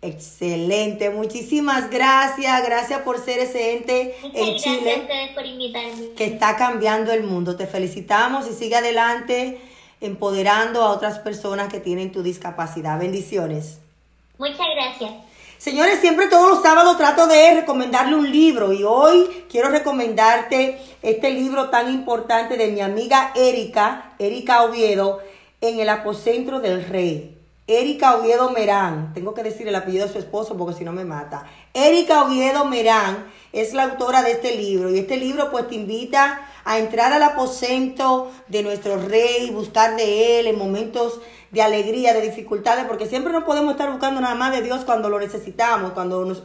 Excelente, 0.04 1.10
muchísimas 1.12 1.90
gracias, 1.90 2.62
gracias 2.66 3.02
por 3.04 3.24
ser 3.24 3.40
ese 3.40 3.78
ente 3.78 4.14
en 4.22 4.58
Chile 4.58 5.32
por 5.34 5.46
invitarme. 5.46 6.10
que 6.18 6.26
está 6.26 6.58
cambiando 6.58 7.14
el 7.14 7.24
mundo. 7.24 7.56
Te 7.56 7.68
felicitamos 7.68 8.46
y 8.50 8.54
sigue 8.54 8.76
adelante 8.76 9.62
empoderando 10.02 10.84
a 10.84 10.92
otras 10.92 11.20
personas 11.20 11.72
que 11.72 11.80
tienen 11.80 12.12
tu 12.12 12.22
discapacidad. 12.22 13.00
Bendiciones. 13.00 13.80
Muchas 14.38 14.68
gracias. 14.76 15.12
Señores, 15.58 16.00
siempre 16.02 16.28
todos 16.28 16.50
los 16.50 16.62
sábados 16.62 16.98
trato 16.98 17.28
de 17.28 17.62
recomendarle 17.62 18.16
un 18.16 18.30
libro 18.32 18.74
y 18.74 18.84
hoy 18.84 19.46
quiero 19.50 19.70
recomendarte 19.70 20.78
este 21.02 21.32
libro 21.32 21.70
tan 21.70 21.94
importante 21.94 22.58
de 22.58 22.68
mi 22.68 22.82
amiga 22.82 23.32
Erika, 23.36 24.16
Erika 24.20 24.64
Oviedo, 24.64 25.22
en 25.62 25.80
el 25.80 25.88
apocentro 25.88 26.60
del 26.60 26.86
rey. 26.86 27.38
Erika 27.68 28.18
Oviedo 28.18 28.50
Merán, 28.50 29.14
tengo 29.14 29.34
que 29.34 29.44
decir 29.44 29.66
el 29.68 29.76
apellido 29.76 30.06
de 30.06 30.12
su 30.12 30.20
esposo 30.20 30.58
porque 30.58 30.78
si 30.78 30.84
no 30.84 30.92
me 30.92 31.06
mata. 31.06 31.46
Erika 31.74 32.26
Oviedo 32.26 32.66
Merán 32.66 33.32
es 33.54 33.74
la 33.74 33.84
autora 33.84 34.22
de 34.22 34.32
este 34.32 34.58
libro 34.58 34.90
y 34.90 35.00
este 35.00 35.16
libro 35.16 35.50
pues 35.50 35.70
te 35.70 35.76
invita 35.76 36.42
a 36.66 36.80
entrar 36.80 37.14
al 37.14 37.24
aposento 37.24 38.32
de 38.48 38.64
nuestro 38.64 38.98
rey, 38.98 39.50
buscar 39.52 39.96
de 39.96 40.40
él 40.40 40.48
en 40.48 40.58
momentos 40.58 41.20
de 41.54 41.62
alegría, 41.62 42.14
de 42.14 42.22
dificultades, 42.22 42.86
porque 42.86 43.06
siempre 43.06 43.32
no 43.32 43.46
podemos 43.46 43.74
estar 43.74 43.92
buscando 43.92 44.20
nada 44.20 44.34
más 44.34 44.52
de 44.52 44.64
Dios 44.64 44.84
cuando 44.86 45.08
lo 45.08 45.20
necesitamos, 45.20 45.92
cuando 45.92 46.26
nos 46.26 46.44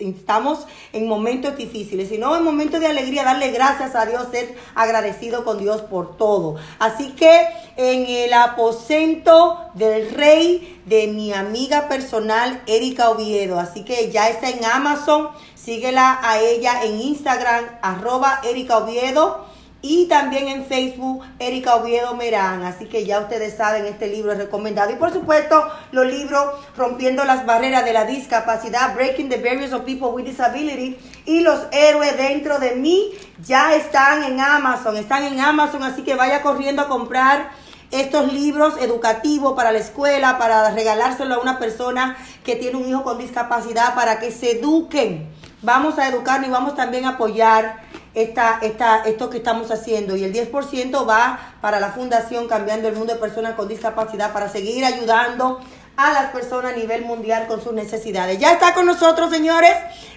estamos 0.00 0.66
en 0.92 1.06
momentos 1.06 1.56
difíciles, 1.56 2.08
sino 2.08 2.36
en 2.36 2.42
momentos 2.42 2.80
de 2.80 2.88
alegría, 2.88 3.22
darle 3.22 3.52
gracias 3.52 3.94
a 3.94 4.06
Dios, 4.06 4.26
ser 4.32 4.56
agradecido 4.74 5.44
con 5.44 5.58
Dios 5.58 5.82
por 5.82 6.16
todo. 6.16 6.56
Así 6.80 7.12
que 7.12 7.46
en 7.76 8.06
el 8.06 8.32
aposento 8.32 9.70
del 9.74 10.10
rey 10.10 10.82
de 10.84 11.06
mi 11.06 11.32
amiga 11.32 11.88
personal, 11.88 12.60
Erika 12.66 13.10
Oviedo, 13.10 13.60
así 13.60 13.84
que 13.84 14.10
ya 14.10 14.28
está 14.30 14.50
en 14.50 14.64
Amazon, 14.64 15.28
síguela 15.54 16.18
a 16.24 16.40
ella 16.40 16.82
en 16.82 17.00
Instagram, 17.00 17.66
arroba 17.82 18.40
Erika 18.42 18.78
Oviedo 18.78 19.49
y 19.82 20.06
también 20.06 20.48
en 20.48 20.66
Facebook 20.66 21.24
Erika 21.38 21.76
Oviedo 21.76 22.14
Merán. 22.14 22.62
Así 22.64 22.86
que 22.86 23.06
ya 23.06 23.20
ustedes 23.20 23.56
saben, 23.56 23.86
este 23.86 24.08
libro 24.08 24.32
es 24.32 24.38
recomendado. 24.38 24.90
Y 24.92 24.96
por 24.96 25.12
supuesto, 25.12 25.64
los 25.92 26.06
libros 26.06 26.50
Rompiendo 26.76 27.24
las 27.24 27.44
barreras 27.44 27.84
de 27.84 27.92
la 27.92 28.04
discapacidad, 28.04 28.94
Breaking 28.94 29.28
the 29.28 29.36
Barriers 29.36 29.72
of 29.72 29.82
People 29.82 30.08
with 30.08 30.24
Disability 30.24 30.96
y 31.26 31.40
Los 31.40 31.66
héroes 31.72 32.16
dentro 32.16 32.58
de 32.58 32.76
mí 32.76 33.10
ya 33.44 33.74
están 33.74 34.24
en 34.24 34.40
Amazon. 34.40 34.96
Están 34.96 35.24
en 35.24 35.40
Amazon, 35.40 35.82
así 35.82 36.02
que 36.02 36.14
vaya 36.14 36.42
corriendo 36.42 36.82
a 36.82 36.88
comprar 36.88 37.50
estos 37.90 38.32
libros 38.32 38.74
educativos 38.80 39.54
para 39.54 39.72
la 39.72 39.78
escuela, 39.78 40.38
para 40.38 40.70
regalárselo 40.70 41.34
a 41.34 41.40
una 41.40 41.58
persona 41.58 42.16
que 42.44 42.56
tiene 42.56 42.78
un 42.78 42.88
hijo 42.88 43.02
con 43.02 43.18
discapacidad, 43.18 43.94
para 43.94 44.18
que 44.20 44.30
se 44.30 44.58
eduquen. 44.58 45.28
Vamos 45.62 45.98
a 45.98 46.08
educarnos 46.08 46.48
y 46.48 46.52
vamos 46.52 46.74
también 46.76 47.04
a 47.04 47.10
apoyar 47.10 47.82
esta, 48.14 48.60
esto 49.04 49.30
que 49.30 49.38
estamos 49.38 49.70
haciendo 49.70 50.16
y 50.16 50.24
el 50.24 50.32
10% 50.32 51.08
va 51.08 51.38
para 51.60 51.78
la 51.80 51.90
Fundación 51.90 52.48
Cambiando 52.48 52.88
el 52.88 52.96
Mundo 52.96 53.14
de 53.14 53.20
Personas 53.20 53.54
con 53.54 53.68
Discapacidad 53.68 54.32
para 54.32 54.48
seguir 54.48 54.84
ayudando 54.84 55.60
a 55.96 56.12
las 56.12 56.30
personas 56.32 56.72
a 56.72 56.76
nivel 56.76 57.04
mundial 57.04 57.46
con 57.46 57.62
sus 57.62 57.72
necesidades. 57.72 58.38
Ya 58.38 58.52
está 58.52 58.74
con 58.74 58.86
nosotros, 58.86 59.30
señores, 59.30 59.72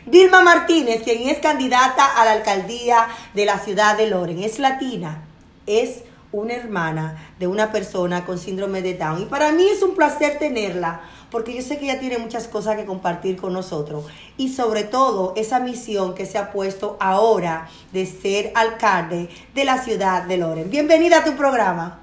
Vilma 0.06 0.42
Martínez, 0.42 1.04
quien 1.04 1.28
es 1.30 1.40
candidata 1.40 2.06
a 2.06 2.26
la 2.26 2.32
alcaldía 2.32 3.08
de 3.34 3.46
la 3.46 3.60
ciudad 3.60 3.98
de 3.98 4.08
Loren. 4.08 4.42
Es 4.42 4.60
latina, 4.60 5.24
es 5.68 6.04
una 6.32 6.54
hermana 6.54 7.34
de 7.38 7.48
una 7.48 7.72
persona 7.72 8.26
con 8.26 8.40
síndrome 8.40 8.82
de 8.82 8.96
Down. 8.96 9.24
Y 9.24 9.26
para 9.26 9.52
mí 9.52 9.68
es 9.68 9.84
un 9.84 9.96
placer 9.96 10.40
tenerla 10.40 11.02
porque 11.34 11.56
yo 11.56 11.64
sé 11.64 11.80
que 11.80 11.86
ella 11.86 12.00
tiene 12.00 12.20
muchas 12.20 12.48
cosas 12.48 12.78
que 12.78 12.86
compartir 12.86 13.38
con 13.38 13.54
nosotros 13.54 14.06
y 14.38 14.50
sobre 14.50 14.84
todo 14.84 15.34
esa 15.36 15.60
misión 15.60 16.14
que 16.14 16.28
se 16.28 16.38
ha 16.38 16.52
puesto 16.52 16.96
ahora 17.00 17.68
de 17.92 18.06
ser 18.06 18.52
alcalde 18.54 19.30
de 19.56 19.66
la 19.66 19.80
ciudad 19.80 20.28
de 20.28 20.38
Loren. 20.38 20.70
Bienvenida 20.70 21.22
a 21.22 21.24
tu 21.26 21.36
programa. 21.36 22.00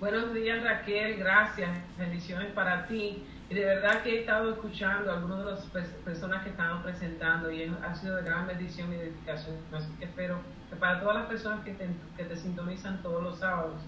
Buenos 0.00 0.32
días 0.32 0.64
Raquel, 0.64 1.18
gracias, 1.18 1.70
bendiciones 1.98 2.50
para 2.52 2.86
ti. 2.86 3.22
Y 3.50 3.54
de 3.54 3.64
verdad 3.66 4.02
que 4.02 4.16
he 4.16 4.20
estado 4.20 4.52
escuchando 4.52 5.12
a 5.12 5.16
algunas 5.18 5.40
de 5.40 5.44
las 5.44 5.60
personas 6.02 6.42
que 6.44 6.48
estaban 6.48 6.82
presentando 6.82 7.52
y 7.52 7.64
ha 7.64 7.94
sido 7.94 8.16
de 8.16 8.22
gran 8.22 8.46
bendición 8.46 8.90
y 8.94 8.96
dedicación. 8.96 9.56
Así 9.70 9.88
que 9.98 10.06
espero 10.06 10.38
que 10.70 10.76
para 10.76 10.98
todas 10.98 11.16
las 11.16 11.26
personas 11.26 11.62
que 11.62 11.74
te, 11.74 11.86
que 12.16 12.24
te 12.24 12.36
sintonizan 12.36 13.02
todos 13.02 13.22
los 13.22 13.38
sábados, 13.38 13.82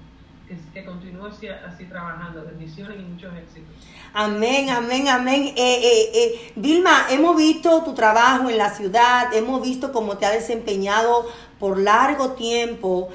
que, 0.72 0.84
continúe 0.84 1.26
así, 1.26 1.84
trabajando. 1.84 2.44
Bendiciones 2.44 2.98
y 2.98 3.02
muchos 3.02 3.32
éxitos. 3.34 3.74
Amén, 4.12 4.70
amén, 4.70 5.08
amén. 5.08 5.42
Eh, 5.48 5.54
eh, 5.56 6.10
eh, 6.14 6.52
Vilma, 6.56 7.06
hemos 7.10 7.36
visto 7.36 7.82
tu 7.82 7.94
trabajo 7.94 8.48
en 8.48 8.58
la 8.58 8.70
ciudad, 8.70 9.34
hemos 9.34 9.62
visto 9.62 9.92
cómo 9.92 10.18
te 10.18 10.26
ha 10.26 10.30
desempeñado 10.30 11.26
por 11.58 11.78
largo 11.78 12.32
tiempo 12.32 13.08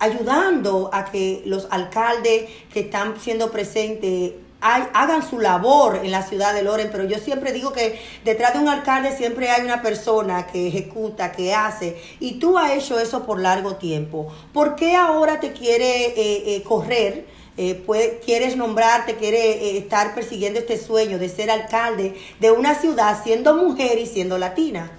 ayudando 0.00 0.90
a 0.92 1.04
que 1.04 1.42
los 1.46 1.68
alcaldes 1.70 2.50
que 2.72 2.80
están 2.80 3.18
siendo 3.20 3.52
presentes 3.52 4.32
hagan 4.64 5.22
su 5.22 5.38
labor 5.38 6.00
en 6.02 6.10
la 6.10 6.22
ciudad 6.22 6.54
de 6.54 6.62
Loren, 6.62 6.88
pero 6.90 7.04
yo 7.04 7.18
siempre 7.18 7.52
digo 7.52 7.72
que 7.72 8.00
detrás 8.24 8.54
de 8.54 8.60
un 8.60 8.68
alcalde 8.68 9.14
siempre 9.14 9.50
hay 9.50 9.62
una 9.62 9.82
persona 9.82 10.46
que 10.46 10.68
ejecuta, 10.68 11.32
que 11.32 11.54
hace, 11.54 12.00
y 12.18 12.38
tú 12.38 12.56
has 12.58 12.72
hecho 12.72 12.98
eso 12.98 13.26
por 13.26 13.40
largo 13.40 13.76
tiempo. 13.76 14.32
¿Por 14.54 14.74
qué 14.74 14.96
ahora 14.96 15.38
te 15.38 15.52
quiere 15.52 16.06
eh, 16.06 16.56
eh, 16.56 16.62
correr? 16.62 17.26
Eh, 17.56 18.20
quieres 18.24 18.56
nombrarte, 18.56 19.16
quieres 19.16 19.76
estar 19.82 20.14
persiguiendo 20.14 20.58
este 20.58 20.76
sueño 20.78 21.18
de 21.18 21.28
ser 21.28 21.50
alcalde 21.50 22.18
de 22.40 22.50
una 22.50 22.74
ciudad 22.74 23.22
siendo 23.22 23.54
mujer 23.54 23.98
y 23.98 24.06
siendo 24.06 24.38
latina. 24.38 24.90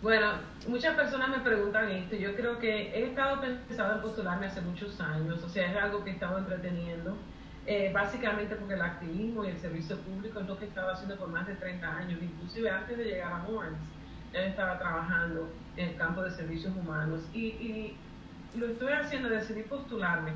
Bueno, 0.00 0.34
muchas 0.68 0.94
personas 0.94 1.30
me 1.30 1.40
preguntan 1.40 1.90
esto. 1.90 2.14
Yo 2.14 2.36
creo 2.36 2.58
que 2.58 2.92
he 2.94 3.04
estado 3.04 3.40
pensando 3.40 3.94
en 3.94 4.02
postularme 4.02 4.46
hace 4.46 4.60
muchos 4.60 5.00
años, 5.00 5.42
o 5.42 5.48
sea, 5.48 5.66
es 5.66 5.76
algo 5.76 6.04
que 6.04 6.10
he 6.10 6.12
estado 6.12 6.38
entreteniendo. 6.38 7.16
Eh, 7.70 7.90
básicamente 7.92 8.56
porque 8.56 8.72
el 8.72 8.80
activismo 8.80 9.44
y 9.44 9.48
el 9.48 9.60
servicio 9.60 9.98
público 9.98 10.40
es 10.40 10.46
lo 10.46 10.58
que 10.58 10.64
estaba 10.64 10.92
haciendo 10.94 11.16
por 11.16 11.28
más 11.28 11.46
de 11.46 11.54
30 11.54 11.86
años, 11.86 12.18
inclusive 12.22 12.70
antes 12.70 12.96
de 12.96 13.04
llegar 13.04 13.30
a 13.30 13.46
Lawrence, 13.46 13.82
él 14.32 14.44
estaba 14.44 14.78
trabajando 14.78 15.52
en 15.76 15.90
el 15.90 15.96
campo 15.96 16.22
de 16.22 16.30
servicios 16.30 16.74
humanos. 16.74 17.20
Y, 17.34 17.94
lo 18.54 18.68
estoy 18.68 18.94
haciendo, 18.94 19.28
decidí 19.28 19.64
postularme 19.64 20.32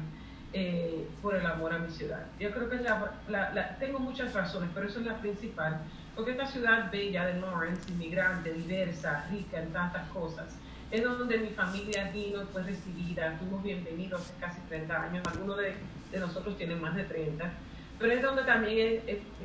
eh, 0.53 1.09
por 1.23 1.35
el 1.35 1.47
amor 1.47 1.73
a 1.73 1.79
mi 1.79 1.91
ciudad. 1.91 2.27
Yo 2.39 2.51
creo 2.51 2.69
que 2.69 2.77
la, 2.81 3.77
tengo 3.81 3.99
muchas 3.99 4.35
razones, 4.35 4.69
pero 4.75 4.87
eso 4.87 5.01
es 5.01 5.07
la 5.07 5.17
principal, 5.17 5.81
porque 6.15 6.33
esta 6.33 6.47
ciudad 6.47 6.93
bella 6.93 7.25
de 7.25 7.41
Lawrence, 7.41 7.91
inmigrante, 7.91 8.53
diversa, 8.53 9.27
rica 9.31 9.59
en 9.59 9.73
tantas 9.73 10.07
cosas, 10.11 10.55
es 10.91 11.03
donde 11.03 11.39
mi 11.39 11.49
familia 11.49 12.11
vino, 12.13 12.45
fue 12.49 12.63
recibida, 12.63 13.35
fuimos 13.39 13.63
bienvenidos 13.63 14.21
hace 14.21 14.35
casi 14.39 14.61
30 14.69 15.03
años, 15.03 15.27
algunos 15.27 15.57
de 15.57 15.75
de 16.13 16.21
nosotros 16.21 16.57
tienen 16.57 16.81
más 16.81 16.95
de 16.95 17.05
30, 17.05 17.51
pero 17.99 18.13
es 18.13 18.23
donde 18.23 18.43
también 18.43 19.01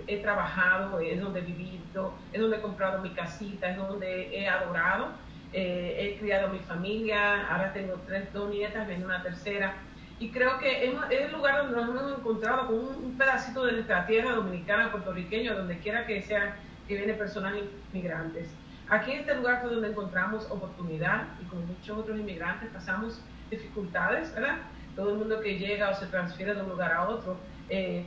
he, 0.07 0.17
trabajado, 0.17 0.99
es 0.99 1.21
donde 1.21 1.39
he 1.39 1.43
vivido, 1.43 2.13
es 2.33 2.41
donde 2.41 2.57
he 2.57 2.61
comprado 2.61 3.01
mi 3.01 3.11
casita, 3.11 3.69
es 3.69 3.77
donde 3.77 4.35
he 4.37 4.47
adorado, 4.47 5.09
eh, 5.53 5.95
he 5.99 6.19
criado 6.19 6.47
a 6.47 6.49
mi 6.49 6.59
familia, 6.59 7.47
ahora 7.47 7.71
tengo 7.71 8.01
tres, 8.05 8.33
dos 8.33 8.49
nietas, 8.49 8.87
viene 8.87 9.05
una 9.05 9.21
tercera, 9.21 9.75
y 10.19 10.29
creo 10.29 10.57
que 10.57 10.85
es 10.85 10.93
el 11.11 11.31
lugar 11.31 11.57
donde 11.57 11.75
nos 11.75 11.89
hemos 11.89 12.19
encontrado 12.19 12.67
con 12.67 12.75
un, 12.79 13.17
pedacito 13.17 13.65
de 13.65 13.73
nuestra 13.73 14.05
tierra 14.07 14.33
dominicana, 14.33 14.91
puertorriqueña, 14.91 15.53
donde 15.53 15.77
quiera 15.77 16.05
que 16.07 16.21
sea 16.23 16.57
que 16.87 16.95
viene 16.95 17.13
personas 17.13 17.53
inmigrantes. 17.93 18.49
Aquí 18.89 19.11
en 19.11 19.19
este 19.19 19.35
lugar 19.35 19.61
fue 19.61 19.69
donde 19.69 19.89
encontramos 19.89 20.49
oportunidad 20.49 21.25
y 21.41 21.45
con 21.45 21.67
muchos 21.67 21.97
otros 21.97 22.17
inmigrantes 22.17 22.69
pasamos 22.71 23.21
dificultades, 23.51 24.33
¿verdad? 24.33 24.57
Todo 24.97 25.11
el 25.11 25.17
mundo 25.19 25.39
que 25.39 25.57
llega 25.57 25.91
o 25.91 25.93
se 25.93 26.07
transfiere 26.07 26.55
de 26.55 26.61
un 26.63 26.69
lugar 26.69 26.91
a 26.91 27.07
otro, 27.07 27.37
eh, 27.69 28.03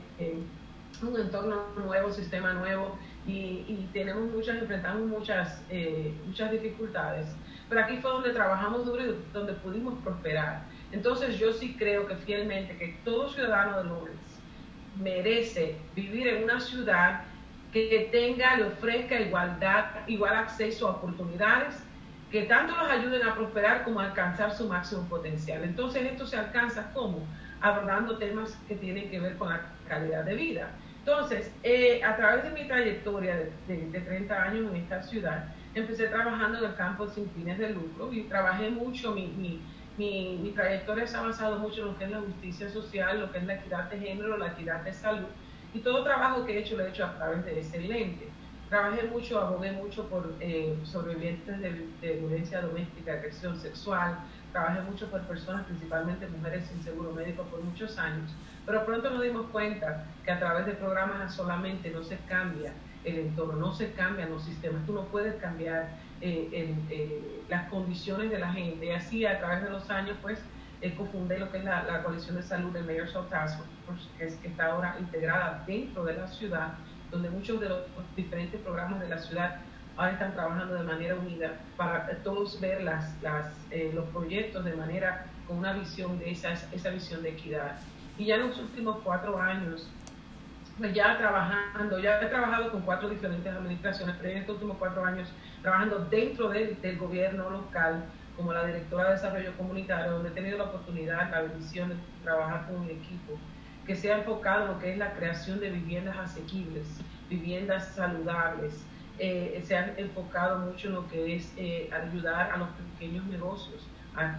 un 1.01 1.19
entorno 1.19 1.69
nuevo, 1.77 2.11
sistema 2.11 2.53
nuevo, 2.53 2.99
y, 3.25 3.87
tenemos 3.93 4.29
muchas, 4.31 4.57
enfrentamos 4.57 5.07
muchas, 5.07 5.63
eh, 5.69 6.13
muchas 6.25 6.51
dificultades. 6.51 7.27
Pero 7.69 7.81
aquí 7.81 7.97
fue 7.97 8.11
donde 8.11 8.31
trabajamos 8.31 8.85
duro 8.85 9.05
y 9.05 9.15
donde 9.31 9.53
pudimos 9.53 9.93
prosperar. 10.03 10.63
Entonces 10.91 11.39
yo 11.39 11.53
sí 11.53 11.75
creo 11.79 12.07
que 12.07 12.15
fielmente 12.17 12.77
que 12.77 12.99
todo 13.05 13.29
ciudadano 13.29 13.77
de 13.77 13.83
Lawrence 13.85 14.41
merece 14.99 15.77
vivir 15.95 16.27
en 16.27 16.43
una 16.43 16.59
ciudad 16.59 17.21
que 17.71 18.09
tenga, 18.11 18.57
le 18.57 18.65
ofrezca 18.65 19.21
igualdad, 19.21 19.85
igual 20.07 20.35
acceso 20.35 20.89
a 20.89 20.91
oportunidades 20.91 21.81
que 22.31 22.43
tanto 22.43 22.75
los 22.75 22.89
ayuden 22.89 23.27
a 23.27 23.35
prosperar 23.35 23.83
como 23.83 23.99
a 23.99 24.05
alcanzar 24.05 24.55
su 24.55 24.67
máximo 24.67 25.03
potencial. 25.09 25.63
Entonces 25.63 26.03
esto 26.03 26.25
se 26.25 26.37
alcanza 26.37 26.91
como 26.93 27.25
abordando 27.59 28.17
temas 28.17 28.57
que 28.67 28.75
tienen 28.75 29.09
que 29.09 29.19
ver 29.19 29.37
con 29.37 29.49
la 29.49 29.61
calidad 29.87 30.23
de 30.23 30.35
vida. 30.35 30.71
Entonces, 30.99 31.51
eh, 31.63 32.03
a 32.03 32.15
través 32.15 32.43
de 32.43 32.51
mi 32.51 32.67
trayectoria 32.67 33.35
de, 33.67 33.77
30 33.77 34.43
años 34.43 34.71
en 34.71 34.77
esta 34.77 35.01
ciudad, 35.03 35.45
empecé 35.75 36.07
trabajando 36.07 36.59
en 36.59 36.65
el 36.65 36.75
campo 36.75 37.07
sin 37.07 37.29
fines 37.31 37.57
de 37.57 37.71
lucro 37.71 38.13
y 38.13 38.21
trabajé 38.23 38.69
mucho, 38.69 39.11
mi, 39.11 39.27
mi, 39.27 39.61
mi, 39.97 40.39
mi, 40.41 40.51
trayectoria 40.51 41.07
se 41.07 41.17
ha 41.17 41.21
basado 41.21 41.59
mucho 41.59 41.81
en 41.81 41.87
lo 41.87 41.97
que 41.97 42.05
es 42.05 42.11
la 42.11 42.19
justicia 42.19 42.69
social, 42.69 43.19
lo 43.19 43.31
que 43.31 43.39
es 43.39 43.45
la 43.45 43.55
equidad 43.55 43.89
de 43.89 43.99
género, 43.99 44.37
la 44.37 44.47
equidad 44.47 44.81
de 44.81 44.93
salud 44.93 45.27
y 45.73 45.79
todo 45.79 46.03
trabajo 46.03 46.45
que 46.45 46.57
he 46.57 46.59
hecho 46.59 46.75
lo 46.75 46.85
he 46.85 46.89
hecho 46.89 47.05
a 47.05 47.15
través 47.15 47.45
de 47.45 47.59
ese 47.59 47.79
lente. 47.79 48.27
Trabajé 48.71 49.03
mucho, 49.07 49.37
abogué 49.37 49.73
mucho 49.73 50.07
por 50.07 50.33
eh, 50.39 50.77
sobrevivientes 50.85 51.59
de, 51.59 52.13
violencia 52.21 52.61
doméstica, 52.61 53.11
agresión 53.11 53.59
sexual. 53.59 54.19
Trabajé 54.53 54.79
mucho 54.83 55.11
por 55.11 55.19
personas, 55.23 55.65
principalmente 55.65 56.25
mujeres 56.29 56.67
sin 56.67 56.81
seguro 56.81 57.11
médico, 57.11 57.43
por 57.43 57.61
muchos 57.61 57.97
años. 57.97 58.33
Pero 58.65 58.85
pronto 58.85 59.09
nos 59.09 59.23
dimos 59.23 59.47
cuenta 59.47 60.05
que 60.23 60.31
a 60.31 60.39
través 60.39 60.65
de 60.67 60.71
programas 60.71 61.35
solamente 61.35 61.91
no 61.91 62.01
se 62.01 62.15
cambia 62.29 62.71
el 63.03 63.19
entorno, 63.19 63.57
no 63.57 63.73
se 63.73 63.91
cambian 63.91 64.29
los 64.29 64.45
sistemas. 64.45 64.85
Tú 64.85 64.93
no 64.93 65.03
puedes 65.07 65.35
cambiar 65.41 65.89
eh, 66.21 66.73
eh, 66.89 67.43
las 67.49 67.69
condiciones 67.69 68.31
de 68.31 68.39
la 68.39 68.53
gente. 68.53 68.85
Y 68.85 68.91
así, 68.91 69.25
a 69.25 69.37
través 69.37 69.63
de 69.63 69.69
los 69.69 69.89
años, 69.89 70.15
pues, 70.21 70.39
cofundé 70.97 71.39
lo 71.39 71.51
que 71.51 71.57
es 71.57 71.65
la, 71.65 71.83
la 71.83 72.03
Coalición 72.03 72.37
de 72.37 72.43
Salud 72.43 72.71
de 72.71 72.83
Mayor's 72.83 73.11
Task 73.29 73.59
Force, 73.85 74.07
que, 74.17 74.27
es, 74.27 74.35
que 74.35 74.47
está 74.47 74.67
ahora 74.67 74.95
integrada 74.97 75.61
dentro 75.67 76.05
de 76.05 76.13
la 76.13 76.27
ciudad 76.27 76.77
donde 77.11 77.29
muchos 77.29 77.59
de 77.59 77.69
los 77.69 77.79
diferentes 78.15 78.59
programas 78.61 78.99
de 79.01 79.09
la 79.09 79.17
ciudad 79.17 79.57
ahora 79.97 80.13
están 80.13 80.33
trabajando 80.33 80.75
de 80.75 80.83
manera 80.83 81.15
unida 81.15 81.53
para 81.77 82.07
todos 82.23 82.59
ver 82.59 82.83
las, 82.83 83.13
eh, 83.69 83.91
los 83.93 84.05
proyectos 84.09 84.63
de 84.63 84.73
manera 84.73 85.25
con 85.47 85.57
una 85.57 85.73
visión 85.73 86.17
de 86.19 86.31
esa, 86.31 86.53
esa 86.53 86.89
visión 86.89 87.21
de 87.21 87.29
equidad. 87.29 87.77
Y 88.17 88.25
ya 88.25 88.35
en 88.35 88.47
los 88.47 88.57
últimos 88.57 88.97
cuatro 89.03 89.39
años, 89.39 89.89
pues 90.77 90.93
ya 90.93 91.17
trabajando, 91.17 91.99
ya 91.99 92.21
he 92.21 92.27
trabajado 92.27 92.71
con 92.71 92.81
cuatro 92.81 93.09
diferentes 93.09 93.53
administraciones, 93.53 94.15
pero 94.19 94.31
en 94.31 94.37
estos 94.37 94.55
últimos 94.55 94.77
cuatro 94.77 95.05
años 95.05 95.29
trabajando 95.61 95.99
dentro 96.09 96.49
del, 96.49 96.79
del 96.81 96.97
gobierno 96.97 97.49
local 97.49 98.05
como 98.37 98.53
la 98.53 98.65
directora 98.65 99.09
de 99.09 99.11
desarrollo 99.11 99.51
comunitario, 99.57 100.13
donde 100.13 100.29
he 100.29 100.31
tenido 100.31 100.57
la 100.57 100.63
oportunidad, 100.65 101.29
la 101.29 101.41
bendición 101.41 101.89
de 101.89 101.95
trabajar 102.23 102.65
con 102.67 102.77
un 102.77 102.89
equipo 102.89 103.37
que 103.91 103.97
se 103.97 104.09
ha 104.09 104.19
enfocado 104.19 104.61
en 104.61 104.67
lo 104.69 104.79
que 104.79 104.93
es 104.93 104.97
la 104.97 105.11
creación 105.11 105.59
de 105.59 105.69
viviendas 105.69 106.15
asequibles, 106.17 106.87
viviendas 107.29 107.89
saludables. 107.93 108.85
Eh, 109.19 109.61
se 109.65 109.75
han 109.75 109.91
enfocado 109.97 110.59
mucho 110.59 110.87
en 110.87 110.93
lo 110.93 111.09
que 111.09 111.35
es 111.35 111.51
eh, 111.57 111.89
ayudar 111.91 112.53
a 112.53 112.57
los 112.57 112.69
pequeños 112.69 113.25
negocios, 113.25 113.85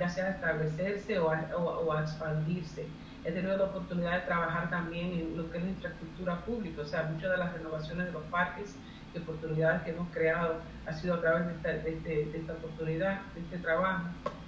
ya 0.00 0.09
sea 0.09 0.28
a 0.28 0.30
establecerse 0.30 1.18
o 1.18 1.30
a, 1.30 2.00
expandirse. 2.00 2.86
He 3.26 3.32
tenido 3.32 3.59
la 3.59 3.64
oportunidad 3.64 4.20
de 4.20 4.20
trabajar 4.20 4.70
también 4.70 5.12
en 5.12 5.36
lo 5.36 5.50
que 5.50 5.59
es 5.59 5.64
la 5.64 5.70
infraestructura 5.70 6.36
pública, 6.46 6.80
o 6.80 6.86
sea, 6.86 7.03
muchas 7.03 7.32
de 7.32 7.36
las 7.36 7.53
renovaciones 7.53 8.07
de 8.07 8.12
los 8.12 8.22
parques 8.30 8.74
y 9.14 9.18
oportunidades 9.18 9.82
que 9.82 9.90
hemos 9.90 10.09
creado 10.14 10.62
ha 10.86 10.94
sido 10.94 11.16
a 11.16 11.20
través 11.20 11.46
de 11.46 11.53
esta, 11.53 11.72
este, 11.72 12.50
oportunidad, 12.50 13.20
de 13.34 13.40
este 13.42 13.59
trabajo. 13.59 14.05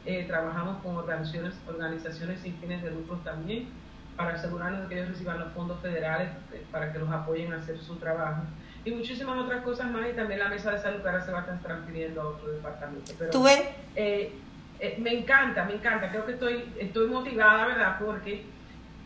Eh, 0.07 0.24
trabajamos 0.26 0.82
con 0.82 0.96
organizaciones, 0.96 1.55
organizaciones 1.68 2.40
sin 2.40 2.57
fines 2.57 2.82
de 2.82 2.90
lucro 2.90 3.18
también, 3.18 3.68
para 4.16 4.34
asegurarnos 4.34 4.82
de 4.82 4.88
que 4.88 4.94
ellos 4.94 5.08
reciban 5.08 5.40
los 5.40 5.52
fondos 5.52 5.80
federales 5.80 6.28
eh, 6.52 6.64
para 6.70 6.92
que 6.92 6.98
los 6.98 7.10
apoyen 7.10 7.52
a 7.52 7.56
hacer 7.56 7.78
su 7.78 7.96
trabajo. 7.96 8.42
Y 8.84 8.90
muchísimas 8.90 9.36
otras 9.38 9.62
cosas 9.62 9.90
más, 9.90 10.08
y 10.08 10.12
también 10.12 10.40
la 10.40 10.48
mesa 10.48 10.72
de 10.72 10.78
salud 10.78 11.00
que 11.00 11.08
ahora 11.08 11.24
se 11.24 11.32
va 11.32 11.38
a 11.38 11.40
estar 11.42 11.60
transfiriendo 11.60 12.20
a 12.20 12.28
otro 12.28 12.52
departamento. 12.52 13.12
Pero, 13.18 13.30
¿Tú 13.30 13.42
ves? 13.42 13.62
Eh, 13.96 14.32
eh, 14.78 14.96
me 14.98 15.18
encanta, 15.18 15.64
me 15.64 15.74
encanta. 15.74 16.10
Creo 16.10 16.26
que 16.26 16.32
estoy, 16.32 16.72
estoy 16.78 17.08
motivada, 17.08 17.66
¿verdad? 17.66 17.96
Porque 17.98 18.44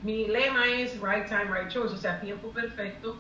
mi 0.02 0.26
lema 0.26 0.66
es 0.66 1.00
right 1.00 1.26
time, 1.26 1.46
right 1.54 1.68
choice, 1.68 1.94
o 1.94 1.96
sea, 1.96 2.20
tiempo 2.20 2.50
perfecto, 2.50 3.16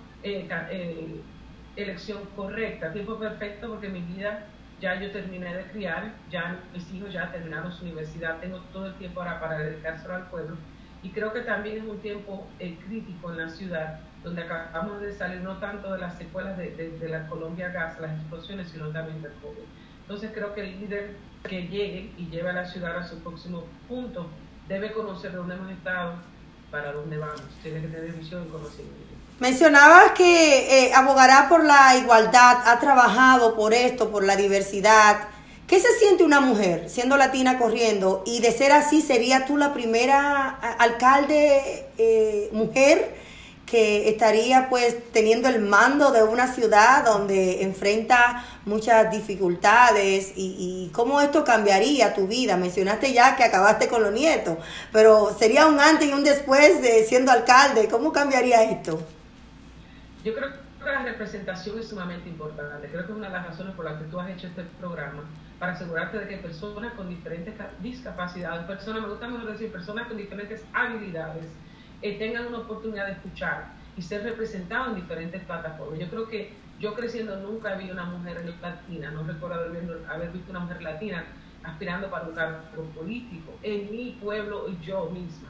elección 1.76 2.18
correcta. 2.34 2.92
Tiempo 2.92 3.18
perfecto 3.18 3.68
porque 3.68 3.88
mi 3.88 4.00
vida 4.00 4.46
ya 4.80 5.00
yo 5.00 5.10
terminé 5.12 5.54
de 5.54 5.62
criar, 5.64 6.12
ya 6.30 6.58
mis 6.72 6.92
hijos 6.92 7.12
ya 7.12 7.30
terminaron 7.30 7.72
su 7.72 7.84
universidad, 7.84 8.38
tengo 8.40 8.58
todo 8.72 8.86
el 8.86 8.94
tiempo 8.94 9.20
ahora 9.20 9.40
para 9.40 9.58
dedicárselo 9.58 10.14
al 10.14 10.26
pueblo 10.28 10.56
y 11.02 11.10
creo 11.10 11.32
que 11.32 11.40
también 11.40 11.78
es 11.78 11.84
un 11.84 11.98
tiempo 12.00 12.46
eh, 12.58 12.76
crítico 12.86 13.30
en 13.30 13.38
la 13.38 13.48
ciudad, 13.48 14.00
donde 14.22 14.42
acabamos 14.42 15.00
de 15.00 15.12
salir 15.14 15.40
no 15.40 15.58
tanto 15.58 15.92
de 15.92 15.98
las 15.98 16.18
secuelas 16.18 16.58
de, 16.58 16.70
de, 16.70 17.08
la 17.08 17.26
Colombia 17.28 17.68
Gas, 17.68 18.00
las 18.00 18.18
explosiones, 18.18 18.68
sino 18.68 18.88
también 18.88 19.22
del 19.22 19.32
COVID. 19.34 19.62
Entonces 20.02 20.30
creo 20.34 20.54
que 20.54 20.62
el 20.62 20.80
líder 20.80 21.16
que 21.44 21.62
llegue 21.68 22.12
y 22.16 22.28
lleve 22.28 22.50
a 22.50 22.54
la 22.54 22.66
ciudad 22.66 22.96
a 22.96 23.06
su 23.06 23.18
próximo 23.20 23.64
punto 23.86 24.28
debe 24.68 24.92
conocer 24.92 25.32
dónde 25.32 25.54
hemos 25.54 25.70
estado, 25.70 26.14
para 26.70 26.92
dónde 26.92 27.16
vamos. 27.16 27.42
Tiene 27.62 27.80
que 27.80 27.88
tener 27.88 28.12
visión 28.12 28.44
y 28.46 28.50
conocimiento. 28.50 29.08
Mencionabas 29.38 30.12
que 30.12 30.86
eh, 30.86 30.94
abogará 30.94 31.48
por 31.48 31.64
la 31.64 31.96
igualdad, 31.96 32.58
ha 32.66 32.78
trabajado 32.80 33.54
por 33.54 33.72
esto, 33.72 34.10
por 34.10 34.24
la 34.24 34.34
diversidad. 34.34 35.28
¿Qué 35.68 35.78
se 35.80 35.92
siente 35.98 36.24
una 36.24 36.40
mujer 36.40 36.88
siendo 36.88 37.18
latina 37.18 37.58
corriendo? 37.58 38.22
Y 38.24 38.40
de 38.40 38.52
ser 38.52 38.72
así, 38.72 39.02
¿sería 39.02 39.44
tú 39.44 39.58
la 39.58 39.74
primera 39.74 40.48
alcalde 40.78 41.84
eh, 41.98 42.48
mujer 42.52 43.14
que 43.66 44.08
estaría 44.08 44.70
pues 44.70 44.96
teniendo 45.12 45.46
el 45.46 45.60
mando 45.60 46.10
de 46.10 46.22
una 46.22 46.50
ciudad 46.50 47.04
donde 47.04 47.62
enfrenta 47.64 48.42
muchas 48.64 49.10
dificultades 49.10 50.32
y, 50.36 50.90
cómo 50.94 51.20
esto 51.20 51.44
cambiaría 51.44 52.14
tu 52.14 52.26
vida. 52.26 52.56
Mencionaste 52.56 53.12
ya 53.12 53.36
que 53.36 53.44
acabaste 53.44 53.88
con 53.88 54.02
los 54.02 54.12
nietos, 54.12 54.56
pero 54.90 55.36
sería 55.38 55.66
un 55.66 55.78
antes 55.80 56.08
y 56.08 56.14
un 56.14 56.24
después 56.24 56.80
de 56.80 57.04
siendo 57.04 57.30
alcalde. 57.30 57.88
¿Cómo 57.88 58.10
cambiaría 58.10 58.62
esto? 58.62 59.02
Yo 60.24 60.34
creo 60.34 60.48
que 60.48 60.84
la 60.86 61.02
representación 61.02 61.78
es 61.78 61.88
sumamente 61.88 62.26
importante. 62.26 62.88
Creo 62.88 63.04
que 63.04 63.12
es 63.12 63.18
una 63.18 63.26
de 63.26 63.34
las 63.34 63.48
razones 63.48 63.74
por 63.74 63.84
las 63.84 64.00
que 64.00 64.04
tú 64.04 64.18
has 64.18 64.30
hecho 64.30 64.46
este 64.46 64.62
programa 64.80 65.24
para 65.58 65.72
asegurarte 65.72 66.18
de 66.18 66.28
que 66.28 66.36
personas 66.38 66.92
con 66.94 67.08
diferentes 67.08 67.54
discapacidades, 67.80 68.64
personas, 68.66 69.02
me 69.02 69.08
gusta 69.08 69.28
mejor 69.28 69.52
decir, 69.52 69.72
personas 69.72 70.06
con 70.06 70.16
diferentes 70.16 70.64
habilidades, 70.72 71.46
eh, 72.00 72.16
tengan 72.18 72.46
una 72.46 72.58
oportunidad 72.58 73.06
de 73.06 73.12
escuchar 73.12 73.72
y 73.96 74.02
ser 74.02 74.22
representados 74.22 74.88
en 74.90 74.94
diferentes 74.96 75.42
plataformas. 75.42 75.98
Yo 75.98 76.08
creo 76.08 76.28
que 76.28 76.52
yo 76.78 76.94
creciendo 76.94 77.36
nunca 77.40 77.74
vi 77.74 77.90
una 77.90 78.04
mujer 78.04 78.54
latina, 78.62 79.10
no 79.10 79.24
recuerdo 79.24 79.56
haber, 80.08 80.30
visto 80.30 80.50
una 80.50 80.60
mujer 80.60 80.80
latina 80.80 81.24
aspirando 81.64 82.08
para 82.08 82.28
un 82.28 82.34
cargo 82.34 82.58
político 82.94 83.52
en 83.64 83.90
mi 83.90 84.16
pueblo 84.20 84.68
y 84.68 84.78
yo 84.84 85.10
misma. 85.10 85.48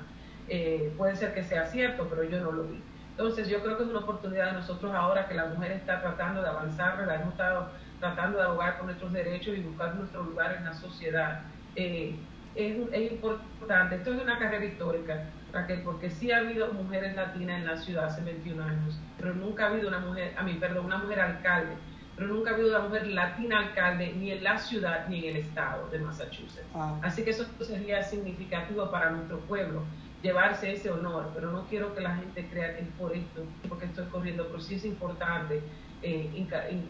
Eh, 0.49 0.95
puede 0.97 1.17
ser 1.17 1.35
que 1.35 1.45
sea 1.45 1.67
cierto, 1.67 2.07
pero 2.09 2.25
yo 2.25 2.41
no 2.41 2.53
lo 2.53 2.65
vi. 2.65 2.83
Entonces 3.11 3.49
yo 3.49 3.61
creo 3.63 3.77
que 3.77 3.83
es 3.83 3.91
una 3.91 3.99
oportunidad 3.99 4.47
de 4.47 4.53
nosotros 4.53 4.95
ahora 4.95 5.29
que 5.29 5.35
la 5.35 5.47
mujer 5.47 5.73
está 5.73 6.01
tratando 6.01 6.41
de 6.41 6.49
avanzar, 6.49 7.07
la 7.07 7.17
hemos 7.17 7.33
estado 7.33 7.69
tratando 8.01 8.39
de 8.39 8.45
abogar 8.45 8.77
por 8.77 8.87
nuestros 8.87 9.13
derechos 9.13 9.57
y 9.57 9.61
buscar 9.61 9.95
nuestro 9.95 10.23
lugar 10.23 10.57
en 10.57 10.65
la 10.65 10.75
sociedad. 10.75 11.43
Eh, 11.77 12.15
es, 12.55 12.77
es, 12.93 13.13
importante, 13.13 13.97
esto 13.97 14.15
es 14.15 14.23
una 14.23 14.39
carrera 14.39 14.65
histórica, 14.65 15.31
Raquel, 15.53 15.83
porque 15.83 16.11
sí 16.11 16.33
ha 16.33 16.39
habido 16.39 16.73
mujeres 16.73 17.15
latinas 17.15 17.61
en 17.61 17.67
la 17.67 17.77
ciudad 17.77 18.07
hace 18.07 18.23
21 18.23 18.63
años, 18.63 18.99
pero 19.17 19.35
nunca 19.35 19.67
ha 19.67 19.69
habido 19.69 19.89
una 19.89 20.01
mujer, 20.01 20.35
a 20.37 20.43
mí, 20.43 20.55
perdón, 20.55 20.87
una 20.87 20.99
mujer 20.99 21.21
alcalde, 21.21 21.75
pero 22.17 22.29
nunca 22.35 22.51
ha 22.51 22.55
habido 22.55 22.71
una 22.71 22.89
mujer 22.89 23.07
latina 23.09 23.61
alcalde 23.61 24.13
ni 24.17 24.33
en 24.33 24.43
la 24.43 24.59
ciudad 24.59 25.07
ni 25.09 25.21
en 25.21 25.37
el 25.37 25.43
estado 25.43 25.89
de 25.89 26.01
Massachusetts. 26.01 26.67
Así 27.03 27.23
que 27.23 27.31
eso 27.31 27.47
sería 27.61 28.03
significativo 28.03 28.91
para 28.91 29.11
nuestro 29.11 29.39
pueblo 29.41 29.85
llevarse 30.21 30.73
ese 30.73 30.91
honor, 30.91 31.31
pero 31.33 31.53
no 31.53 31.65
quiero 31.67 31.95
que 31.95 32.01
la 32.01 32.17
gente 32.17 32.49
crea 32.51 32.75
que 32.75 32.83
es 32.83 32.89
por 32.99 33.15
esto, 33.15 33.45
porque 33.69 33.85
estoy 33.85 34.07
corriendo, 34.07 34.49
pero 34.49 34.61
sí 34.61 34.75
es 34.75 34.85
importante 34.85 35.63
eh, 36.03 36.47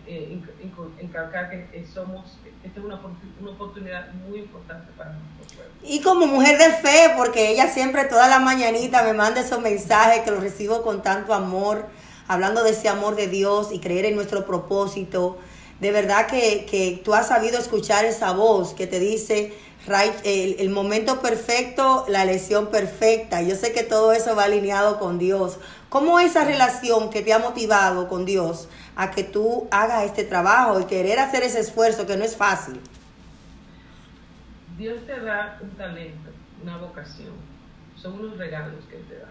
eh 0.07 0.41
encargar 1.01 1.51
que 1.51 1.87
somos, 1.93 2.39
esta 2.63 2.81
es 2.81 2.85
una, 2.85 3.01
una, 3.41 3.51
oportunidad 3.51 4.13
muy 4.29 4.41
importante 4.41 4.91
para 4.97 5.13
nuestro 5.13 5.57
pueblo. 5.57 5.73
Y 5.83 6.01
como 6.01 6.27
mujer 6.27 6.59
de 6.59 6.71
fe, 6.73 7.13
porque 7.17 7.51
ella 7.51 7.69
siempre 7.69 8.05
toda 8.05 8.29
la 8.29 8.39
mañanita 8.39 9.03
me 9.03 9.15
manda 9.15 9.41
esos 9.41 9.61
mensajes 9.61 10.23
que 10.23 10.31
los 10.31 10.41
recibo 10.41 10.83
con 10.83 11.03
tanto 11.03 11.35
amor, 11.35 11.87
hablando 12.27 12.63
de 12.65 12.71
ese 12.71 12.89
amor 12.89 13.17
de 13.17 13.29
Dios 13.29 13.69
y 13.73 13.79
creer 13.79 14.05
en 14.05 14.17
nuestro 14.17 14.47
propósito. 14.47 15.39
De 15.81 15.93
verdad 15.93 16.27
que, 16.27 16.67
que 16.69 17.01
tú 17.05 17.15
has 17.15 17.29
sabido 17.29 17.59
escuchar 17.59 18.05
esa 18.05 18.33
voz 18.33 18.75
que 18.75 18.87
te 18.87 18.99
dice, 18.99 19.55
el, 20.25 20.57
el, 20.59 20.71
momento 20.71 21.21
perfecto, 21.21 22.05
la 22.09 22.25
lesión 22.25 22.67
perfecta. 22.67 23.43
Yo 23.43 23.55
sé 23.55 23.73
que 23.73 23.83
todo 23.83 24.13
eso 24.13 24.37
va 24.37 24.45
alineado 24.45 24.99
con 24.99 25.19
Dios. 25.19 25.59
¿Cómo 25.89 26.20
esa 26.20 26.45
relación 26.45 27.11
que 27.11 27.22
te 27.22 27.32
ha 27.32 27.39
motivado 27.39 28.09
con 28.09 28.24
Dios 28.24 28.68
a 28.95 29.11
que 29.11 29.24
tú 29.24 29.68
hagas 29.70 30.05
este 30.05 30.24
trabajo 30.24 30.80
y 30.80 30.84
querer 30.84 31.18
hacer 31.18 31.43
ese 31.43 31.61
esfuerzo 31.61 32.07
que 32.07 32.16
no 32.16 32.24
es 32.24 32.36
fácil? 32.36 32.80
Dios 34.76 35.05
te 35.07 35.18
da 35.20 35.59
un 35.62 35.70
talento, 35.70 36.30
una 36.62 36.76
vocación. 36.76 37.32
Son 37.97 38.14
unos 38.20 38.36
regalos 38.36 38.84
que 38.91 38.97
te 38.97 39.18
da. 39.18 39.28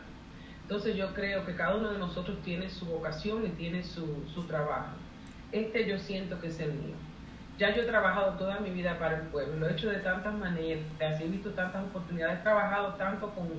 Entonces 0.64 0.96
yo 0.96 1.14
creo 1.14 1.46
que 1.46 1.56
cada 1.56 1.76
uno 1.76 1.92
de 1.92 2.00
nosotros 2.00 2.38
tiene 2.44 2.70
su 2.70 2.86
vocación 2.86 3.46
y 3.46 3.50
tiene 3.50 3.84
su, 3.84 4.26
su 4.34 4.44
trabajo. 4.48 4.96
Este 5.52 5.88
yo 5.88 5.98
siento 6.00 6.42
que 6.42 6.48
es 6.48 6.60
el 6.60 6.74
mío 6.74 6.96
ya 7.58 7.76
yo 7.76 7.82
he 7.82 7.86
trabajado 7.86 8.34
toda 8.34 8.60
mi 8.60 8.70
vida 8.70 9.00
para 9.00 9.18
el 9.18 9.24
pueblo, 9.28 9.56
lo 9.58 9.68
he 9.68 9.72
hecho 9.72 9.90
de 9.90 10.00
tantas 10.00 10.34
maneras, 10.34 10.84
he 11.00 11.28
visto 11.28 11.50
tantas 11.52 11.84
oportunidades, 11.86 12.40
he 12.40 12.44
trabajado 12.44 12.94
tanto 12.94 13.32
con, 13.32 13.50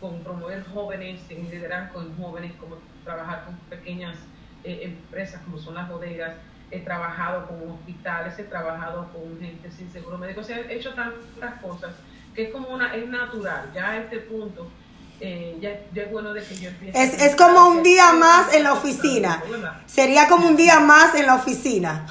con 0.00 0.20
promover 0.20 0.64
jóvenes 0.72 1.20
en 1.30 1.50
liderazgo 1.50 2.02
en 2.02 2.16
jóvenes, 2.16 2.52
como 2.60 2.78
trabajar 3.04 3.44
con 3.44 3.56
pequeñas 3.70 4.16
eh, 4.64 4.80
empresas 4.82 5.40
como 5.42 5.58
son 5.58 5.74
las 5.74 5.88
bodegas, 5.88 6.32
he 6.70 6.80
trabajado 6.80 7.46
con 7.46 7.70
hospitales, 7.70 8.38
he 8.38 8.44
trabajado 8.44 9.08
con 9.12 9.38
gente 9.40 9.70
sin 9.70 9.90
seguro 9.90 10.18
médico, 10.18 10.40
o 10.40 10.44
sea, 10.44 10.58
he 10.58 10.76
hecho 10.76 10.92
tantas 10.94 11.60
cosas 11.62 11.92
que 12.34 12.44
es 12.44 12.50
como 12.50 12.68
una, 12.68 12.94
es 12.94 13.08
natural, 13.08 13.70
ya 13.74 13.90
a 13.90 13.96
este 13.98 14.18
punto. 14.18 14.70
Eh, 15.18 15.56
ya, 15.62 15.70
es 15.70 16.10
bueno 16.10 16.34
de 16.34 16.44
que 16.44 16.56
yo 16.56 16.68
empiece 16.68 17.02
es, 17.02 17.22
es 17.22 17.36
como 17.36 17.70
un 17.70 17.82
día 17.82 18.12
más 18.12 18.54
en 18.54 18.62
la 18.62 18.74
oficina. 18.74 19.42
Sería 19.86 20.28
como 20.28 20.46
un 20.46 20.56
día 20.56 20.78
más 20.78 21.14
en 21.14 21.24
la 21.24 21.36
oficina. 21.36 22.06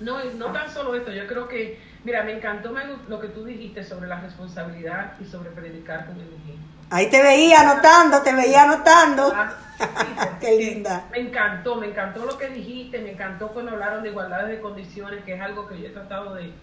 No, 0.00 0.24
no 0.24 0.46
tan 0.46 0.72
solo 0.72 0.96
esto, 0.96 1.12
yo 1.12 1.26
creo 1.28 1.46
que, 1.46 1.80
mira, 2.08 2.22
me 2.22 2.32
encantó 2.32 2.72
lo 3.06 3.20
que 3.20 3.28
tú 3.28 3.44
dijiste 3.44 3.84
sobre 3.84 4.08
la 4.08 4.18
responsabilidad 4.18 5.12
y 5.20 5.26
sobre 5.26 5.50
predicar 5.50 6.06
con 6.06 6.14
el 6.16 6.28
ejemplo. 6.28 6.66
Ahí 6.88 7.10
te 7.10 7.22
veía 7.22 7.60
anotando, 7.60 8.22
te 8.22 8.34
veía 8.34 8.62
anotando. 8.62 9.30
Ah, 9.34 9.52
Qué 10.40 10.56
linda. 10.56 11.06
Me 11.10 11.18
encantó, 11.18 11.76
me 11.76 11.88
encantó 11.88 12.24
lo 12.24 12.38
que 12.38 12.48
dijiste, 12.48 12.98
me 13.00 13.12
encantó 13.12 13.48
cuando 13.48 13.72
hablaron 13.72 14.02
de 14.02 14.08
igualdad 14.08 14.46
de 14.46 14.58
condiciones, 14.58 15.22
que 15.24 15.34
es 15.34 15.40
algo 15.42 15.68
que 15.68 15.78
yo 15.78 15.88
he 15.88 15.90
tratado 15.90 16.34
de, 16.34 16.54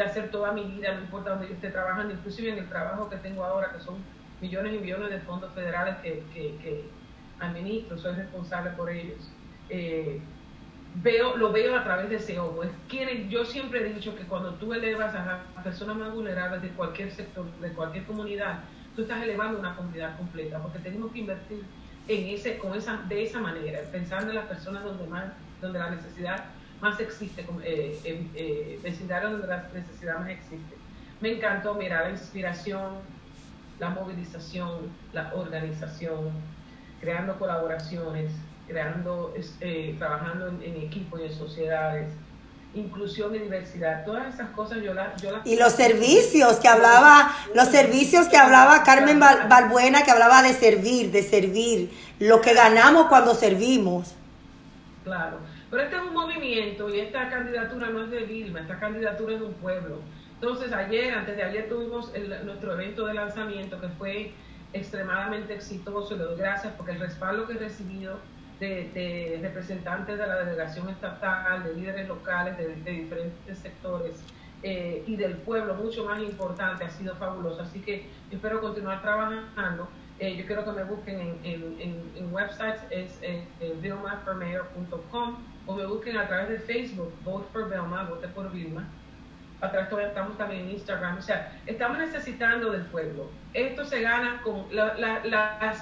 hacer 0.00 0.30
toda 0.30 0.52
mi 0.52 0.62
vida, 0.62 0.94
no 0.94 1.00
importa 1.00 1.30
donde 1.30 1.48
yo 1.48 1.54
esté 1.54 1.70
trabajando, 1.70 2.14
inclusive 2.14 2.52
en 2.52 2.58
el 2.58 2.68
trabajo 2.68 3.10
que 3.10 3.16
tengo 3.16 3.42
ahora, 3.42 3.72
que 3.72 3.80
son 3.80 3.96
millones 4.40 4.74
y 4.74 4.78
millones 4.78 5.10
de 5.10 5.18
fondos 5.20 5.52
federales 5.52 5.96
que, 5.96 6.22
que, 6.32 6.56
que 6.62 6.88
administro, 7.40 7.98
soy 7.98 8.14
responsable 8.14 8.70
por 8.70 8.88
ellos. 8.88 9.32
Eh, 9.68 10.20
veo, 11.02 11.36
lo 11.36 11.52
veo 11.52 11.76
a 11.76 11.84
través 11.84 12.08
de 12.08 12.16
ese 12.16 12.38
ojo. 12.38 12.62
Es 12.62 12.70
yo 13.28 13.44
siempre 13.44 13.80
he 13.80 13.94
dicho 13.94 14.14
que 14.16 14.24
cuando 14.24 14.54
tú 14.54 14.72
elevas 14.72 15.14
a 15.14 15.42
las 15.54 15.64
personas 15.64 15.96
más 15.96 16.12
vulnerables 16.12 16.62
de 16.62 16.68
cualquier 16.70 17.10
sector, 17.10 17.44
de 17.60 17.72
cualquier 17.72 18.04
comunidad, 18.04 18.60
tú 18.94 19.02
estás 19.02 19.22
elevando 19.22 19.58
una 19.58 19.76
comunidad 19.76 20.16
completa, 20.16 20.58
porque 20.58 20.78
tenemos 20.78 21.12
que 21.12 21.20
invertir 21.20 21.62
en 22.08 22.26
ese, 22.28 22.56
con 22.58 22.74
esa, 22.74 22.96
de 23.08 23.24
esa 23.24 23.40
manera, 23.40 23.80
pensando 23.90 24.30
en 24.30 24.36
las 24.36 24.46
personas 24.46 24.84
donde 24.84 25.06
más, 25.06 25.24
donde 25.60 25.78
la 25.78 25.90
necesidad 25.90 26.44
más 26.80 26.98
existe, 27.00 27.44
eh, 27.64 28.28
eh, 28.34 29.20
donde 29.22 29.46
la 29.46 29.68
necesidad 29.74 30.18
más 30.18 30.28
existe. 30.28 30.76
Me 31.20 31.32
encantó 31.32 31.74
mirar 31.74 32.04
la 32.04 32.10
inspiración, 32.10 32.94
la 33.78 33.90
movilización, 33.90 34.90
la 35.12 35.32
organización, 35.34 36.30
creando 37.00 37.38
colaboraciones, 37.38 38.32
creando, 38.66 39.32
eh, 39.60 39.94
trabajando 39.98 40.48
en, 40.48 40.76
equipo 40.76 41.18
y 41.18 41.24
en 41.24 41.32
sociedades, 41.32 42.12
inclusión 42.74 43.34
y 43.34 43.38
diversidad, 43.38 44.04
todas 44.04 44.34
esas 44.34 44.50
cosas 44.50 44.82
yo 44.82 44.92
las... 44.92 45.20
Yo 45.20 45.30
y 45.44 45.56
los 45.56 45.72
servicios 45.72 46.56
que 46.56 46.68
hablaba, 46.68 47.32
los 47.54 47.68
servicios 47.68 48.28
que 48.28 48.36
hablaba 48.36 48.82
Carmen 48.82 49.18
Balbuena, 49.18 50.02
que 50.02 50.10
hablaba 50.10 50.42
de 50.42 50.52
servir, 50.52 51.10
de 51.10 51.22
servir, 51.22 51.90
lo 52.18 52.40
que 52.40 52.52
ganamos 52.54 53.06
cuando 53.06 53.34
servimos. 53.34 54.14
Claro, 55.04 55.38
pero 55.70 55.82
este 55.82 55.96
es 55.96 56.02
un 56.02 56.12
movimiento 56.12 56.92
y 56.92 57.00
esta 57.00 57.30
candidatura 57.30 57.88
no 57.88 58.04
es 58.04 58.10
de 58.10 58.24
Vilma, 58.24 58.60
esta 58.60 58.78
candidatura 58.78 59.34
es 59.34 59.40
de 59.40 59.46
un 59.46 59.54
pueblo. 59.54 60.00
Entonces 60.34 60.72
ayer, 60.72 61.14
antes 61.14 61.34
de 61.36 61.42
ayer 61.42 61.68
tuvimos 61.68 62.12
nuestro 62.44 62.74
evento 62.74 63.06
de 63.06 63.14
lanzamiento 63.14 63.80
que 63.80 63.88
fue 63.88 64.32
extremadamente 64.74 65.54
exitoso, 65.54 66.14
le 66.16 66.24
doy 66.24 66.36
gracias 66.36 66.74
porque 66.76 66.92
el 66.92 67.00
respaldo 67.00 67.46
que 67.46 67.54
he 67.54 67.58
recibido 67.58 68.18
de, 68.60 69.38
representantes 69.42 70.18
de 70.18 70.26
la 70.26 70.36
delegación 70.36 70.88
estatal, 70.88 71.64
de 71.64 71.74
líderes 71.74 72.08
locales 72.08 72.56
de, 72.56 72.74
diferentes 72.90 73.58
sectores 73.58 74.22
eh, 74.62 75.02
y 75.06 75.16
del 75.16 75.36
pueblo, 75.38 75.74
mucho 75.74 76.04
más 76.04 76.20
importante, 76.20 76.84
ha 76.84 76.90
sido 76.90 77.14
fabuloso. 77.16 77.62
Así 77.62 77.80
que 77.80 78.08
espero 78.30 78.60
continuar 78.60 79.02
trabajando. 79.02 79.88
Eh, 80.18 80.34
yo 80.36 80.46
quiero 80.46 80.64
que 80.64 80.72
me 80.72 80.84
busquen 80.84 81.20
en, 81.20 81.38
en, 81.44 82.12
en, 82.14 82.32
websites, 82.32 82.80
es 82.90 83.18
eh, 83.20 83.44
vilmaformayor.com 83.82 85.36
o 85.66 85.74
me 85.74 85.84
busquen 85.84 86.16
a 86.16 86.26
través 86.26 86.48
de 86.48 86.58
Facebook, 86.60 87.12
Vote 87.22 87.46
for 87.52 87.68
Vilma, 87.68 88.04
Vote 88.04 88.28
por 88.28 88.50
Vilma. 88.50 88.88
A 89.60 89.70
través 89.70 89.90
de 89.90 90.04
estamos 90.04 90.36
también 90.38 90.62
en 90.62 90.70
Instagram. 90.72 91.18
O 91.18 91.22
sea, 91.22 91.58
estamos 91.66 91.98
necesitando 91.98 92.72
del 92.72 92.82
pueblo. 92.86 93.30
Esto 93.52 93.84
se 93.84 94.02
gana 94.02 94.40
con 94.42 94.66
las, 94.70 94.98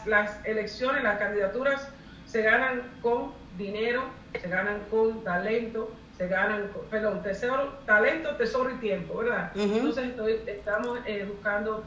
las 0.07 0.47
elecciones, 0.47 1.03
las 1.03 1.19
candidaturas 1.19 1.93
se 2.35 2.43
ganan 2.43 2.83
con 3.01 3.31
dinero, 3.57 4.03
se 4.33 4.49
ganan 4.49 4.81
con 4.91 5.23
talento, 5.23 5.93
se 6.19 6.27
ganan, 6.27 6.67
con, 6.73 6.85
perdón, 6.87 7.23
tesoro, 7.23 7.75
talento, 7.87 8.35
tesoro 8.35 8.73
y 8.75 8.79
tiempo, 8.79 9.19
¿verdad? 9.19 9.53
Entonces 9.55 10.41
estamos 10.49 10.99
eh, 11.07 11.25
buscando 11.29 11.85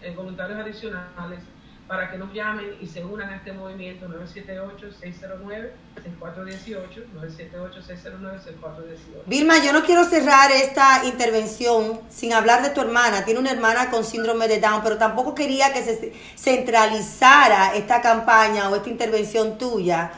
eh, 0.00 0.14
voluntarios 0.16 0.58
adicionales 0.58 1.40
para 1.86 2.10
que 2.10 2.18
nos 2.18 2.32
llamen 2.32 2.76
y 2.80 2.86
se 2.86 3.04
unan 3.04 3.30
a 3.30 3.36
este 3.36 3.52
movimiento 3.52 4.08
978-609-6418, 4.08 7.04
978-609-6418. 7.14 9.22
Vilma, 9.26 9.58
yo 9.64 9.72
no 9.72 9.84
quiero 9.84 10.04
cerrar 10.04 10.50
esta 10.50 11.04
intervención 11.04 12.00
sin 12.10 12.32
hablar 12.32 12.62
de 12.62 12.70
tu 12.70 12.80
hermana. 12.80 13.24
Tiene 13.24 13.38
una 13.40 13.52
hermana 13.52 13.90
con 13.90 14.04
síndrome 14.04 14.48
de 14.48 14.58
Down, 14.60 14.82
pero 14.82 14.98
tampoco 14.98 15.34
quería 15.34 15.72
que 15.72 15.84
se 15.84 16.12
centralizara 16.36 17.76
esta 17.76 18.00
campaña 18.00 18.68
o 18.68 18.76
esta 18.76 18.88
intervención 18.88 19.58
tuya 19.58 20.10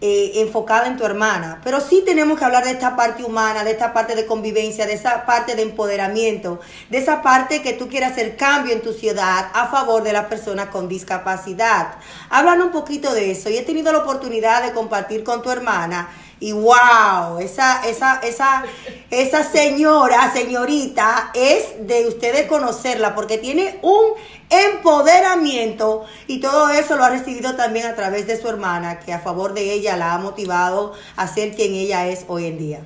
eh, 0.00 0.32
enfocada 0.36 0.86
en 0.86 0.96
tu 0.96 1.04
hermana. 1.04 1.60
Pero 1.64 1.80
sí 1.80 2.02
tenemos 2.06 2.38
que 2.38 2.44
hablar 2.44 2.64
de 2.64 2.70
esta 2.70 2.94
parte 2.94 3.24
humana, 3.24 3.64
de 3.64 3.72
esta 3.72 3.92
parte 3.92 4.14
de 4.14 4.26
convivencia, 4.26 4.86
de 4.86 4.92
esa 4.92 5.26
parte 5.26 5.56
de 5.56 5.62
empoderamiento, 5.62 6.60
de 6.88 6.98
esa 6.98 7.20
parte 7.20 7.62
que 7.62 7.72
tú 7.72 7.88
quieras 7.88 8.12
hacer 8.12 8.36
cambio 8.36 8.72
en 8.72 8.82
tu 8.82 8.92
ciudad 8.92 9.48
a 9.52 9.66
favor 9.66 10.04
de 10.04 10.12
las 10.12 10.26
personas 10.26 10.68
con 10.68 10.88
discapacidad. 10.88 11.96
Hablan 12.30 12.62
un 12.62 12.70
poquito 12.70 13.12
de 13.12 13.32
eso. 13.32 13.50
Y 13.50 13.56
he 13.56 13.62
tenido 13.62 13.92
la 13.92 13.98
oportunidad 13.98 14.62
de 14.62 14.72
compartir 14.72 15.24
con 15.24 15.42
tu 15.42 15.50
hermana 15.50 16.08
y 16.40 16.52
wow, 16.52 17.38
esa, 17.40 17.84
esa, 17.88 18.20
esa, 18.20 18.64
esa 19.10 19.42
señora, 19.42 20.30
señorita, 20.32 21.30
es 21.34 21.86
de 21.86 22.06
ustedes 22.06 22.46
conocerla 22.46 23.14
porque 23.14 23.38
tiene 23.38 23.78
un 23.82 24.12
empoderamiento 24.48 26.06
y 26.26 26.40
todo 26.40 26.70
eso 26.70 26.96
lo 26.96 27.04
ha 27.04 27.10
recibido 27.10 27.56
también 27.56 27.86
a 27.86 27.94
través 27.96 28.26
de 28.26 28.36
su 28.36 28.48
hermana, 28.48 29.00
que 29.00 29.12
a 29.12 29.18
favor 29.18 29.52
de 29.52 29.72
ella 29.72 29.96
la 29.96 30.14
ha 30.14 30.18
motivado 30.18 30.94
a 31.16 31.26
ser 31.26 31.54
quien 31.54 31.72
ella 31.72 32.06
es 32.06 32.24
hoy 32.28 32.46
en 32.46 32.58
día. 32.58 32.80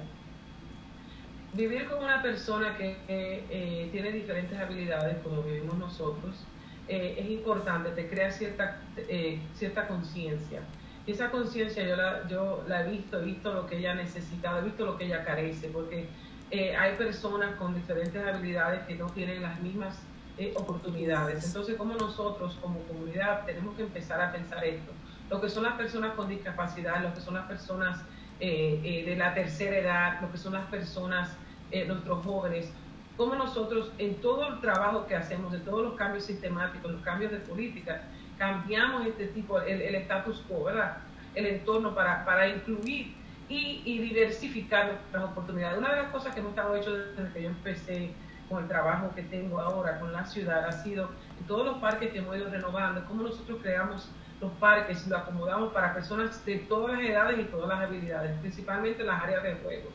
Vivir 1.52 1.86
con 1.88 2.02
una 2.02 2.22
persona 2.22 2.76
que 2.78 2.96
eh, 3.08 3.88
tiene 3.92 4.12
diferentes 4.12 4.58
habilidades, 4.58 5.18
como 5.22 5.42
vivimos 5.42 5.76
nosotros, 5.76 6.34
eh, 6.88 7.16
es 7.18 7.30
importante, 7.30 7.90
te 7.90 8.08
crea 8.08 8.32
cierta, 8.32 8.80
eh, 8.96 9.38
cierta 9.54 9.86
conciencia 9.86 10.62
y 11.06 11.12
esa 11.12 11.30
conciencia 11.30 11.84
yo 11.84 11.96
la, 11.96 12.28
yo 12.28 12.64
la 12.68 12.82
he 12.82 12.90
visto, 12.90 13.20
he 13.20 13.24
visto 13.24 13.52
lo 13.52 13.66
que 13.66 13.78
ella 13.78 13.94
necesita, 13.94 14.58
he 14.58 14.62
visto 14.62 14.86
lo 14.86 14.96
que 14.96 15.06
ella 15.06 15.24
carece, 15.24 15.68
porque 15.68 16.06
eh, 16.50 16.76
hay 16.76 16.96
personas 16.96 17.56
con 17.56 17.74
diferentes 17.74 18.22
habilidades 18.24 18.82
que 18.86 18.94
no 18.94 19.06
tienen 19.06 19.42
las 19.42 19.58
mismas 19.60 20.00
eh, 20.38 20.52
oportunidades. 20.54 21.44
Entonces, 21.46 21.76
como 21.76 21.94
nosotros 21.94 22.56
como 22.62 22.80
comunidad 22.82 23.44
tenemos 23.46 23.74
que 23.74 23.82
empezar 23.82 24.20
a 24.20 24.30
pensar 24.30 24.64
esto. 24.64 24.92
Lo 25.28 25.40
que 25.40 25.48
son 25.48 25.64
las 25.64 25.74
personas 25.74 26.12
con 26.14 26.28
discapacidad, 26.28 27.02
lo 27.02 27.14
que 27.14 27.20
son 27.20 27.34
las 27.34 27.46
personas 27.46 28.00
eh, 28.38 29.02
de 29.06 29.16
la 29.16 29.34
tercera 29.34 29.78
edad, 29.78 30.20
lo 30.20 30.30
que 30.30 30.38
son 30.38 30.52
las 30.52 30.66
personas, 30.66 31.30
nuestros 31.86 32.22
jóvenes, 32.22 32.70
como 33.16 33.34
nosotros 33.34 33.90
en 33.96 34.16
todo 34.16 34.46
el 34.46 34.60
trabajo 34.60 35.06
que 35.06 35.16
hacemos, 35.16 35.54
en 35.54 35.64
todos 35.64 35.82
los 35.82 35.94
cambios 35.94 36.26
sistemáticos, 36.26 36.92
los 36.92 37.00
cambios 37.00 37.32
de 37.32 37.38
política, 37.38 38.02
cambiamos 38.42 39.06
este 39.06 39.28
tipo, 39.28 39.60
el, 39.60 39.80
el 39.80 39.94
status 39.94 40.42
quo, 40.48 40.64
¿verdad? 40.64 40.96
El 41.32 41.46
entorno 41.46 41.94
para, 41.94 42.24
para 42.24 42.48
incluir 42.48 43.14
y, 43.48 43.82
y, 43.84 43.98
diversificar 43.98 44.98
las 45.12 45.22
oportunidades. 45.22 45.78
Una 45.78 45.90
de 45.90 46.02
las 46.02 46.10
cosas 46.10 46.34
que 46.34 46.40
hemos 46.40 46.50
estado 46.50 46.74
hecho 46.74 46.92
desde 46.92 47.32
que 47.32 47.42
yo 47.42 47.48
empecé 47.50 48.10
con 48.48 48.64
el 48.64 48.68
trabajo 48.68 49.12
que 49.14 49.22
tengo 49.22 49.60
ahora 49.60 50.00
con 50.00 50.12
la 50.12 50.24
ciudad 50.26 50.66
ha 50.66 50.72
sido 50.72 51.10
en 51.38 51.46
todos 51.46 51.64
los 51.64 51.78
parques 51.78 52.10
que 52.10 52.18
hemos 52.18 52.36
ido 52.36 52.50
renovando, 52.50 53.04
cómo 53.06 53.22
nosotros 53.22 53.60
creamos 53.62 54.10
los 54.40 54.50
parques 54.54 55.06
y 55.06 55.10
lo 55.10 55.18
acomodamos 55.18 55.72
para 55.72 55.94
personas 55.94 56.44
de 56.44 56.56
todas 56.56 56.98
las 56.98 57.08
edades 57.08 57.38
y 57.38 57.44
todas 57.44 57.68
las 57.68 57.80
habilidades, 57.80 58.36
principalmente 58.40 59.02
en 59.02 59.06
las 59.06 59.22
áreas 59.22 59.44
de 59.44 59.54
juego. 59.54 59.88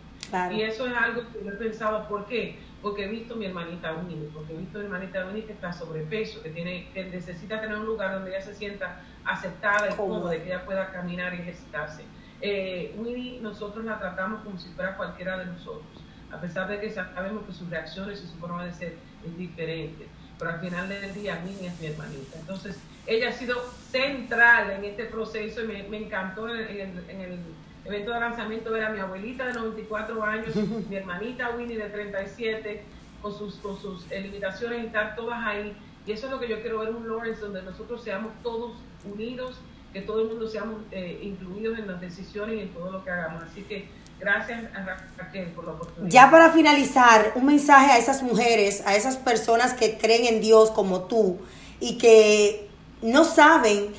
Y 0.55 0.61
eso 0.61 0.87
es 0.87 0.93
algo 0.95 1.21
que 1.33 1.43
yo 1.43 1.51
he 1.51 1.55
pensado, 1.55 2.07
¿por 2.07 2.25
qué? 2.27 2.59
Porque 2.87 3.03
he 3.03 3.07
visto 3.09 3.33
a 3.33 3.37
mi 3.37 3.45
hermanita 3.45 3.93
Winnie, 3.95 4.29
porque 4.33 4.53
he 4.53 4.57
visto 4.57 4.77
a 4.77 4.79
mi 4.79 4.85
hermanita 4.85 5.25
Winnie 5.27 5.43
que 5.43 5.51
está 5.51 5.73
sobrepeso, 5.73 6.41
que 6.41 6.51
tiene, 6.51 6.87
que 6.93 7.03
necesita 7.03 7.59
tener 7.59 7.77
un 7.77 7.85
lugar 7.85 8.13
donde 8.13 8.29
ella 8.29 8.41
se 8.41 8.55
sienta 8.55 9.01
aceptada 9.25 9.89
y 9.91 9.93
cómoda, 9.93 10.31
que 10.31 10.45
ella 10.45 10.63
pueda 10.63 10.89
caminar 10.93 11.33
y 11.33 11.39
ejercitarse. 11.39 12.03
Eh, 12.39 12.95
Winnie, 12.97 13.41
nosotros 13.41 13.83
la 13.83 13.99
tratamos 13.99 14.41
como 14.41 14.57
si 14.57 14.69
fuera 14.69 14.95
cualquiera 14.95 15.37
de 15.37 15.47
nosotros, 15.47 16.01
a 16.31 16.39
pesar 16.39 16.69
de 16.69 16.79
que 16.79 16.89
sabemos 16.89 17.45
que 17.45 17.51
sus 17.51 17.69
reacciones 17.69 18.23
y 18.23 18.27
su 18.27 18.37
forma 18.37 18.63
de 18.63 18.71
ser 18.71 18.95
es 19.25 19.37
diferente, 19.37 20.07
pero 20.39 20.51
al 20.51 20.61
final 20.61 20.87
del 20.87 21.13
día 21.13 21.43
Winnie 21.45 21.67
es 21.67 21.81
mi 21.81 21.87
hermanita. 21.87 22.39
Entonces, 22.39 22.79
ella 23.05 23.29
ha 23.29 23.33
sido 23.33 23.69
central 23.91 24.71
en 24.71 24.85
este 24.85 25.07
proceso 25.07 25.61
y 25.61 25.67
me, 25.67 25.97
encantó 25.97 26.47
en 26.47 27.21
el 27.21 27.39
evento 27.87 28.11
de 28.11 28.19
lanzamiento 28.19 28.71
ver 28.71 28.83
a 28.85 28.89
mi 28.89 28.99
abuelita 28.99 29.47
de 29.47 29.53
94 29.53 30.23
años, 30.23 30.55
mi 30.89 30.95
hermanita 30.95 31.51
Winnie 31.57 31.77
de 31.77 31.89
37, 31.89 32.83
con 33.21 33.37
sus, 33.37 33.55
con 33.55 33.79
sus 33.79 34.09
eh, 34.11 34.21
limitaciones 34.21 34.83
y 34.83 34.85
estar 34.87 35.15
todas 35.15 35.39
ahí. 35.43 35.75
Y 36.05 36.11
eso 36.11 36.27
es 36.27 36.31
lo 36.31 36.39
que 36.39 36.47
yo 36.47 36.61
quiero 36.61 36.79
ver 36.79 36.89
un 36.91 37.07
Lawrence 37.07 37.41
donde 37.41 37.61
nosotros 37.63 38.03
seamos 38.03 38.31
todos 38.43 38.73
unidos, 39.11 39.57
que 39.91 40.01
todo 40.01 40.21
el 40.21 40.27
mundo 40.27 40.47
seamos 40.47 40.81
eh, 40.91 41.19
incluidos 41.21 41.79
en 41.79 41.87
las 41.87 41.99
decisiones 41.99 42.57
y 42.57 42.59
en 42.61 42.69
todo 42.69 42.91
lo 42.91 43.03
que 43.03 43.09
hagamos. 43.09 43.43
Así 43.43 43.63
que 43.63 43.89
gracias 44.19 44.63
a 44.73 44.97
Raquel 45.17 45.49
por 45.51 45.65
la 45.65 45.73
oportunidad. 45.73 46.11
Ya 46.11 46.31
para 46.31 46.51
finalizar, 46.51 47.33
un 47.35 47.45
mensaje 47.45 47.91
a 47.91 47.97
esas 47.97 48.23
mujeres, 48.23 48.83
a 48.85 48.95
esas 48.95 49.17
personas 49.17 49.73
que 49.73 49.97
creen 49.97 50.35
en 50.35 50.41
Dios 50.41 50.71
como 50.71 51.03
tú 51.03 51.39
y 51.79 51.97
que 51.97 52.69
no 53.01 53.23
saben 53.25 53.93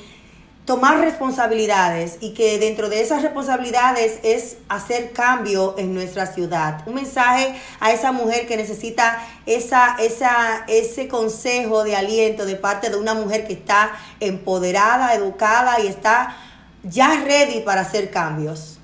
tomar 0.69 0.99
responsabilidades 0.99 2.19
y 2.21 2.35
que 2.35 2.59
dentro 2.59 2.89
de 2.89 3.01
esas 3.01 3.23
responsabilidades 3.23 4.19
es 4.21 4.59
hacer 4.69 5.13
cambio 5.13 5.73
en 5.79 5.95
nuestra 5.95 6.27
ciudad. 6.27 6.87
Un 6.87 6.93
mensaje 6.93 7.59
a 7.79 7.91
esa 7.91 8.11
mujer 8.11 8.45
que 8.45 8.55
necesita 8.55 9.17
esa, 9.47 9.95
esa, 9.99 10.65
ese 10.67 11.07
consejo 11.07 11.83
de 11.83 11.95
aliento 11.95 12.45
de 12.45 12.55
parte 12.55 12.91
de 12.91 12.97
una 12.97 13.15
mujer 13.15 13.47
que 13.47 13.53
está 13.53 13.93
empoderada, 14.19 15.15
educada 15.15 15.79
y 15.79 15.87
está 15.87 16.37
ya 16.83 17.19
ready 17.25 17.61
para 17.61 17.81
hacer 17.81 18.11
cambios. 18.11 18.79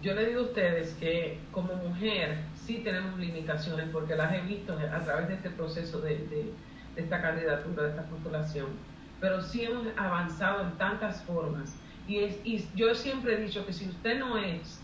Yo 0.00 0.14
le 0.14 0.28
digo 0.28 0.40
a 0.40 0.44
ustedes 0.44 0.94
que 0.94 1.40
como 1.52 1.74
mujer 1.74 2.38
sí 2.66 2.80
tenemos 2.82 3.18
limitaciones 3.18 3.88
porque 3.92 4.16
las 4.16 4.32
he 4.32 4.40
visto 4.40 4.72
a 4.72 5.00
través 5.00 5.28
de 5.28 5.34
este 5.34 5.50
proceso 5.50 6.00
de, 6.00 6.16
de 6.16 6.50
esta 6.96 7.20
candidatura, 7.20 7.82
de 7.82 7.90
esta 7.90 8.04
postulación 8.04 8.87
pero 9.20 9.42
sí 9.42 9.64
hemos 9.64 9.86
avanzado 9.96 10.62
en 10.62 10.72
tantas 10.78 11.22
formas. 11.22 11.70
Y, 12.06 12.20
es, 12.20 12.36
y 12.44 12.66
yo 12.74 12.94
siempre 12.94 13.34
he 13.34 13.36
dicho 13.36 13.66
que 13.66 13.72
si 13.72 13.88
usted 13.88 14.18
no 14.18 14.38
es 14.38 14.80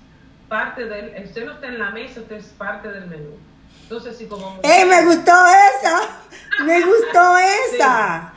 parte 0.48 0.84
del, 0.84 1.24
usted 1.24 1.46
no 1.46 1.52
está 1.52 1.68
en 1.68 1.78
la 1.78 1.90
mesa, 1.90 2.20
usted 2.20 2.36
es 2.36 2.46
parte 2.48 2.88
del 2.88 3.06
menú. 3.06 3.38
Entonces, 3.82 4.16
si 4.16 4.26
como 4.26 4.60
¡Eh, 4.62 4.84
me 4.86 5.04
gustó 5.04 5.32
esa! 5.32 6.64
¡Me 6.64 6.80
gustó 6.84 7.36
esa! 7.74 8.32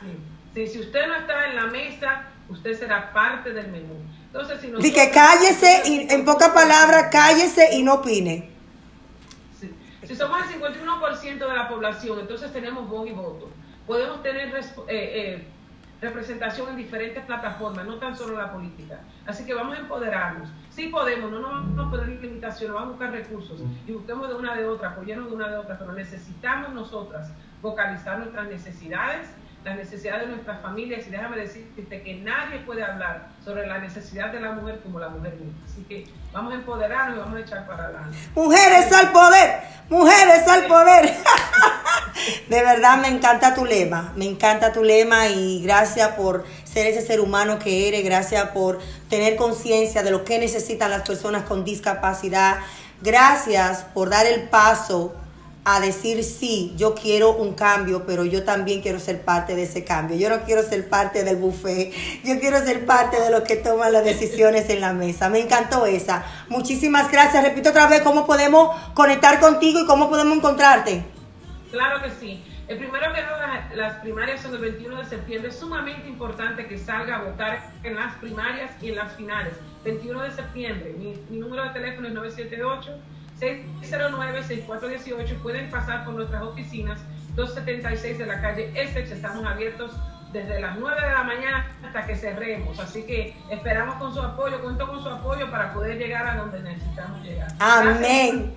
Sí, 0.54 0.66
Si 0.66 0.80
usted 0.80 1.06
no 1.06 1.16
está 1.16 1.46
en 1.48 1.56
la 1.56 1.66
mesa, 1.66 2.24
usted 2.48 2.78
será 2.78 3.12
parte 3.12 3.52
del 3.52 3.68
menú. 3.68 3.94
Entonces, 4.26 4.60
si 4.60 4.70
Dice 4.70 4.94
que 4.94 5.10
cállese, 5.10 5.82
y, 5.86 6.06
en 6.12 6.24
pocas 6.24 6.50
palabras, 6.50 7.08
cállese 7.10 7.76
y 7.76 7.82
no 7.82 7.94
opine. 7.94 8.50
Si 10.06 10.14
somos 10.14 10.38
el 10.42 10.60
51% 10.60 11.38
de 11.38 11.56
la 11.56 11.68
población, 11.68 12.20
entonces 12.20 12.52
tenemos 12.52 12.88
voz 12.88 13.08
y 13.08 13.12
voto. 13.12 13.50
Podemos 13.86 14.22
tener 14.22 14.54
eh, 14.54 14.62
eh, 14.88 15.46
representación 16.00 16.68
en 16.70 16.76
diferentes 16.76 17.24
plataformas, 17.24 17.84
no 17.86 17.96
tan 17.96 18.16
solo 18.16 18.36
la 18.36 18.52
política. 18.52 19.00
Así 19.26 19.44
que 19.44 19.54
vamos 19.54 19.76
a 19.76 19.80
empoderarnos. 19.80 20.48
Sí 20.70 20.88
podemos, 20.88 21.30
no 21.30 21.40
nos 21.40 21.76
vamos 21.76 21.86
a 21.86 21.90
poner 21.90 22.20
limitaciones, 22.20 22.74
vamos 22.74 22.88
a 22.88 22.90
buscar 22.92 23.10
recursos 23.12 23.62
y 23.86 23.92
busquemos 23.92 24.28
de 24.28 24.34
una 24.34 24.54
de 24.54 24.66
otra, 24.66 24.90
apoyarnos 24.90 25.28
de 25.28 25.34
una 25.34 25.48
de 25.48 25.56
otra, 25.56 25.78
pero 25.78 25.92
necesitamos 25.92 26.72
nosotras 26.72 27.32
vocalizar 27.60 28.18
nuestras 28.18 28.48
necesidades 28.48 29.28
las 29.64 29.76
necesidades 29.76 30.28
de 30.28 30.34
nuestras 30.34 30.62
familias 30.62 31.06
y 31.06 31.10
déjame 31.10 31.36
decirte 31.36 32.02
que 32.02 32.14
nadie 32.16 32.60
puede 32.60 32.82
hablar 32.82 33.28
sobre 33.44 33.66
la 33.66 33.78
necesidad 33.78 34.32
de 34.32 34.40
la 34.40 34.52
mujer 34.52 34.80
como 34.82 34.98
la 34.98 35.08
mujer 35.08 35.34
misma. 35.34 35.58
Así 35.66 35.82
que 35.82 36.06
vamos 36.32 36.52
a 36.52 36.56
empoderarnos 36.56 37.16
y 37.16 37.20
vamos 37.20 37.36
a 37.36 37.40
echar 37.40 37.66
para 37.66 37.84
adelante. 37.84 38.16
Mujeres 38.34 38.92
al 38.92 39.12
poder, 39.12 39.60
mujeres 39.88 40.48
al 40.48 40.66
poder. 40.66 41.14
de 42.48 42.62
verdad 42.62 42.98
me 42.98 43.08
encanta 43.08 43.54
tu 43.54 43.64
lema, 43.64 44.12
me 44.16 44.26
encanta 44.26 44.72
tu 44.72 44.84
lema 44.84 45.28
y 45.28 45.62
gracias 45.62 46.08
por 46.10 46.44
ser 46.64 46.86
ese 46.86 47.02
ser 47.02 47.20
humano 47.20 47.58
que 47.58 47.88
eres, 47.88 48.04
gracias 48.04 48.50
por 48.50 48.78
tener 49.10 49.36
conciencia 49.36 50.02
de 50.02 50.10
lo 50.10 50.24
que 50.24 50.38
necesitan 50.38 50.90
las 50.90 51.02
personas 51.02 51.44
con 51.44 51.64
discapacidad. 51.64 52.58
Gracias 53.00 53.84
por 53.94 54.10
dar 54.10 54.26
el 54.26 54.48
paso 54.48 55.14
a 55.70 55.80
decir 55.80 56.24
sí, 56.24 56.72
yo 56.76 56.94
quiero 56.94 57.32
un 57.32 57.52
cambio, 57.52 58.06
pero 58.06 58.24
yo 58.24 58.42
también 58.42 58.80
quiero 58.80 58.98
ser 58.98 59.20
parte 59.20 59.54
de 59.54 59.64
ese 59.64 59.84
cambio. 59.84 60.16
Yo 60.16 60.30
no 60.30 60.42
quiero 60.44 60.62
ser 60.62 60.88
parte 60.88 61.24
del 61.24 61.36
buffet, 61.36 61.92
yo 62.24 62.40
quiero 62.40 62.58
ser 62.64 62.86
parte 62.86 63.20
de 63.20 63.30
los 63.30 63.42
que 63.42 63.56
toman 63.56 63.92
las 63.92 64.02
decisiones 64.02 64.70
en 64.70 64.80
la 64.80 64.94
mesa. 64.94 65.28
Me 65.28 65.40
encantó 65.40 65.84
esa. 65.84 66.24
Muchísimas 66.48 67.12
gracias. 67.12 67.44
Repito 67.44 67.68
otra 67.68 67.86
vez 67.86 68.00
cómo 68.00 68.24
podemos 68.24 68.74
conectar 68.94 69.40
contigo 69.40 69.80
y 69.80 69.86
cómo 69.86 70.08
podemos 70.08 70.38
encontrarte. 70.38 71.04
Claro 71.70 72.02
que 72.02 72.10
sí. 72.18 72.42
El 72.66 72.78
primero 72.78 73.12
que 73.12 73.20
nada, 73.20 73.70
las 73.74 73.94
primarias 73.96 74.40
son 74.40 74.54
el 74.54 74.60
21 74.60 75.02
de 75.02 75.04
septiembre. 75.04 75.50
Es 75.50 75.58
sumamente 75.58 76.08
importante 76.08 76.66
que 76.66 76.78
salga 76.78 77.16
a 77.16 77.24
votar 77.24 77.72
en 77.82 77.94
las 77.94 78.14
primarias 78.14 78.70
y 78.80 78.88
en 78.88 78.96
las 78.96 79.12
finales. 79.16 79.52
21 79.84 80.22
de 80.22 80.30
septiembre. 80.30 80.94
Mi, 80.96 81.14
mi 81.28 81.38
número 81.38 81.64
de 81.64 81.70
teléfono 81.70 82.08
es 82.08 82.14
978. 82.14 83.17
609-6418. 83.40 85.42
Pueden 85.42 85.70
pasar 85.70 86.04
por 86.04 86.14
nuestras 86.14 86.42
oficinas 86.42 87.00
276 87.34 88.18
de 88.18 88.26
la 88.26 88.40
calle 88.40 88.72
Essex. 88.74 89.10
Estamos 89.10 89.44
abiertos 89.46 89.92
desde 90.32 90.60
las 90.60 90.78
9 90.78 91.00
de 91.00 91.10
la 91.10 91.22
mañana 91.22 91.66
hasta 91.84 92.06
que 92.06 92.16
cerremos. 92.16 92.78
Así 92.78 93.02
que 93.02 93.36
esperamos 93.50 93.96
con 93.96 94.12
su 94.12 94.20
apoyo, 94.20 94.60
cuento 94.62 94.86
con 94.86 95.02
su 95.02 95.08
apoyo 95.08 95.50
para 95.50 95.72
poder 95.72 95.98
llegar 95.98 96.26
a 96.26 96.36
donde 96.36 96.60
necesitamos 96.60 97.22
llegar. 97.22 97.48
Amén. 97.58 98.54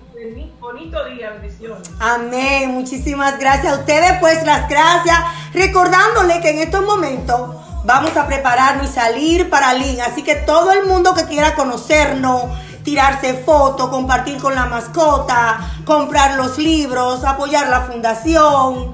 bonito 0.60 1.04
día, 1.06 1.30
bendiciones. 1.30 1.90
Amén. 1.98 2.70
Muchísimas 2.70 3.38
gracias 3.38 3.72
a 3.72 3.80
ustedes, 3.80 4.18
pues 4.20 4.44
las 4.44 4.68
gracias. 4.68 5.18
Recordándole 5.54 6.40
que 6.40 6.50
en 6.50 6.58
estos 6.58 6.84
momentos 6.84 7.56
vamos 7.84 8.16
a 8.16 8.26
prepararnos 8.26 8.90
y 8.90 8.92
salir 8.92 9.48
para 9.48 9.72
Lin. 9.74 10.00
Así 10.02 10.22
que 10.22 10.34
todo 10.34 10.72
el 10.72 10.86
mundo 10.86 11.14
que 11.14 11.24
quiera 11.24 11.54
conocernos, 11.54 12.44
tirarse 12.84 13.34
fotos, 13.34 13.88
compartir 13.88 14.38
con 14.38 14.54
la 14.54 14.66
mascota, 14.66 15.58
comprar 15.84 16.36
los 16.36 16.58
libros, 16.58 17.24
apoyar 17.24 17.68
la 17.68 17.82
fundación 17.82 18.92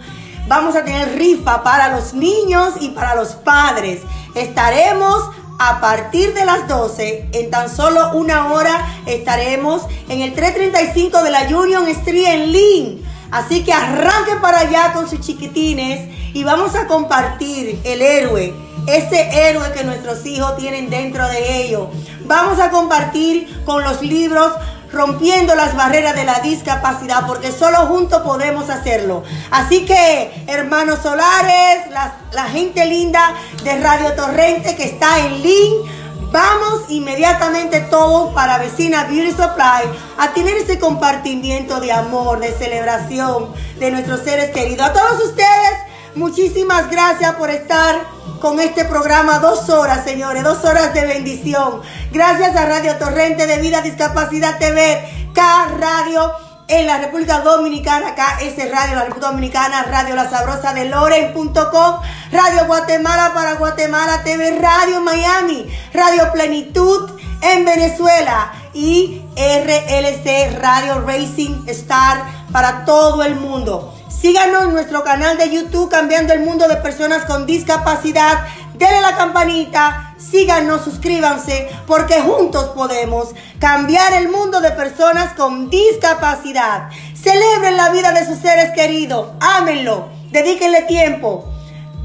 Vamos 0.49 0.75
a 0.77 0.83
tener 0.83 1.19
rifa 1.19 1.63
para 1.63 1.95
los 1.95 2.15
niños 2.15 2.73
y 2.81 2.89
para 2.89 3.15
los 3.15 3.33
padres. 3.35 4.01
Estaremos 4.35 5.23
a 5.59 5.79
partir 5.79 6.33
de 6.33 6.47
las 6.47 6.67
12, 6.67 7.29
en 7.33 7.51
tan 7.51 7.69
solo 7.69 8.13
una 8.15 8.51
hora, 8.51 9.03
estaremos 9.05 9.83
en 10.09 10.23
el 10.23 10.33
335 10.33 11.23
de 11.23 11.31
la 11.31 11.43
Union 11.43 11.87
Street 11.89 12.29
en 12.29 12.53
Lynn. 12.53 13.05
Así 13.31 13.63
que 13.63 13.75
arranquen 13.75 14.41
para 14.41 14.61
allá 14.61 14.95
con 14.95 15.11
sus 15.11 15.21
chiquitines 15.21 16.09
y 16.33 16.45
vamos 16.45 16.75
a 16.75 16.87
compartir 16.87 17.79
el 17.85 18.01
héroe, 18.01 18.55
ese 18.87 19.49
héroe 19.51 19.71
que 19.73 19.85
nuestros 19.85 20.25
hijos 20.25 20.57
tienen 20.57 20.89
dentro 20.89 21.29
de 21.29 21.63
ellos. 21.63 21.89
Vamos 22.29 22.61
a 22.61 22.71
compartir 22.71 23.65
con 23.65 23.83
los 23.83 24.03
libros 24.03 24.53
rompiendo 24.93 25.55
las 25.55 25.75
barreras 25.75 26.15
de 26.15 26.25
la 26.25 26.41
discapacidad, 26.41 27.27
porque 27.27 27.53
solo 27.53 27.79
juntos 27.87 28.21
podemos 28.21 28.69
hacerlo. 28.69 29.23
Así 29.51 29.87
que, 29.87 30.45
hermanos 30.47 31.01
solares, 31.03 31.91
la, 31.91 32.45
gente 32.45 32.85
linda 32.85 33.35
de 33.65 33.81
Radio 33.81 34.13
Torrente 34.13 34.77
que 34.77 34.85
está 34.85 35.21
en 35.21 35.43
link, 35.43 35.91
vamos 36.31 36.91
inmediatamente 36.91 37.81
todos 37.81 38.35
para 38.35 38.59
Vecina 38.59 39.05
Beauty 39.05 39.31
Supply 39.31 39.91
a 40.19 40.33
tener 40.35 40.57
ese 40.59 40.79
compartimiento 40.79 41.81
de 41.81 41.93
amor, 41.93 42.41
de 42.41 42.53
celebración 42.53 43.55
de 43.79 43.91
nuestros 43.91 44.21
seres 44.21 44.51
queridos. 44.51 44.87
A 44.87 44.93
todos 44.93 45.25
ustedes, 45.25 45.88
muchísimas 46.19 46.91
gracias 46.91 47.35
por 47.37 47.49
estar 47.49 47.97
con 48.41 48.61
este 48.61 48.85
programa. 48.85 49.39
Dos 49.39 49.69
horas, 49.71 50.05
señores, 50.05 50.43
dos 50.43 50.65
horas 50.65 50.93
de 50.93 51.07
bendición. 51.07 51.81
Gracias 52.13 52.55
a 52.57 52.67
Radio 52.67 52.97
Torrente 52.97 53.47
de 53.47 53.59
Vida 53.59 53.81
Discapacidad 53.81 54.59
TV, 54.59 55.31
K 55.33 55.69
Radio 55.79 56.33
en 56.67 56.87
la 56.87 56.99
República 56.99 57.41
Dominicana, 57.41 58.15
KS 58.15 58.57
Radio, 58.71 58.97
la 58.97 59.05
República 59.05 59.29
Dominicana, 59.29 59.85
Radio 59.85 60.15
La 60.15 60.29
Sabrosa 60.29 60.75
de 60.75 60.85
Loren.com, 60.87 62.01
Radio 62.31 62.67
Guatemala 62.67 63.33
para 63.33 63.55
Guatemala 63.55 64.23
TV, 64.23 64.59
Radio 64.59 65.01
Miami, 65.01 65.67
Radio 65.95 66.31
Plenitud 66.33 67.11
en 67.41 67.65
Venezuela 67.65 68.53
y 68.75 69.23
RLC 69.37 70.59
Radio 70.61 71.01
Racing 71.01 71.65
Star 71.69 72.23
para 72.53 72.85
todo 72.85 73.23
el 73.23 73.37
mundo. 73.37 73.98
Síganos 74.09 74.65
en 74.65 74.73
nuestro 74.73 75.05
canal 75.05 75.37
de 75.37 75.51
YouTube 75.51 75.91
Cambiando 75.91 76.33
el 76.33 76.41
Mundo 76.41 76.67
de 76.67 76.77
Personas 76.77 77.25
con 77.27 77.47
Discapacidad. 77.47 78.47
Denle 78.75 79.01
la 79.03 79.17
campanita, 79.17 80.15
síganos, 80.19 80.83
suscríbanse, 80.83 81.69
porque 81.87 82.21
juntos 82.21 82.71
podemos 82.75 83.29
cambiar 83.59 84.15
el 84.15 84.29
mundo 84.29 84.61
de 84.61 84.71
personas 84.71 85.35
con 85.35 85.69
discapacidad. 85.69 86.89
Celebren 87.15 87.77
la 87.77 87.91
vida 87.91 88.13
de 88.13 88.25
sus 88.25 88.39
seres 88.39 88.71
queridos, 88.73 89.33
ámenlo, 89.41 90.09
dedíquenle 90.31 90.83
tiempo, 90.83 91.45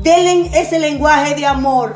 denle 0.01 0.49
ese 0.59 0.79
lenguaje 0.79 1.35
de 1.35 1.45
amor, 1.45 1.95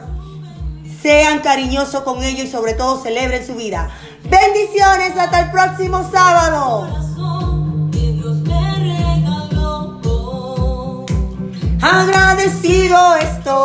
sean 1.01 1.39
cariñosos 1.39 2.03
con 2.03 2.23
ellos 2.23 2.45
y 2.45 2.51
sobre 2.51 2.73
todo 2.73 3.01
celebren 3.01 3.45
su 3.45 3.55
vida. 3.55 3.89
Bendiciones, 4.23 5.17
hasta 5.17 5.39
el 5.41 5.51
próximo 5.51 6.07
sábado. 6.11 6.87
Agradecido 11.89 13.15
estoy, 13.15 13.55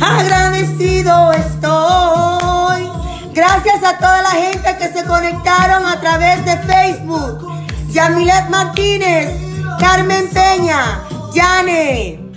agradecido 0.00 1.32
estoy. 1.32 2.88
Gracias 3.34 3.82
a 3.82 3.98
toda 3.98 4.22
la 4.22 4.30
gente 4.30 4.76
que 4.78 4.92
se 4.92 5.04
conectaron 5.04 5.84
a 5.84 5.98
través 5.98 6.44
de 6.44 6.56
Facebook. 6.58 7.48
Yamilet 7.88 8.48
Martínez, 8.48 9.30
Carmen 9.80 10.30
Peña, 10.30 11.02
Yane, 11.34 12.30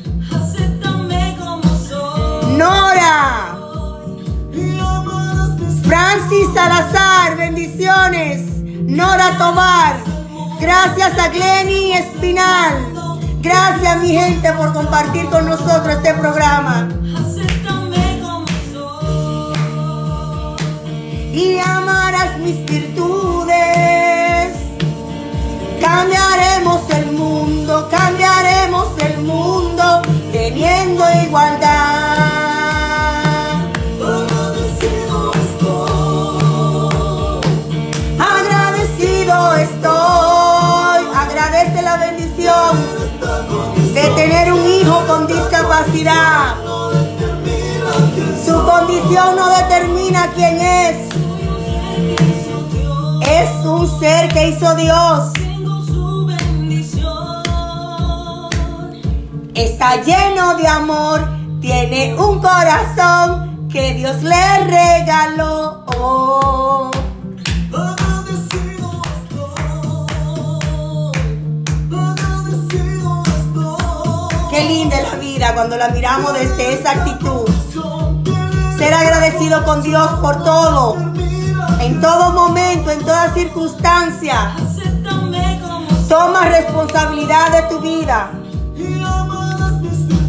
Nora, 2.57 3.57
Francis 5.83 6.47
Salazar, 6.51 7.37
bendiciones. 7.37 8.41
Nora 8.87 9.37
Tobar, 9.37 9.97
gracias 10.59 11.19
a 11.19 11.27
Glenny 11.27 11.93
Espinal. 11.93 12.64
Gracias 13.45 14.01
mi 14.01 14.09
gente 14.09 14.51
por 14.53 14.73
compartir 14.73 15.29
con 15.29 15.45
nosotros 15.45 15.97
este 15.97 16.15
programa. 16.15 16.89
Y 21.31 21.59
amarás 21.59 22.39
mis 22.39 22.65
virtudes. 22.65 24.55
Cambiaremos 25.79 26.89
el 26.89 27.11
mundo, 27.11 27.87
cambiaremos 27.91 28.87
el 29.03 29.21
mundo 29.21 30.01
teniendo 30.31 31.03
igualdad. 31.23 32.14
Su 48.45 48.63
condición 48.63 49.35
no 49.35 49.49
determina 49.49 50.31
quién 50.33 50.57
es. 50.61 50.95
Es 53.27 53.65
un 53.65 53.99
ser 53.99 54.29
que 54.29 54.49
hizo 54.49 54.73
Dios. 54.75 55.33
Está 59.53 60.01
lleno 60.01 60.55
de 60.55 60.65
amor, 60.65 61.27
tiene 61.59 62.15
un 62.15 62.39
corazón 62.39 63.67
que 63.69 63.95
Dios 63.95 64.23
le 64.23 64.63
regaló. 64.63 65.83
Qué 74.49 74.63
linda 74.63 75.01
cuando 75.53 75.75
la 75.75 75.89
miramos 75.89 76.33
desde 76.33 76.73
esa 76.73 76.91
actitud. 76.91 77.45
Ser 78.77 78.93
agradecido 78.93 79.63
con 79.65 79.81
Dios 79.83 80.07
por 80.21 80.43
todo, 80.43 80.95
en 81.79 82.01
todo 82.01 82.31
momento, 82.31 82.91
en 82.91 82.99
toda 82.99 83.33
circunstancia. 83.33 84.55
Toma 86.07 86.45
responsabilidad 86.45 87.51
de 87.51 87.61
tu 87.63 87.79
vida. 87.81 88.31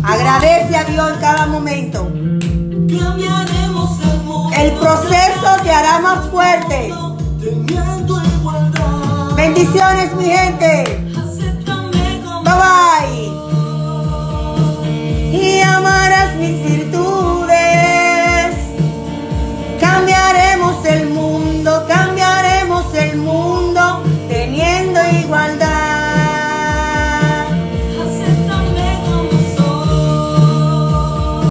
Agradece 0.02 0.76
a 0.76 0.84
Dios 0.84 1.12
en 1.12 1.20
cada 1.20 1.46
momento. 1.46 2.08
El 4.56 4.72
proceso 4.72 5.62
te 5.62 5.70
hará 5.70 5.98
más 6.00 6.28
fuerte. 6.30 6.92
Bendiciones, 9.36 10.14
mi 10.16 10.24
gente. 10.24 11.12
Bye 12.44 12.54
bye 12.54 13.25
y 15.32 15.60
amarás 15.60 16.34
mis 16.36 16.62
virtudes. 16.62 17.56
Cambiaremos 19.80 20.84
el 20.84 21.08
mundo, 21.10 21.84
cambiaremos 21.88 22.94
el 22.94 23.16
mundo 23.16 24.02
teniendo 24.28 25.00
igualdad. 25.22 25.65